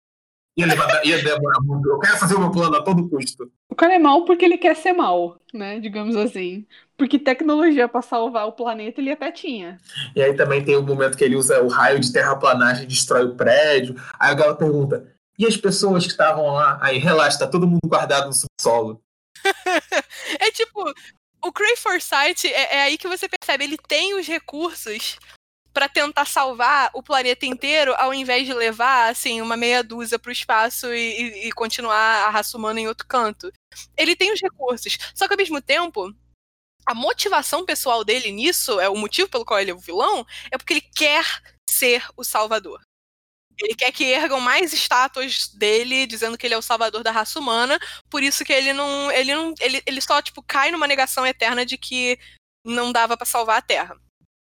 Ia, 0.57 0.67
levar, 0.67 1.07
ia 1.07 1.23
demorar 1.23 1.61
muito. 1.63 1.89
Eu 1.89 1.99
quero 1.99 2.19
fazer 2.19 2.35
o 2.35 2.41
meu 2.41 2.51
plano 2.51 2.77
a 2.77 2.83
todo 2.83 3.09
custo. 3.09 3.51
O 3.71 3.75
cara 3.75 3.95
é 3.95 3.99
mal 3.99 4.25
porque 4.27 4.45
ele 4.45 4.59
quer 4.59 4.77
ser 4.77 4.93
mal, 4.93 5.41
né? 5.53 5.81
Digamos 5.81 6.15
assim. 6.15 6.67
Porque 6.97 7.19
tecnologia 7.19 7.89
pra 7.89 8.03
salvar 8.03 8.47
o 8.47 8.53
planeta 8.53 9.01
ele 9.01 9.11
até 9.11 9.33
tinha. 9.33 9.81
E 10.15 10.23
aí 10.23 10.35
também 10.35 10.63
tem 10.63 10.77
o 10.77 10.83
momento 10.83 11.17
que 11.17 11.25
ele 11.25 11.37
usa 11.37 11.63
o 11.63 11.69
raio 11.69 11.99
de 11.99 12.13
terraplanagem 12.13 12.85
e 12.85 12.87
destrói 12.87 13.25
o 13.25 13.35
prédio. 13.35 13.97
Aí 14.19 14.33
o 14.33 14.37
Galo 14.37 14.57
pergunta: 14.57 15.11
e 15.39 15.47
as 15.47 15.57
pessoas 15.57 16.05
que 16.05 16.13
estavam 16.13 16.47
lá? 16.53 16.79
Aí 16.83 16.99
relaxa, 16.99 17.39
tá 17.39 17.47
todo 17.47 17.67
mundo 17.67 17.81
guardado 17.87 18.27
no 18.27 18.33
subsolo. 18.33 19.03
É 20.39 20.51
tipo, 20.51 20.83
o 21.45 21.53
Cray 21.53 21.77
Forsyth 21.77 22.45
é, 22.45 22.77
é 22.77 22.83
aí 22.85 22.97
que 22.97 23.09
você 23.09 23.29
percebe, 23.29 23.65
ele 23.65 23.77
tem 23.77 24.15
os 24.15 24.27
recursos 24.27 25.19
para 25.73 25.89
tentar 25.89 26.27
salvar 26.27 26.91
o 26.95 27.03
planeta 27.03 27.47
inteiro, 27.47 27.95
ao 27.97 28.13
invés 28.13 28.47
de 28.47 28.53
levar, 28.53 29.11
assim, 29.11 29.41
uma 29.41 29.57
meia 29.57 29.83
dúzia 29.83 30.19
para 30.19 30.29
o 30.29 30.33
espaço 30.33 30.93
e, 30.93 31.49
e, 31.49 31.53
continuar 31.53 32.27
a 32.27 32.31
raça 32.31 32.57
humana 32.57 32.81
em 32.81 32.89
outro 32.89 33.07
canto. 33.07 33.51
Ele 33.97 34.15
tem 34.15 34.33
os 34.33 34.41
recursos. 34.41 34.99
Só 35.15 35.27
que 35.27 35.35
ao 35.35 35.39
mesmo 35.39 35.61
tempo, 35.63 36.15
a 36.85 36.95
motivação 36.95 37.65
pessoal 37.65 38.05
dele 38.05 38.31
nisso, 38.31 38.79
é 38.81 38.89
o 38.89 38.97
motivo 38.97 39.29
pelo 39.29 39.45
qual 39.45 39.61
ele 39.61 39.71
é 39.71 39.75
o 39.75 39.79
vilão, 39.79 40.27
é 40.51 40.59
porque 40.59 40.75
ele 40.75 40.81
quer 40.81 41.25
ser 41.69 42.05
o 42.17 42.25
salvador. 42.25 42.81
Ele 43.59 43.75
quer 43.75 43.93
que 43.93 44.05
ergam 44.05 44.41
mais 44.41 44.73
estátuas 44.73 45.49
dele, 45.49 46.07
dizendo 46.07 46.37
que 46.37 46.47
ele 46.47 46.55
é 46.55 46.59
o 46.59 46.63
salvador 46.63 47.03
da 47.03 47.11
raça 47.11 47.39
humana, 47.39 47.79
por 48.11 48.23
isso 48.23 48.45
que 48.45 48.53
ele 48.53 48.73
não. 48.73 49.11
Ele 49.11 49.35
não. 49.35 49.55
Ele, 49.61 49.83
ele 49.87 50.01
só, 50.01 50.21
tipo, 50.21 50.43
cai 50.43 50.71
numa 50.71 50.87
negação 50.87 51.27
eterna 51.27 51.65
de 51.65 51.77
que 51.77 52.19
não 52.65 52.91
dava 52.91 53.17
para 53.17 53.27
salvar 53.27 53.59
a 53.59 53.63
Terra. 53.63 53.97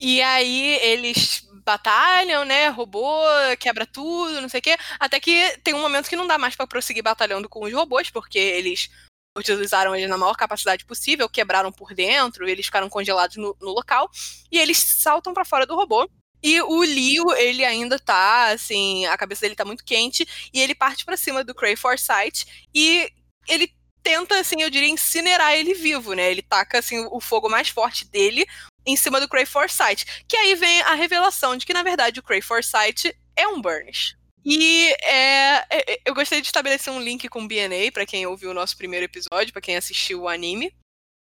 E 0.02 0.22
aí 0.22 0.78
eles 0.82 1.48
batalham, 1.64 2.46
né? 2.46 2.70
Robô, 2.70 3.22
quebra 3.60 3.86
tudo, 3.86 4.42
não 4.42 4.50
sei 4.50 4.60
o 4.60 4.64
quê. 4.64 4.78
Até 5.00 5.20
que 5.20 5.58
tem 5.64 5.74
um 5.74 5.82
momento 5.82 6.10
que 6.10 6.16
não 6.16 6.26
dá 6.26 6.38
mais 6.38 6.56
para 6.56 6.66
prosseguir 6.66 7.04
batalhando 7.04 7.50
com 7.50 7.64
os 7.66 7.74
robôs, 7.74 8.10
porque 8.10 8.40
eles 8.40 8.90
utilizaram 9.38 9.96
ele 9.96 10.08
na 10.08 10.18
maior 10.18 10.36
capacidade 10.36 10.86
possível, 10.86 11.30
quebraram 11.30 11.72
por 11.72 11.94
dentro, 11.94 12.48
eles 12.48 12.66
ficaram 12.66 12.90
congelados 12.90 13.38
no, 13.38 13.56
no 13.62 13.70
local, 13.70 14.10
e 14.52 14.58
eles 14.58 14.78
saltam 14.80 15.34
para 15.34 15.46
fora 15.46 15.66
do 15.66 15.76
robô. 15.76 16.10
E 16.42 16.62
o 16.62 16.82
Leo, 16.82 17.34
ele 17.34 17.66
ainda 17.66 18.00
tá, 18.00 18.48
assim, 18.48 19.06
a 19.06 19.18
cabeça 19.18 19.42
dele 19.42 19.56
tá 19.56 19.66
muito 19.66 19.84
quente, 19.84 20.28
e 20.54 20.60
ele 20.60 20.74
parte 20.74 21.06
para 21.06 21.18
cima 21.18 21.44
do 21.44 21.54
Cray 21.54 21.76
Forsyth, 21.76 22.46
e 22.74 23.12
ele 23.48 23.72
tenta, 24.02 24.40
assim, 24.40 24.62
eu 24.62 24.70
diria, 24.70 24.90
incinerar 24.90 25.54
ele 25.54 25.74
vivo, 25.74 26.14
né? 26.14 26.32
Ele 26.32 26.42
taca, 26.42 26.80
assim, 26.80 27.06
o 27.12 27.20
fogo 27.20 27.50
mais 27.50 27.70
forte 27.70 28.06
dele 28.06 28.46
em 28.92 28.96
cima 28.96 29.20
do 29.20 29.28
Cray 29.28 29.46
Forsyth. 29.46 30.06
Que 30.28 30.38
aí 30.38 30.56
vem 30.56 30.82
a 30.82 30.94
revelação 30.94 31.56
de 31.56 31.66
que, 31.66 31.74
na 31.74 31.84
verdade, 31.84 32.20
o 32.20 32.24
Cray 32.24 32.42
Forsyth 32.42 33.14
é 33.36 33.48
um 33.48 33.62
Burnish. 33.62 34.16
E 34.46 34.88
é, 35.04 35.66
é, 35.70 35.94
é 35.94 36.02
eu 36.06 36.14
gostaria 36.14 36.42
de 36.42 36.48
estabelecer 36.48 36.92
um 36.92 37.02
link 37.02 37.28
com 37.30 37.44
o 37.44 37.48
BNA 37.48 37.92
para 37.94 38.06
quem 38.06 38.26
ouviu 38.26 38.52
o 38.52 38.54
nosso 38.54 38.78
primeiro 38.78 39.06
episódio, 39.06 39.54
para 39.54 39.62
quem 39.62 39.76
assistiu 39.76 40.22
o 40.22 40.28
anime, 40.28 40.74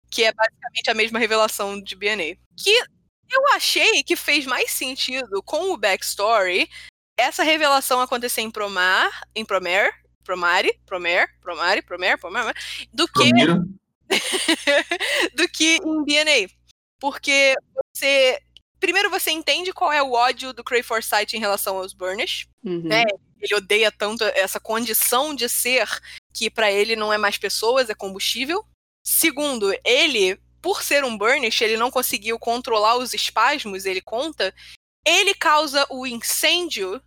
que 0.09 0.24
é 0.24 0.32
basicamente 0.32 0.89
a 0.89 0.93
mesma 0.93 1.20
revelação 1.20 1.82
de 1.82 1.95
BNA. 1.95 2.38
Que 2.55 2.80
eu 3.30 3.47
achei 3.53 4.03
que 4.03 4.15
fez 4.15 4.45
mais 4.45 4.72
sentido 4.72 5.41
com 5.43 5.72
o 5.72 5.78
backstory 5.78 6.70
essa 7.18 7.43
revelação 7.43 7.99
acontecer 7.99 8.41
em 8.41 8.51
Promar, 8.51 9.09
em 9.36 9.43
Promare, 9.43 9.91
Promare, 10.24 10.80
Promer, 10.86 11.28
Promare, 11.41 11.82
Promer, 11.82 12.20
Promer, 12.20 12.53
do 12.93 13.07
que 13.07 13.32
do 15.36 15.49
que 15.49 15.78
em 15.78 16.03
BNA. 16.05 16.56
Porque 16.99 17.55
você 17.93 18.39
primeiro 18.79 19.09
você 19.09 19.31
entende 19.31 19.73
qual 19.73 19.91
é 19.91 20.01
o 20.01 20.11
ódio 20.11 20.53
do 20.53 20.63
Cray 20.63 20.83
Forsyth 20.83 21.33
em 21.33 21.39
relação 21.39 21.77
aos 21.77 21.93
Burnish, 21.93 22.47
uhum. 22.63 22.83
né? 22.83 23.03
Ele 23.39 23.55
odeia 23.55 23.91
tanto 23.91 24.23
essa 24.23 24.59
condição 24.59 25.33
de 25.33 25.47
ser 25.49 25.87
que 26.33 26.49
para 26.49 26.71
ele 26.71 26.95
não 26.95 27.11
é 27.11 27.17
mais 27.17 27.37
pessoas, 27.37 27.89
é 27.89 27.95
combustível. 27.95 28.65
Segundo, 29.03 29.73
ele 29.83 30.39
por 30.61 30.83
ser 30.83 31.03
um 31.05 31.17
Burnish, 31.17 31.61
ele 31.61 31.77
não 31.77 31.89
conseguiu 31.89 32.37
controlar 32.37 32.97
os 32.97 33.13
espasmos, 33.13 33.85
ele 33.85 34.01
conta, 34.01 34.53
ele 35.05 35.33
causa 35.33 35.85
o 35.89 36.05
incêndio 36.05 37.01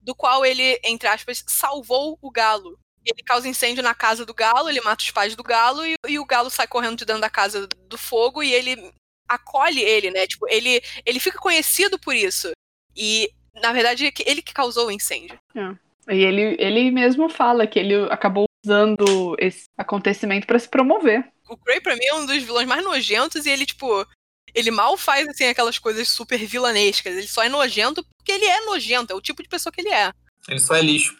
do 0.00 0.14
qual 0.14 0.46
ele, 0.46 0.80
entre 0.82 1.08
aspas, 1.08 1.44
salvou 1.46 2.18
o 2.22 2.30
galo. 2.30 2.78
Ele 3.04 3.22
causa 3.22 3.48
incêndio 3.48 3.82
na 3.82 3.94
casa 3.94 4.24
do 4.24 4.32
galo, 4.32 4.68
ele 4.68 4.80
mata 4.80 5.02
os 5.02 5.10
pais 5.10 5.36
do 5.36 5.42
galo 5.42 5.84
e, 5.84 5.94
e 6.08 6.18
o 6.18 6.24
galo 6.24 6.48
sai 6.48 6.66
correndo 6.66 6.96
de 6.96 7.04
dentro 7.04 7.20
da 7.20 7.28
casa 7.28 7.66
do 7.66 7.98
fogo 7.98 8.42
e 8.42 8.52
ele 8.52 8.92
acolhe 9.34 9.80
ele, 9.80 10.10
né? 10.10 10.26
Tipo, 10.26 10.46
ele, 10.48 10.82
ele 11.04 11.20
fica 11.20 11.38
conhecido 11.38 11.98
por 11.98 12.14
isso. 12.14 12.50
E, 12.96 13.30
na 13.60 13.72
verdade, 13.72 14.12
ele 14.24 14.42
que 14.42 14.54
causou 14.54 14.88
o 14.88 14.92
incêndio. 14.92 15.38
É. 15.54 16.14
E 16.14 16.24
ele, 16.24 16.56
ele 16.58 16.90
mesmo 16.90 17.28
fala 17.28 17.66
que 17.66 17.78
ele 17.78 17.94
acabou 18.10 18.44
usando 18.64 19.36
esse 19.38 19.64
acontecimento 19.78 20.46
para 20.46 20.58
se 20.58 20.68
promover 20.68 21.32
o 21.52 21.56
Cray, 21.56 21.80
pra 21.80 21.94
mim, 21.94 22.04
é 22.04 22.14
um 22.14 22.26
dos 22.26 22.42
vilões 22.42 22.66
mais 22.66 22.82
nojentos 22.82 23.44
e 23.44 23.50
ele, 23.50 23.66
tipo, 23.66 24.06
ele 24.54 24.70
mal 24.70 24.96
faz, 24.96 25.28
assim, 25.28 25.44
aquelas 25.44 25.78
coisas 25.78 26.08
super 26.08 26.38
vilanescas. 26.38 27.14
Ele 27.14 27.28
só 27.28 27.42
é 27.42 27.48
nojento 27.48 28.04
porque 28.16 28.32
ele 28.32 28.46
é 28.46 28.64
nojento, 28.64 29.12
é 29.12 29.16
o 29.16 29.20
tipo 29.20 29.42
de 29.42 29.48
pessoa 29.48 29.72
que 29.72 29.80
ele 29.80 29.90
é. 29.90 30.12
Ele 30.48 30.58
só 30.58 30.74
é 30.74 30.82
lixo. 30.82 31.16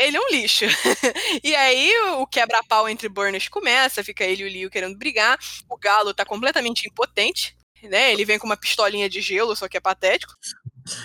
Ele 0.00 0.16
é 0.16 0.20
um 0.20 0.30
lixo. 0.30 0.64
e 1.44 1.54
aí 1.54 1.92
o 2.16 2.26
quebra-pau 2.26 2.88
entre 2.88 3.08
Burnish 3.08 3.48
começa, 3.48 4.02
fica 4.02 4.24
ele 4.24 4.42
e 4.42 4.46
o 4.46 4.50
Leo 4.50 4.70
querendo 4.70 4.96
brigar. 4.96 5.38
O 5.68 5.76
Galo 5.76 6.14
tá 6.14 6.24
completamente 6.24 6.88
impotente, 6.88 7.54
né? 7.82 8.10
Ele 8.10 8.24
vem 8.24 8.38
com 8.38 8.46
uma 8.46 8.56
pistolinha 8.56 9.10
de 9.10 9.20
gelo, 9.20 9.54
só 9.54 9.68
que 9.68 9.76
é 9.76 9.80
patético. 9.80 10.32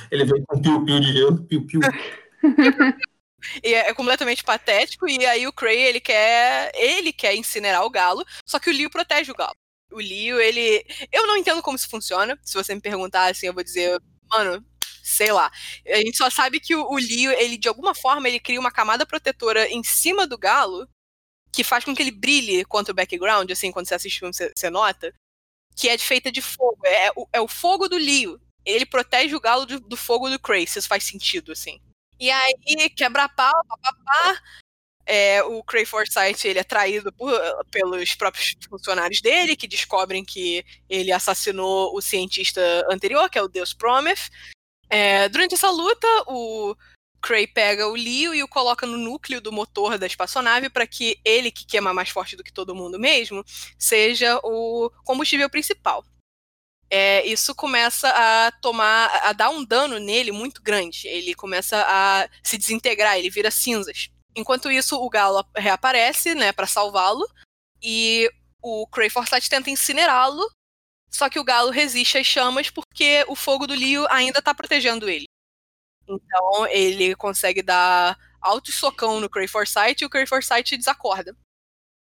Ele 0.09 0.23
vem 0.23 0.41
com 0.45 0.61
piu-piu 0.61 0.99
de 1.01 1.11
gelo, 1.11 1.43
piu-piu. 1.43 1.81
E 3.63 3.73
é, 3.73 3.89
é, 3.89 3.93
completamente 3.93 4.43
patético. 4.43 5.07
E 5.07 5.25
aí 5.25 5.45
o 5.45 5.53
Cray, 5.53 5.77
ele 5.77 5.99
quer. 5.99 6.71
Ele 6.73 7.11
quer 7.13 7.35
incinerar 7.35 7.83
o 7.83 7.89
galo. 7.89 8.25
Só 8.45 8.59
que 8.59 8.69
o 8.69 8.73
Leo 8.73 8.89
protege 8.89 9.31
o 9.31 9.35
galo. 9.35 9.55
O 9.91 9.97
Leo, 9.97 10.39
ele. 10.39 10.83
Eu 11.11 11.27
não 11.27 11.37
entendo 11.37 11.61
como 11.61 11.75
isso 11.75 11.89
funciona. 11.89 12.39
Se 12.43 12.53
você 12.53 12.73
me 12.73 12.81
perguntar 12.81 13.29
assim, 13.29 13.47
eu 13.47 13.53
vou 13.53 13.63
dizer, 13.63 14.01
mano, 14.31 14.65
sei 15.03 15.31
lá. 15.31 15.51
A 15.87 15.97
gente 15.97 16.17
só 16.17 16.29
sabe 16.29 16.59
que 16.59 16.75
o, 16.75 16.89
o 16.89 16.97
Leo, 16.97 17.31
ele, 17.31 17.57
de 17.57 17.67
alguma 17.67 17.93
forma, 17.93 18.27
ele 18.27 18.39
cria 18.39 18.59
uma 18.59 18.71
camada 18.71 19.05
protetora 19.05 19.67
em 19.69 19.83
cima 19.83 20.27
do 20.27 20.37
galo 20.37 20.87
que 21.51 21.63
faz 21.63 21.85
com 21.85 21.95
que 21.95 22.01
ele 22.01 22.11
brilhe 22.11 22.65
contra 22.65 22.91
o 22.91 22.95
background, 22.95 23.49
assim, 23.49 23.71
quando 23.71 23.87
você 23.87 23.95
assiste 23.95 24.17
o 24.17 24.19
filme, 24.19 24.33
você, 24.33 24.51
você 24.55 24.69
nota. 24.69 25.13
Que 25.75 25.89
é 25.89 25.97
feita 25.97 26.31
de 26.31 26.41
fogo. 26.41 26.79
É, 26.83 27.07
é, 27.07 27.11
o, 27.15 27.27
é 27.33 27.41
o 27.41 27.47
fogo 27.47 27.87
do 27.87 27.97
Leo. 27.97 28.39
Ele 28.65 28.85
protege 28.85 29.35
o 29.35 29.39
galo 29.39 29.65
do, 29.65 29.79
do 29.79 29.95
fogo 29.95 30.29
do 30.29 30.39
Cray, 30.39 30.67
se 30.67 30.79
isso 30.79 30.87
faz 30.87 31.03
sentido, 31.03 31.51
assim. 31.51 31.79
E 32.19 32.29
aí, 32.29 32.89
quebra-pau, 32.89 33.53
papapá. 33.67 34.41
É, 35.05 35.43
o 35.43 35.63
Cray 35.63 35.85
Forsyth 35.85 36.45
ele 36.45 36.57
é 36.57 36.63
traído 36.63 37.13
por, 37.13 37.31
pelos 37.69 38.15
próprios 38.15 38.55
funcionários 38.67 39.21
dele, 39.21 39.55
que 39.55 39.67
descobrem 39.67 40.25
que 40.25 40.65
ele 40.89 41.11
assassinou 41.11 41.95
o 41.95 42.01
cientista 42.01 42.61
anterior, 42.89 43.29
que 43.29 43.37
é 43.37 43.41
o 43.41 43.47
Deus 43.47 43.71
Prometh. 43.71 44.31
É, 44.95 45.27
durante 45.27 45.55
essa 45.55 45.69
luta, 45.69 46.07
o 46.27 46.75
Cray 47.21 47.47
pega 47.47 47.87
o 47.87 47.95
Leo 47.95 48.33
e 48.33 48.41
o 48.41 48.47
coloca 48.47 48.85
no 48.85 48.97
núcleo 48.97 49.41
do 49.41 49.51
motor 49.51 49.97
da 49.97 50.05
espaçonave 50.05 50.69
para 50.69 50.87
que 50.87 51.19
ele, 51.25 51.51
que 51.51 51.65
queima 51.65 51.93
mais 51.93 52.09
forte 52.09 52.35
do 52.35 52.43
que 52.43 52.53
todo 52.53 52.75
mundo 52.75 52.99
mesmo, 52.99 53.43
seja 53.77 54.39
o 54.43 54.89
combustível 55.03 55.49
principal 55.49 56.05
é, 56.89 57.25
isso 57.25 57.53
começa 57.55 58.09
a 58.09 58.51
tomar, 58.61 59.07
a 59.23 59.33
dar 59.33 59.49
um 59.49 59.63
dano 59.65 59.99
nele 59.99 60.31
muito 60.31 60.61
grande. 60.61 61.07
Ele 61.07 61.33
começa 61.33 61.83
a 61.87 62.29
se 62.43 62.57
desintegrar, 62.57 63.17
ele 63.17 63.29
vira 63.29 63.51
cinzas. 63.51 64.09
Enquanto 64.35 64.71
isso, 64.71 64.97
o 64.97 65.09
Galo 65.09 65.45
reaparece, 65.55 66.35
né, 66.35 66.51
para 66.51 66.67
salvá-lo, 66.67 67.27
e 67.81 68.29
o 68.61 68.85
Cray 68.87 69.09
Forsyth 69.09 69.49
tenta 69.49 69.69
incinerá-lo, 69.69 70.49
só 71.15 71.29
que 71.29 71.39
o 71.39 71.43
Galo 71.43 71.71
resiste 71.71 72.17
às 72.17 72.27
chamas 72.27 72.69
porque 72.69 73.23
o 73.27 73.35
fogo 73.35 73.65
do 73.65 73.73
Leo 73.73 74.05
ainda 74.09 74.41
tá 74.41 74.53
protegendo 74.53 75.09
ele. 75.09 75.25
Então 76.07 76.67
ele 76.67 77.15
consegue 77.15 77.61
dar 77.61 78.17
alto 78.41 78.71
socão 78.71 79.19
no 79.19 79.29
Cray 79.29 79.47
Forsyth 79.47 80.01
e 80.01 80.05
o 80.05 80.09
Cray 80.09 80.27
Forsyth 80.27 80.77
desacorda. 80.77 81.35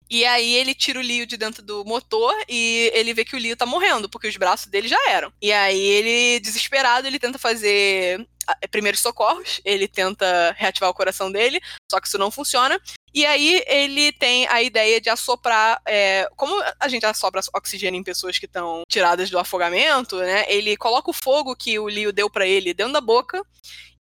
E 0.08 0.24
aí 0.24 0.54
ele 0.54 0.74
tira 0.74 0.98
o 0.98 1.02
Leo 1.02 1.24
de 1.24 1.36
dentro 1.36 1.62
do 1.62 1.84
motor 1.84 2.34
e 2.48 2.90
ele 2.94 3.14
vê 3.14 3.24
que 3.24 3.36
o 3.36 3.38
Leo 3.38 3.56
tá 3.56 3.64
morrendo, 3.64 4.08
porque 4.08 4.26
os 4.26 4.36
braços 4.36 4.66
dele 4.66 4.88
já 4.88 4.98
eram. 5.08 5.32
E 5.40 5.52
aí 5.52 5.80
ele, 5.80 6.40
desesperado, 6.40 7.06
ele 7.06 7.18
tenta 7.18 7.38
fazer 7.38 8.26
é, 8.61 8.66
primeiros 8.66 9.00
socorros, 9.00 9.61
ele 9.64 9.86
tenta 9.86 10.52
reativar 10.58 10.90
o 10.90 10.94
coração 10.94 11.30
dele, 11.30 11.61
só 11.88 12.00
que 12.00 12.08
isso 12.08 12.18
não 12.18 12.30
funciona. 12.30 12.80
E 13.12 13.26
aí 13.26 13.62
ele 13.66 14.12
tem 14.12 14.46
a 14.48 14.62
ideia 14.62 15.00
de 15.00 15.11
assoprar, 15.11 15.80
é, 15.86 16.28
como 16.36 16.54
a 16.78 16.88
gente 16.88 17.04
assopra 17.04 17.40
oxigênio 17.52 17.98
em 17.98 18.04
pessoas 18.04 18.38
que 18.38 18.46
estão 18.46 18.82
tiradas 18.88 19.28
do 19.30 19.38
afogamento, 19.38 20.16
né? 20.18 20.44
Ele 20.48 20.76
coloca 20.76 21.11
o 21.11 21.14
fogo 21.14 21.56
que 21.56 21.78
o 21.78 21.86
Leo 21.86 22.12
deu 22.12 22.30
para 22.30 22.46
ele 22.46 22.72
dentro 22.72 22.92
da 22.92 23.00
boca 23.00 23.44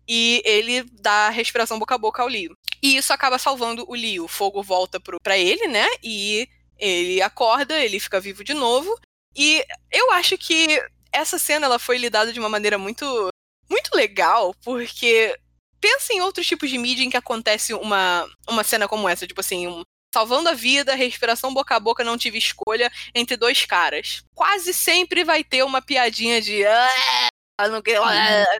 e 0.08 0.42
ele 0.44 0.84
dá 1.00 1.28
respiração 1.28 1.78
boca 1.78 1.94
a 1.94 1.98
boca 1.98 2.22
ao 2.22 2.28
Leo. 2.28 2.56
E 2.82 2.96
isso 2.96 3.12
acaba 3.12 3.38
salvando 3.38 3.84
o 3.88 3.94
Leo. 3.94 4.24
O 4.24 4.28
fogo 4.28 4.62
volta 4.62 5.00
para 5.22 5.36
ele, 5.36 5.66
né? 5.66 5.86
E 6.02 6.48
ele 6.78 7.20
acorda, 7.20 7.78
ele 7.78 8.00
fica 8.00 8.20
vivo 8.20 8.44
de 8.44 8.54
novo. 8.54 8.98
E 9.36 9.64
eu 9.92 10.10
acho 10.12 10.38
que 10.38 10.80
essa 11.12 11.38
cena 11.38 11.66
ela 11.66 11.78
foi 11.78 11.98
lidada 11.98 12.32
de 12.32 12.40
uma 12.40 12.48
maneira 12.48 12.78
muito 12.78 13.28
muito 13.68 13.94
legal, 13.94 14.52
porque 14.64 15.36
pensa 15.80 16.12
em 16.12 16.20
outros 16.20 16.46
tipos 16.46 16.70
de 16.70 16.78
mídia 16.78 17.04
em 17.04 17.10
que 17.10 17.16
acontece 17.16 17.72
uma, 17.74 18.28
uma 18.48 18.62
cena 18.64 18.86
como 18.86 19.08
essa, 19.08 19.26
tipo 19.26 19.40
assim, 19.40 19.66
um, 19.66 19.82
salvando 20.14 20.48
a 20.48 20.54
vida, 20.54 20.94
respiração 20.94 21.54
boca 21.54 21.74
a 21.74 21.80
boca, 21.80 22.04
não 22.04 22.18
tive 22.18 22.38
escolha 22.38 22.90
entre 23.14 23.36
dois 23.36 23.64
caras. 23.64 24.22
Quase 24.34 24.74
sempre 24.74 25.24
vai 25.24 25.42
ter 25.42 25.62
uma 25.62 25.80
piadinha 25.80 26.40
de 26.40 26.64
ah, 26.66 26.88
ah", 26.88 27.28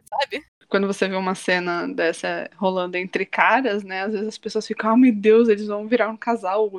sabe? 0.09 0.45
quando 0.71 0.87
você 0.87 1.05
vê 1.09 1.15
uma 1.17 1.35
cena 1.35 1.85
dessa 1.85 2.49
rolando 2.55 2.95
entre 2.95 3.25
caras, 3.25 3.83
né? 3.83 4.03
Às 4.03 4.13
vezes 4.13 4.27
as 4.29 4.37
pessoas 4.37 4.65
ficam, 4.65 4.93
oh 4.93 4.97
meu 4.97 5.13
Deus, 5.13 5.49
eles 5.49 5.67
vão 5.67 5.85
virar 5.85 6.07
um 6.09 6.15
casal. 6.15 6.71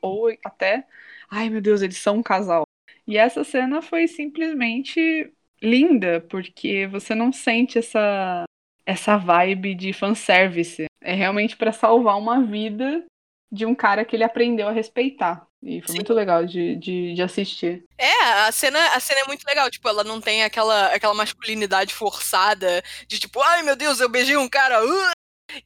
Ou 0.00 0.28
até, 0.44 0.86
ai 1.28 1.50
meu 1.50 1.60
Deus, 1.60 1.82
eles 1.82 1.98
são 1.98 2.18
um 2.18 2.22
casal. 2.22 2.62
E 3.08 3.18
essa 3.18 3.42
cena 3.42 3.82
foi 3.82 4.06
simplesmente 4.06 5.32
linda, 5.60 6.20
porque 6.30 6.86
você 6.86 7.12
não 7.12 7.32
sente 7.32 7.76
essa 7.76 8.44
essa 8.84 9.16
vibe 9.16 9.74
de 9.74 9.92
fanservice. 9.92 10.86
É 11.02 11.14
realmente 11.14 11.56
para 11.56 11.72
salvar 11.72 12.18
uma 12.18 12.42
vida 12.42 13.04
de 13.50 13.66
um 13.66 13.74
cara 13.74 14.04
que 14.04 14.14
ele 14.14 14.24
aprendeu 14.24 14.68
a 14.68 14.72
respeitar. 14.72 15.46
E 15.62 15.80
foi 15.80 15.88
Sim. 15.88 15.94
muito 15.96 16.14
legal 16.14 16.46
de, 16.46 16.76
de, 16.76 17.14
de 17.14 17.22
assistir. 17.22 17.84
É, 17.98 18.22
a 18.46 18.52
cena, 18.52 18.78
a 18.94 19.00
cena 19.00 19.20
é 19.20 19.26
muito 19.26 19.44
legal. 19.44 19.70
Tipo, 19.70 19.88
ela 19.88 20.02
não 20.02 20.20
tem 20.20 20.42
aquela, 20.42 20.86
aquela 20.86 21.14
masculinidade 21.14 21.92
forçada 21.92 22.82
de 23.06 23.18
tipo, 23.18 23.40
ai 23.42 23.62
meu 23.62 23.76
Deus, 23.76 24.00
eu 24.00 24.08
beijei 24.08 24.36
um 24.36 24.48
cara. 24.48 24.84
uh!" 24.84 25.10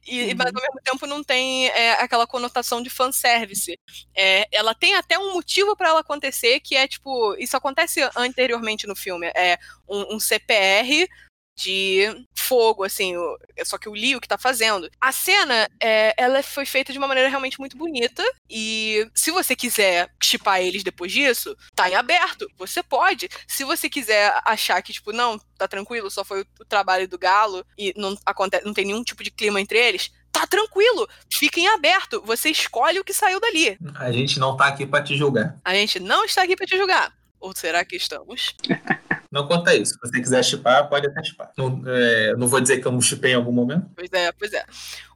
E, 0.05 0.23
Uhum. 0.23 0.33
Mas 0.37 0.47
ao 0.47 0.61
mesmo 0.61 0.81
tempo 0.83 1.05
não 1.05 1.23
tem 1.23 1.67
é, 1.67 1.93
aquela 2.01 2.25
conotação 2.25 2.81
de 2.81 2.89
fanservice. 2.89 3.77
É, 4.15 4.47
ela 4.51 4.73
tem 4.73 4.95
até 4.95 5.17
um 5.17 5.33
motivo 5.33 5.75
pra 5.75 5.89
ela 5.89 5.99
acontecer, 5.99 6.59
que 6.59 6.75
é 6.75 6.87
tipo, 6.87 7.35
isso 7.37 7.55
acontece 7.55 8.01
anteriormente 8.15 8.87
no 8.87 8.95
filme. 8.95 9.27
É 9.35 9.57
um, 9.87 10.15
um 10.15 10.19
CPR 10.19 11.07
de 11.55 12.25
fogo, 12.35 12.83
assim, 12.83 13.15
só 13.63 13.77
que 13.77 13.89
o 13.89 13.93
Leo 13.93 14.21
que 14.21 14.27
tá 14.27 14.37
fazendo. 14.37 14.89
A 15.01 15.11
cena, 15.11 15.67
é, 15.81 16.13
ela 16.17 16.43
foi 16.43 16.65
feita 16.65 16.91
de 16.91 16.97
uma 16.97 17.07
maneira 17.07 17.29
realmente 17.29 17.59
muito 17.59 17.77
bonita, 17.77 18.23
e 18.49 19.09
se 19.15 19.31
você 19.31 19.55
quiser 19.55 20.11
chipar 20.21 20.61
eles 20.61 20.83
depois 20.83 21.11
disso, 21.11 21.55
tá 21.73 21.89
em 21.89 21.95
aberto, 21.95 22.47
você 22.57 22.83
pode. 22.83 23.29
Se 23.47 23.63
você 23.63 23.89
quiser 23.89 24.39
achar 24.45 24.81
que, 24.81 24.93
tipo, 24.93 25.11
não, 25.11 25.39
tá 25.57 25.67
tranquilo, 25.67 26.11
só 26.11 26.23
foi 26.23 26.41
o, 26.41 26.65
trabalho 26.65 27.07
do 27.07 27.17
Galo, 27.17 27.65
e 27.77 27.93
não, 27.95 28.17
acontece, 28.25 28.65
não 28.65 28.73
tem 28.73 28.85
nenhum 28.85 29.03
tipo 29.03 29.23
de 29.23 29.31
clima 29.31 29.59
entre 29.59 29.79
eles, 29.79 30.11
tá 30.31 30.45
tranquilo, 30.45 31.07
fica 31.31 31.59
em 31.59 31.67
aberto, 31.67 32.21
você 32.25 32.49
escolhe 32.49 32.99
o 32.99 33.03
que 33.03 33.13
saiu 33.13 33.39
dali. 33.39 33.77
A 33.95 34.11
gente 34.11 34.39
não 34.39 34.57
tá 34.57 34.67
aqui 34.67 34.85
pra 34.85 35.01
te 35.01 35.15
julgar. 35.15 35.55
A 35.63 35.73
gente 35.73 35.99
não 35.99 36.25
está 36.25 36.43
aqui 36.43 36.55
pra 36.55 36.67
te 36.67 36.77
julgar. 36.77 37.15
Ou 37.39 37.55
será 37.55 37.85
que 37.85 37.95
estamos? 37.95 38.53
Não 39.35 39.45
conta 39.45 39.75
isso. 39.75 39.95
Se 39.95 39.99
você 39.99 40.21
quiser 40.21 40.41
chipar, 40.45 40.87
pode 40.87 41.07
até 41.07 41.21
chipar. 41.21 41.51
Não, 41.57 41.83
é, 41.85 42.33
não 42.37 42.47
vou 42.47 42.61
dizer 42.61 42.79
que 42.79 42.87
eu 42.87 42.91
não 42.93 43.01
chipei 43.01 43.33
em 43.33 43.35
algum 43.35 43.51
momento. 43.51 43.85
Pois 43.93 44.09
é, 44.13 44.31
pois 44.31 44.53
é. 44.53 44.63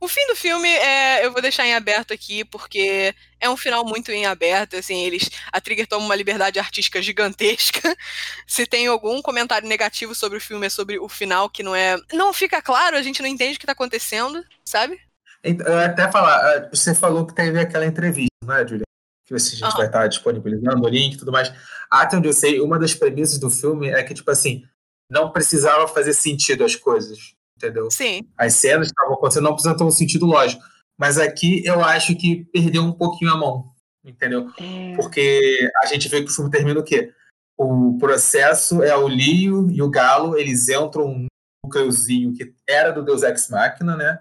O 0.02 0.10
fim 0.10 0.28
do 0.28 0.36
filme 0.36 0.68
é, 0.68 1.26
eu 1.26 1.32
vou 1.32 1.42
deixar 1.42 1.66
em 1.66 1.74
aberto 1.74 2.14
aqui, 2.14 2.44
porque 2.44 3.16
é 3.40 3.50
um 3.50 3.56
final 3.56 3.86
muito 3.86 4.12
em 4.12 4.26
aberto, 4.26 4.76
assim, 4.76 5.06
eles. 5.06 5.30
A 5.54 5.62
Trigger 5.62 5.88
toma 5.88 6.06
uma 6.06 6.18
liberdade 6.18 6.60
artística 6.60 7.02
gigantesca. 7.02 7.96
Se 8.46 8.66
tem 8.66 8.88
algum 8.88 9.22
comentário 9.22 9.70
negativo 9.70 10.14
sobre 10.14 10.38
o 10.38 10.42
filme, 10.42 10.68
é 10.68 10.70
sobre 10.70 11.00
o 11.00 11.08
final, 11.08 11.50
que 11.50 11.64
não 11.64 11.74
é. 11.74 11.96
Não 12.12 12.34
fica 12.34 12.62
claro, 12.62 12.98
a 12.98 13.02
gente 13.02 13.22
não 13.22 13.30
entende 13.30 13.56
o 13.56 13.60
que 13.62 13.66
tá 13.66 13.72
acontecendo, 13.72 14.44
sabe? 14.66 15.00
Então, 15.42 15.66
Eu 15.66 15.80
até 15.80 16.12
falar, 16.12 16.36
ah, 16.36 16.70
você 16.70 16.94
falou 16.94 17.26
que 17.26 17.34
teve 17.34 17.58
aquela 17.58 17.86
entrevista, 17.86 18.28
não 18.44 18.54
é, 18.54 18.68
Julia? 18.68 18.89
Que 19.30 19.36
a 19.36 19.40
gente 19.40 19.64
Aham. 19.64 19.78
vai 19.78 19.86
estar 19.86 20.08
disponibilizando 20.08 20.84
o 20.84 20.90
link 20.90 21.14
e 21.14 21.18
tudo 21.18 21.32
mais. 21.32 21.54
Até 21.90 22.18
onde 22.18 22.28
eu 22.28 22.34
sei, 22.34 22.60
uma 22.60 22.80
das 22.80 22.94
premissas 22.94 23.40
do 23.40 23.50
filme 23.50 23.88
é 23.90 24.04
que, 24.04 24.14
tipo 24.14 24.30
assim, 24.30 24.64
não 25.10 25.32
precisava 25.32 25.88
fazer 25.88 26.14
sentido 26.14 26.64
as 26.64 26.76
coisas, 26.76 27.36
entendeu? 27.56 27.90
Sim. 27.92 28.28
As 28.38 28.56
cenas 28.56 28.88
que 28.88 28.94
estavam 28.94 29.16
acontecendo 29.16 29.44
não 29.44 29.54
precisam 29.54 29.78
ter 29.78 29.84
um 29.84 29.92
sentido 29.92 30.26
lógico. 30.26 30.62
Mas 30.98 31.18
aqui 31.18 31.64
eu 31.66 31.84
acho 31.84 32.16
que 32.16 32.46
perdeu 32.52 32.84
um 32.84 32.92
pouquinho 32.92 33.32
a 33.32 33.38
mão, 33.38 33.72
entendeu? 34.04 34.50
É, 34.60 34.96
Porque 34.96 35.72
a 35.82 35.86
gente 35.86 36.10
vê 36.10 36.22
que 36.22 36.30
o 36.30 36.34
filme 36.34 36.52
termina 36.52 36.80
o 36.80 36.84
quê? 36.84 37.14
O 37.58 37.98
processo 38.00 38.84
é 38.84 38.96
o 38.96 39.08
Lio 39.08 39.70
e 39.70 39.82
o 39.82 39.90
Galo, 39.90 40.38
eles 40.38 40.68
entram 40.70 41.08
num 41.08 41.28
núcleozinho 41.66 42.34
que 42.34 42.54
era 42.68 42.92
do 42.92 43.04
Deus 43.04 43.24
Ex 43.24 43.50
Machina, 43.50 43.96
né? 43.96 44.20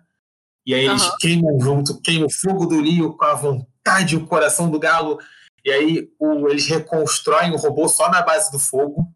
E 0.66 0.74
aí 0.74 0.84
eles 0.84 1.08
queimam 1.16 1.58
junto, 1.60 2.00
queimam 2.00 2.26
o 2.26 2.32
fogo 2.32 2.66
do 2.66 2.80
Lio 2.80 3.16
com 3.16 3.24
a 3.24 3.34
vontade 3.34 3.68
o 4.16 4.26
coração 4.26 4.70
do 4.70 4.78
Galo. 4.78 5.18
E 5.64 5.70
aí 5.70 6.10
o- 6.18 6.48
eles 6.48 6.66
reconstroem 6.66 7.52
o 7.52 7.56
robô 7.56 7.88
só 7.88 8.10
na 8.10 8.22
base 8.22 8.50
do 8.50 8.58
fogo, 8.58 9.12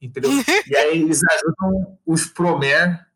entendeu? 0.00 0.30
e 0.66 0.76
aí 0.76 1.02
eles 1.02 1.20
ajudam 1.24 1.98
os 2.06 2.26
Promer 2.26 3.06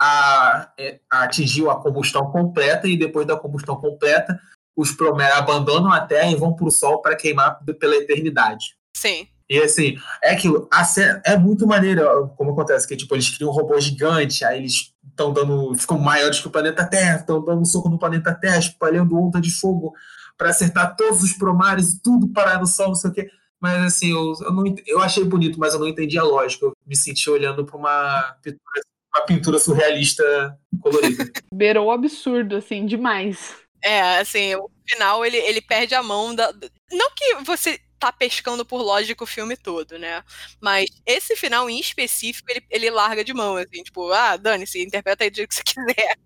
a, 0.00 0.72
é, 0.78 1.00
a 1.10 1.24
atingir 1.24 1.68
a 1.68 1.74
combustão 1.76 2.30
completa 2.30 2.88
e 2.88 2.96
depois 2.98 3.26
da 3.26 3.36
combustão 3.36 3.76
completa 3.76 4.40
os 4.76 4.90
Promer 4.90 5.36
abandonam 5.36 5.92
a 5.92 6.00
Terra 6.00 6.30
e 6.30 6.36
vão 6.36 6.54
para 6.54 6.66
o 6.66 6.70
Sol 6.70 7.00
para 7.00 7.16
queimar 7.16 7.62
pela 7.78 7.96
eternidade. 7.96 8.76
Sim. 8.96 9.28
E 9.48 9.58
assim, 9.60 9.98
é 10.22 10.30
aquilo, 10.32 10.66
a 10.72 10.82
cena 10.82 11.20
é 11.26 11.36
muito 11.36 11.66
maneiro 11.66 12.28
como 12.36 12.52
acontece, 12.52 12.88
que 12.88 12.96
tipo, 12.96 13.14
eles 13.14 13.28
criam 13.28 13.50
um 13.50 13.54
robô 13.54 13.78
gigante, 13.78 14.44
aí 14.44 14.58
eles 14.60 14.94
estão 15.10 15.30
dando, 15.30 15.74
ficam 15.74 15.98
maiores 15.98 16.40
que 16.40 16.46
o 16.48 16.50
planeta 16.50 16.86
Terra, 16.86 17.16
estão 17.16 17.44
dando 17.44 17.66
soco 17.66 17.90
no 17.90 17.98
planeta 17.98 18.34
Terra, 18.34 18.58
espalhando 18.58 19.18
onda 19.20 19.40
de 19.40 19.50
fogo 19.50 19.92
para 20.36 20.50
acertar 20.50 20.96
todos 20.96 21.22
os 21.22 21.32
promares 21.32 21.92
e 21.92 22.02
tudo 22.02 22.28
parar 22.28 22.60
no 22.60 22.66
sol, 22.66 22.88
não 22.88 22.94
sei 22.94 23.10
o 23.10 23.12
quê. 23.12 23.30
Mas 23.60 23.80
assim, 23.84 24.10
eu, 24.10 24.34
eu, 24.40 24.52
não, 24.52 24.64
eu 24.86 25.00
achei 25.00 25.22
bonito, 25.24 25.58
mas 25.58 25.72
eu 25.72 25.80
não 25.80 25.86
entendi 25.86 26.18
a 26.18 26.24
lógica. 26.24 26.66
Eu 26.66 26.72
me 26.84 26.96
senti 26.96 27.30
olhando 27.30 27.64
para 27.64 27.76
uma 27.76 28.36
pintura, 28.42 28.82
uma 29.14 29.24
pintura 29.24 29.58
surrealista 29.58 30.58
colorida. 30.80 31.30
beirou 31.54 31.86
o 31.86 31.90
absurdo, 31.92 32.56
assim, 32.56 32.84
demais. 32.84 33.54
É, 33.80 34.18
assim, 34.18 34.54
o 34.56 34.68
final 34.84 35.24
ele, 35.24 35.36
ele 35.36 35.60
perde 35.60 35.94
a 35.94 36.02
mão 36.02 36.34
da. 36.34 36.52
Não 36.90 37.10
que 37.14 37.34
você 37.44 37.78
tá 38.00 38.10
pescando 38.10 38.64
por 38.64 38.82
lógica 38.82 39.22
o 39.22 39.28
filme 39.28 39.56
todo, 39.56 39.96
né? 39.96 40.24
Mas 40.60 40.86
esse 41.06 41.36
final 41.36 41.70
em 41.70 41.78
específico, 41.78 42.50
ele, 42.50 42.64
ele 42.68 42.90
larga 42.90 43.24
de 43.24 43.32
mão, 43.32 43.56
assim, 43.56 43.80
tipo, 43.84 44.10
ah, 44.10 44.36
dane-se, 44.36 44.82
interpreta 44.82 45.22
aí 45.22 45.30
do 45.30 45.36
jeito 45.36 45.50
que 45.50 45.54
você 45.54 45.62
quiser. 45.62 46.16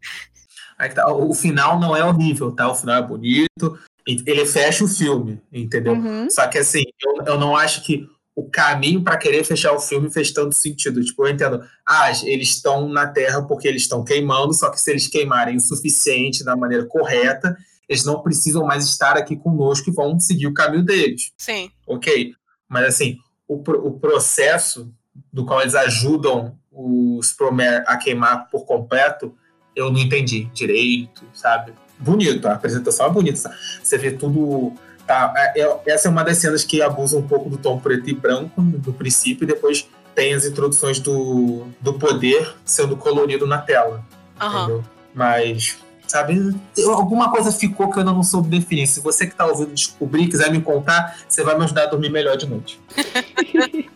Aí 0.79 0.89
que 0.89 0.95
tá, 0.95 1.07
o 1.13 1.35
final 1.35 1.79
não 1.79 1.95
é 1.95 2.03
horrível, 2.03 2.51
tá? 2.51 2.71
O 2.71 2.75
final 2.75 2.97
é 2.97 3.03
bonito. 3.03 3.79
Ele 4.07 4.47
fecha 4.47 4.85
o 4.85 4.89
filme, 4.89 5.41
entendeu? 5.53 5.95
Uhum. 5.95 6.31
Só 6.31 6.47
que 6.47 6.59
assim, 6.59 6.83
eu, 7.05 7.25
eu 7.25 7.41
não 7.41 7.57
acho 7.57 7.85
que 7.85 8.07
o 8.37 8.49
caminho 8.49 9.03
para 9.03 9.17
querer 9.17 9.43
fechar 9.45 9.73
o 9.73 9.81
filme 9.81 10.11
fez 10.11 10.31
tanto 10.31 10.55
sentido. 10.55 11.03
Tipo, 11.03 11.27
eu 11.27 11.33
entendo, 11.33 11.65
ah, 11.89 12.11
eles 12.25 12.51
estão 12.51 12.87
na 12.89 13.07
Terra 13.07 13.43
porque 13.43 13.67
eles 13.67 13.83
estão 13.83 14.05
queimando, 14.05 14.53
só 14.53 14.71
que 14.71 14.79
se 14.79 14.91
eles 14.91 15.09
queimarem 15.09 15.57
o 15.57 15.61
suficiente 15.61 16.45
da 16.45 16.55
maneira 16.55 16.85
correta, 16.85 17.57
eles 17.89 18.05
não 18.05 18.23
precisam 18.23 18.65
mais 18.65 18.85
estar 18.85 19.17
aqui 19.17 19.37
conosco 19.37 19.89
e 19.89 19.93
vão 19.93 20.21
seguir 20.21 20.47
o 20.47 20.55
caminho 20.55 20.85
deles. 20.85 21.33
Sim. 21.39 21.71
Ok. 21.87 22.35
Mas 22.69 22.85
assim, 22.87 23.17
o, 23.49 23.55
o 23.55 23.99
processo 23.99 24.93
do 25.33 25.47
qual 25.47 25.63
eles 25.63 25.75
ajudam 25.75 26.59
os 26.71 27.33
Promer 27.33 27.85
a 27.87 27.97
queimar 27.97 28.51
por 28.51 28.67
completo, 28.67 29.35
eu 29.77 29.93
não 29.93 30.01
entendi 30.01 30.45
direito, 30.55 31.23
sabe? 31.35 31.73
Bonito, 31.99 32.49
a 32.49 32.55
apresentação 32.55 33.07
é 33.07 33.11
bonita. 33.11 33.37
sabe? 33.37 33.55
Você 33.83 33.97
vê 33.99 34.11
tudo. 34.11 34.73
Tá, 35.07 35.33
é- 35.37 35.61
é- 35.61 35.81
essa 35.87 36.09
é 36.09 36.11
uma 36.11 36.25
das 36.25 36.39
cenas 36.39 36.65
que 36.65 36.83
abusa 36.83 37.17
um 37.17 37.23
pouco 37.23 37.49
do 37.49 37.57
tom 37.57 37.79
preto 37.79 38.11
e 38.11 38.15
branco 38.15 38.61
no 38.61 38.93
princípio, 38.93 39.45
e 39.45 39.47
depois 39.47 39.89
tem 40.17 40.35
as 40.35 40.45
introduções 40.45 40.99
do, 40.99 41.67
do 41.81 41.95
poder 41.95 42.55
sendo 42.65 42.97
colorido 42.97 43.47
na 43.47 43.59
tela. 43.59 44.05
Aham. 44.41 44.63
Entendeu? 44.65 44.85
Mas, 45.15 45.79
sabe, 46.09 46.55
eu- 46.77 46.93
alguma 46.93 47.31
coisa 47.31 47.53
ficou 47.53 47.89
que 47.91 47.97
eu 47.97 48.01
ainda 48.01 48.13
não 48.13 48.23
soube 48.23 48.49
definir. 48.49 48.87
Se 48.89 48.99
você 49.01 49.27
que 49.27 49.35
tá 49.35 49.47
ouvindo 49.47 49.73
descobrir, 49.75 50.27
quiser 50.27 50.51
me 50.51 50.61
contar, 50.61 51.19
você 51.29 51.45
vai 51.45 51.57
me 51.57 51.65
ajudar 51.65 51.85
a 51.85 51.87
dormir 51.87 52.11
melhor 52.11 52.37
de 52.37 52.47
noite. 52.47 52.81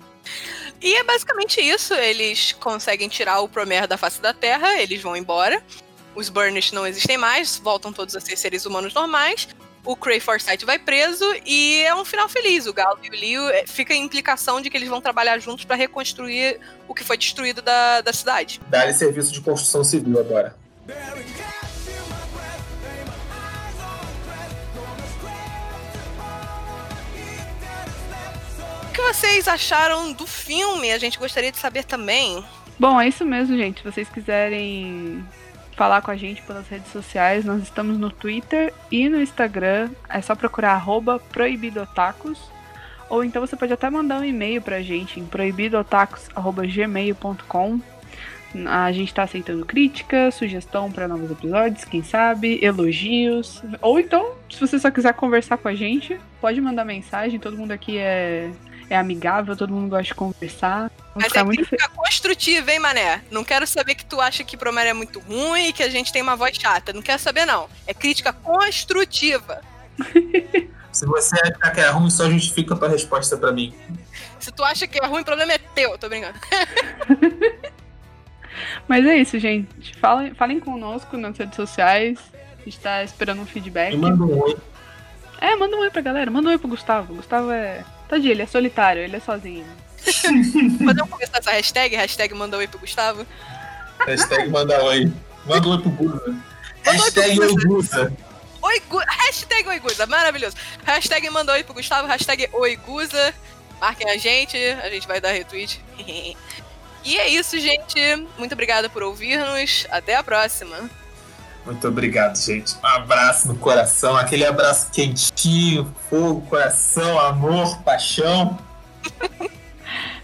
E 0.81 0.97
é 0.97 1.05
basicamente 1.05 1.61
isso. 1.61 1.95
Eles 1.95 2.53
conseguem 2.53 3.09
tirar 3.09 3.41
o 3.41 3.49
Promer 3.49 3.87
da 3.87 3.97
face 3.97 4.20
da 4.20 4.33
Terra, 4.33 4.81
eles 4.81 5.03
vão 5.03 5.16
embora. 5.16 5.62
Os 6.14 6.28
Burnish 6.28 6.72
não 6.72 6.87
existem 6.87 7.16
mais, 7.16 7.59
voltam 7.59 7.93
todos 7.93 8.16
a 8.16 8.20
ser 8.20 8.37
seres 8.37 8.66
humanos 8.66 8.93
normais. 8.95 9.49
O 9.85 9.97
Cray 9.97 10.20
Forsyth 10.20 10.64
vai 10.64 10.78
preso 10.78 11.24
e 11.47 11.83
é 11.83 11.95
um 11.95 12.05
final 12.05 12.28
feliz. 12.28 12.66
O 12.66 12.72
Galo 12.72 12.99
e 13.03 13.09
o 13.09 13.12
Leo 13.12 13.49
eh, 13.49 13.64
fica 13.66 13.95
a 13.95 13.97
implicação 13.97 14.61
de 14.61 14.68
que 14.68 14.76
eles 14.76 14.89
vão 14.89 15.01
trabalhar 15.01 15.39
juntos 15.39 15.64
para 15.64 15.76
reconstruir 15.76 16.61
o 16.87 16.95
que 16.95 17.03
foi 17.03 17.16
destruído 17.16 17.62
da, 17.62 18.03
da 18.03 18.12
cidade. 18.12 18.61
Dá-lhe 18.68 18.93
serviço 18.93 19.33
de 19.33 19.41
construção 19.41 19.83
civil 19.83 20.20
agora. 20.20 20.55
O 28.91 28.93
que 28.93 29.01
vocês 29.03 29.47
acharam 29.47 30.12
do 30.12 30.26
filme? 30.26 30.91
A 30.91 30.99
gente 30.99 31.16
gostaria 31.16 31.53
de 31.53 31.59
saber 31.59 31.84
também. 31.84 32.45
Bom, 32.76 33.01
é 33.01 33.07
isso 33.07 33.24
mesmo, 33.24 33.57
gente. 33.57 33.78
Se 33.78 33.84
vocês 33.84 34.09
quiserem 34.09 35.24
falar 35.76 36.03
com 36.03 36.11
a 36.11 36.16
gente 36.16 36.43
pelas 36.43 36.66
redes 36.66 36.91
sociais, 36.91 37.45
nós 37.45 37.62
estamos 37.62 37.97
no 37.97 38.11
Twitter 38.11 38.74
e 38.91 39.09
no 39.09 39.22
Instagram. 39.22 39.91
É 40.09 40.20
só 40.20 40.34
procurar 40.34 40.72
arroba 40.72 41.20
proibidotacos. 41.20 42.51
Ou 43.09 43.22
então 43.22 43.41
você 43.41 43.55
pode 43.55 43.72
até 43.72 43.88
mandar 43.88 44.20
um 44.20 44.24
e-mail 44.24 44.61
pra 44.61 44.82
gente 44.82 45.20
em 45.20 45.24
proibidotacos.gmail.com. 45.24 47.80
A 48.66 48.91
gente 48.91 49.14
tá 49.14 49.22
aceitando 49.22 49.64
crítica, 49.64 50.32
sugestão 50.32 50.91
para 50.91 51.07
novos 51.07 51.30
episódios, 51.30 51.84
quem 51.84 52.03
sabe, 52.03 52.59
elogios. 52.61 53.62
Ou 53.80 54.01
então, 54.01 54.32
se 54.51 54.59
você 54.59 54.80
só 54.80 54.91
quiser 54.91 55.14
conversar 55.14 55.59
com 55.59 55.68
a 55.68 55.76
gente, 55.76 56.18
pode 56.41 56.61
mandar 56.61 56.84
mensagem. 56.84 57.38
Todo 57.38 57.57
mundo 57.57 57.70
aqui 57.70 57.97
é, 57.97 58.51
é 58.91 58.97
amigável, 58.97 59.57
todo 59.57 59.72
mundo 59.72 59.88
gosta 59.88 60.05
de 60.05 60.14
conversar. 60.14 60.91
Mas 61.14 61.32
é 61.34 61.43
muito 61.45 61.64
crítica 61.64 61.88
construtiva, 61.91 62.72
hein, 62.72 62.80
Mané? 62.80 63.22
Não 63.30 63.45
quero 63.45 63.66
saber 63.66 63.95
que 63.95 64.05
tu 64.05 64.20
acha 64.20 64.43
que 64.43 64.57
Promer 64.57 64.86
é 64.86 64.93
muito 64.93 65.20
ruim 65.20 65.68
e 65.68 65.72
que 65.72 65.82
a 65.82 65.88
gente 65.88 66.12
tem 66.12 66.20
uma 66.20 66.34
voz 66.34 66.57
chata. 66.57 66.93
Não 66.93 67.01
quero 67.01 67.20
saber, 67.20 67.47
não. 67.47 67.68
É 67.86 67.95
crítica 67.95 68.32
construtiva. 68.32 69.62
Se 70.93 71.07
você 71.07 71.36
achar 71.41 71.70
que 71.70 71.80
é 71.80 71.88
ruim, 71.91 72.11
só 72.11 72.28
justifica 72.28 72.74
a 72.74 72.76
tua 72.76 72.88
resposta 72.88 73.36
pra 73.36 73.53
mim. 73.53 73.72
Se 74.41 74.51
tu 74.51 74.64
acha 74.64 74.88
que 74.88 74.99
é 74.99 75.07
ruim, 75.07 75.22
o 75.22 75.24
problema 75.24 75.53
é 75.53 75.59
teu, 75.59 75.97
tô 75.97 76.09
brincando. 76.09 76.38
Mas 78.88 79.07
é 79.07 79.16
isso, 79.16 79.38
gente. 79.38 79.97
Falem, 79.99 80.34
falem 80.34 80.59
conosco 80.59 81.16
nas 81.16 81.38
redes 81.38 81.55
sociais. 81.55 82.18
A 82.59 82.64
gente 82.64 82.80
tá 82.80 83.05
esperando 83.05 83.41
um 83.41 83.47
feedback. 83.47 83.97
Manda 83.97 84.24
um 84.24 84.43
oi. 84.43 84.57
É, 85.41 85.55
manda 85.55 85.76
um 85.76 85.80
oi 85.80 85.91
pra 85.91 86.03
galera. 86.03 86.30
Manda 86.30 86.49
um 86.49 86.53
oi 86.53 86.59
pro 86.59 86.68
Gustavo. 86.68 87.14
Gustavo 87.14 87.53
é. 87.53 87.84
Tadinho, 88.11 88.32
ele 88.32 88.42
é 88.42 88.46
solitário, 88.46 89.02
ele 89.02 89.16
é 89.16 89.20
sozinho. 89.20 89.64
Podemos 90.84 91.08
começar 91.08 91.38
essa 91.38 91.52
hashtag? 91.52 91.94
Hashtag 91.94 92.34
manda 92.34 92.56
oi 92.56 92.66
pro 92.66 92.80
Gustavo. 92.80 93.24
Hashtag 94.04 94.48
manda 94.50 94.82
oi. 94.82 95.12
Manda 95.46 95.68
um 95.68 95.70
oi 95.70 95.78
pro 95.78 95.90
Guza. 95.90 96.36
Hashtag 96.84 97.38
oi 97.38 97.54
Guza. 97.54 97.68
Guza. 97.68 98.12
Oi, 98.62 98.80
Gu... 98.88 98.98
Hashtag 98.98 99.68
oi 99.68 99.78
Guza, 99.78 100.06
maravilhoso. 100.06 100.56
Hashtag 100.84 101.30
manda 101.30 101.52
oi 101.52 101.62
pro 101.62 101.72
Gustavo, 101.72 102.08
hashtag 102.08 102.48
oi 102.52 102.74
Guza. 102.74 103.32
Marquem 103.80 104.11
a 104.11 104.16
gente, 104.16 104.56
a 104.56 104.90
gente 104.90 105.06
vai 105.06 105.20
dar 105.20 105.30
retweet. 105.30 105.80
e 107.04 107.16
é 107.16 107.28
isso, 107.28 107.61
gente. 107.61 108.00
Muito 108.36 108.54
obrigada 108.54 108.90
por 108.90 109.04
ouvir-nos. 109.04 109.86
Até 109.88 110.16
a 110.16 110.24
próxima. 110.24 110.90
Muito 111.64 111.86
obrigado, 111.86 112.36
gente. 112.36 112.74
Um 112.82 112.86
abraço 112.86 113.48
no 113.48 113.54
coração, 113.54 114.16
aquele 114.16 114.44
abraço 114.44 114.90
quentinho, 114.90 115.92
fogo, 116.08 116.40
coração, 116.42 117.18
amor, 117.20 117.78
paixão. 117.82 118.58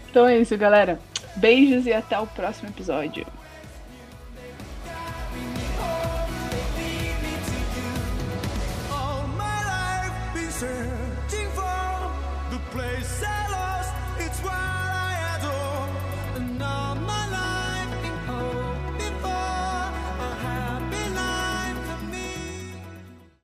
Então 0.09 0.27
é 0.27 0.39
isso, 0.39 0.57
galera. 0.57 0.99
Beijos 1.35 1.85
e 1.85 1.93
até 1.93 2.17
o 2.19 2.25
próximo 2.25 2.69
episódio. 2.69 3.25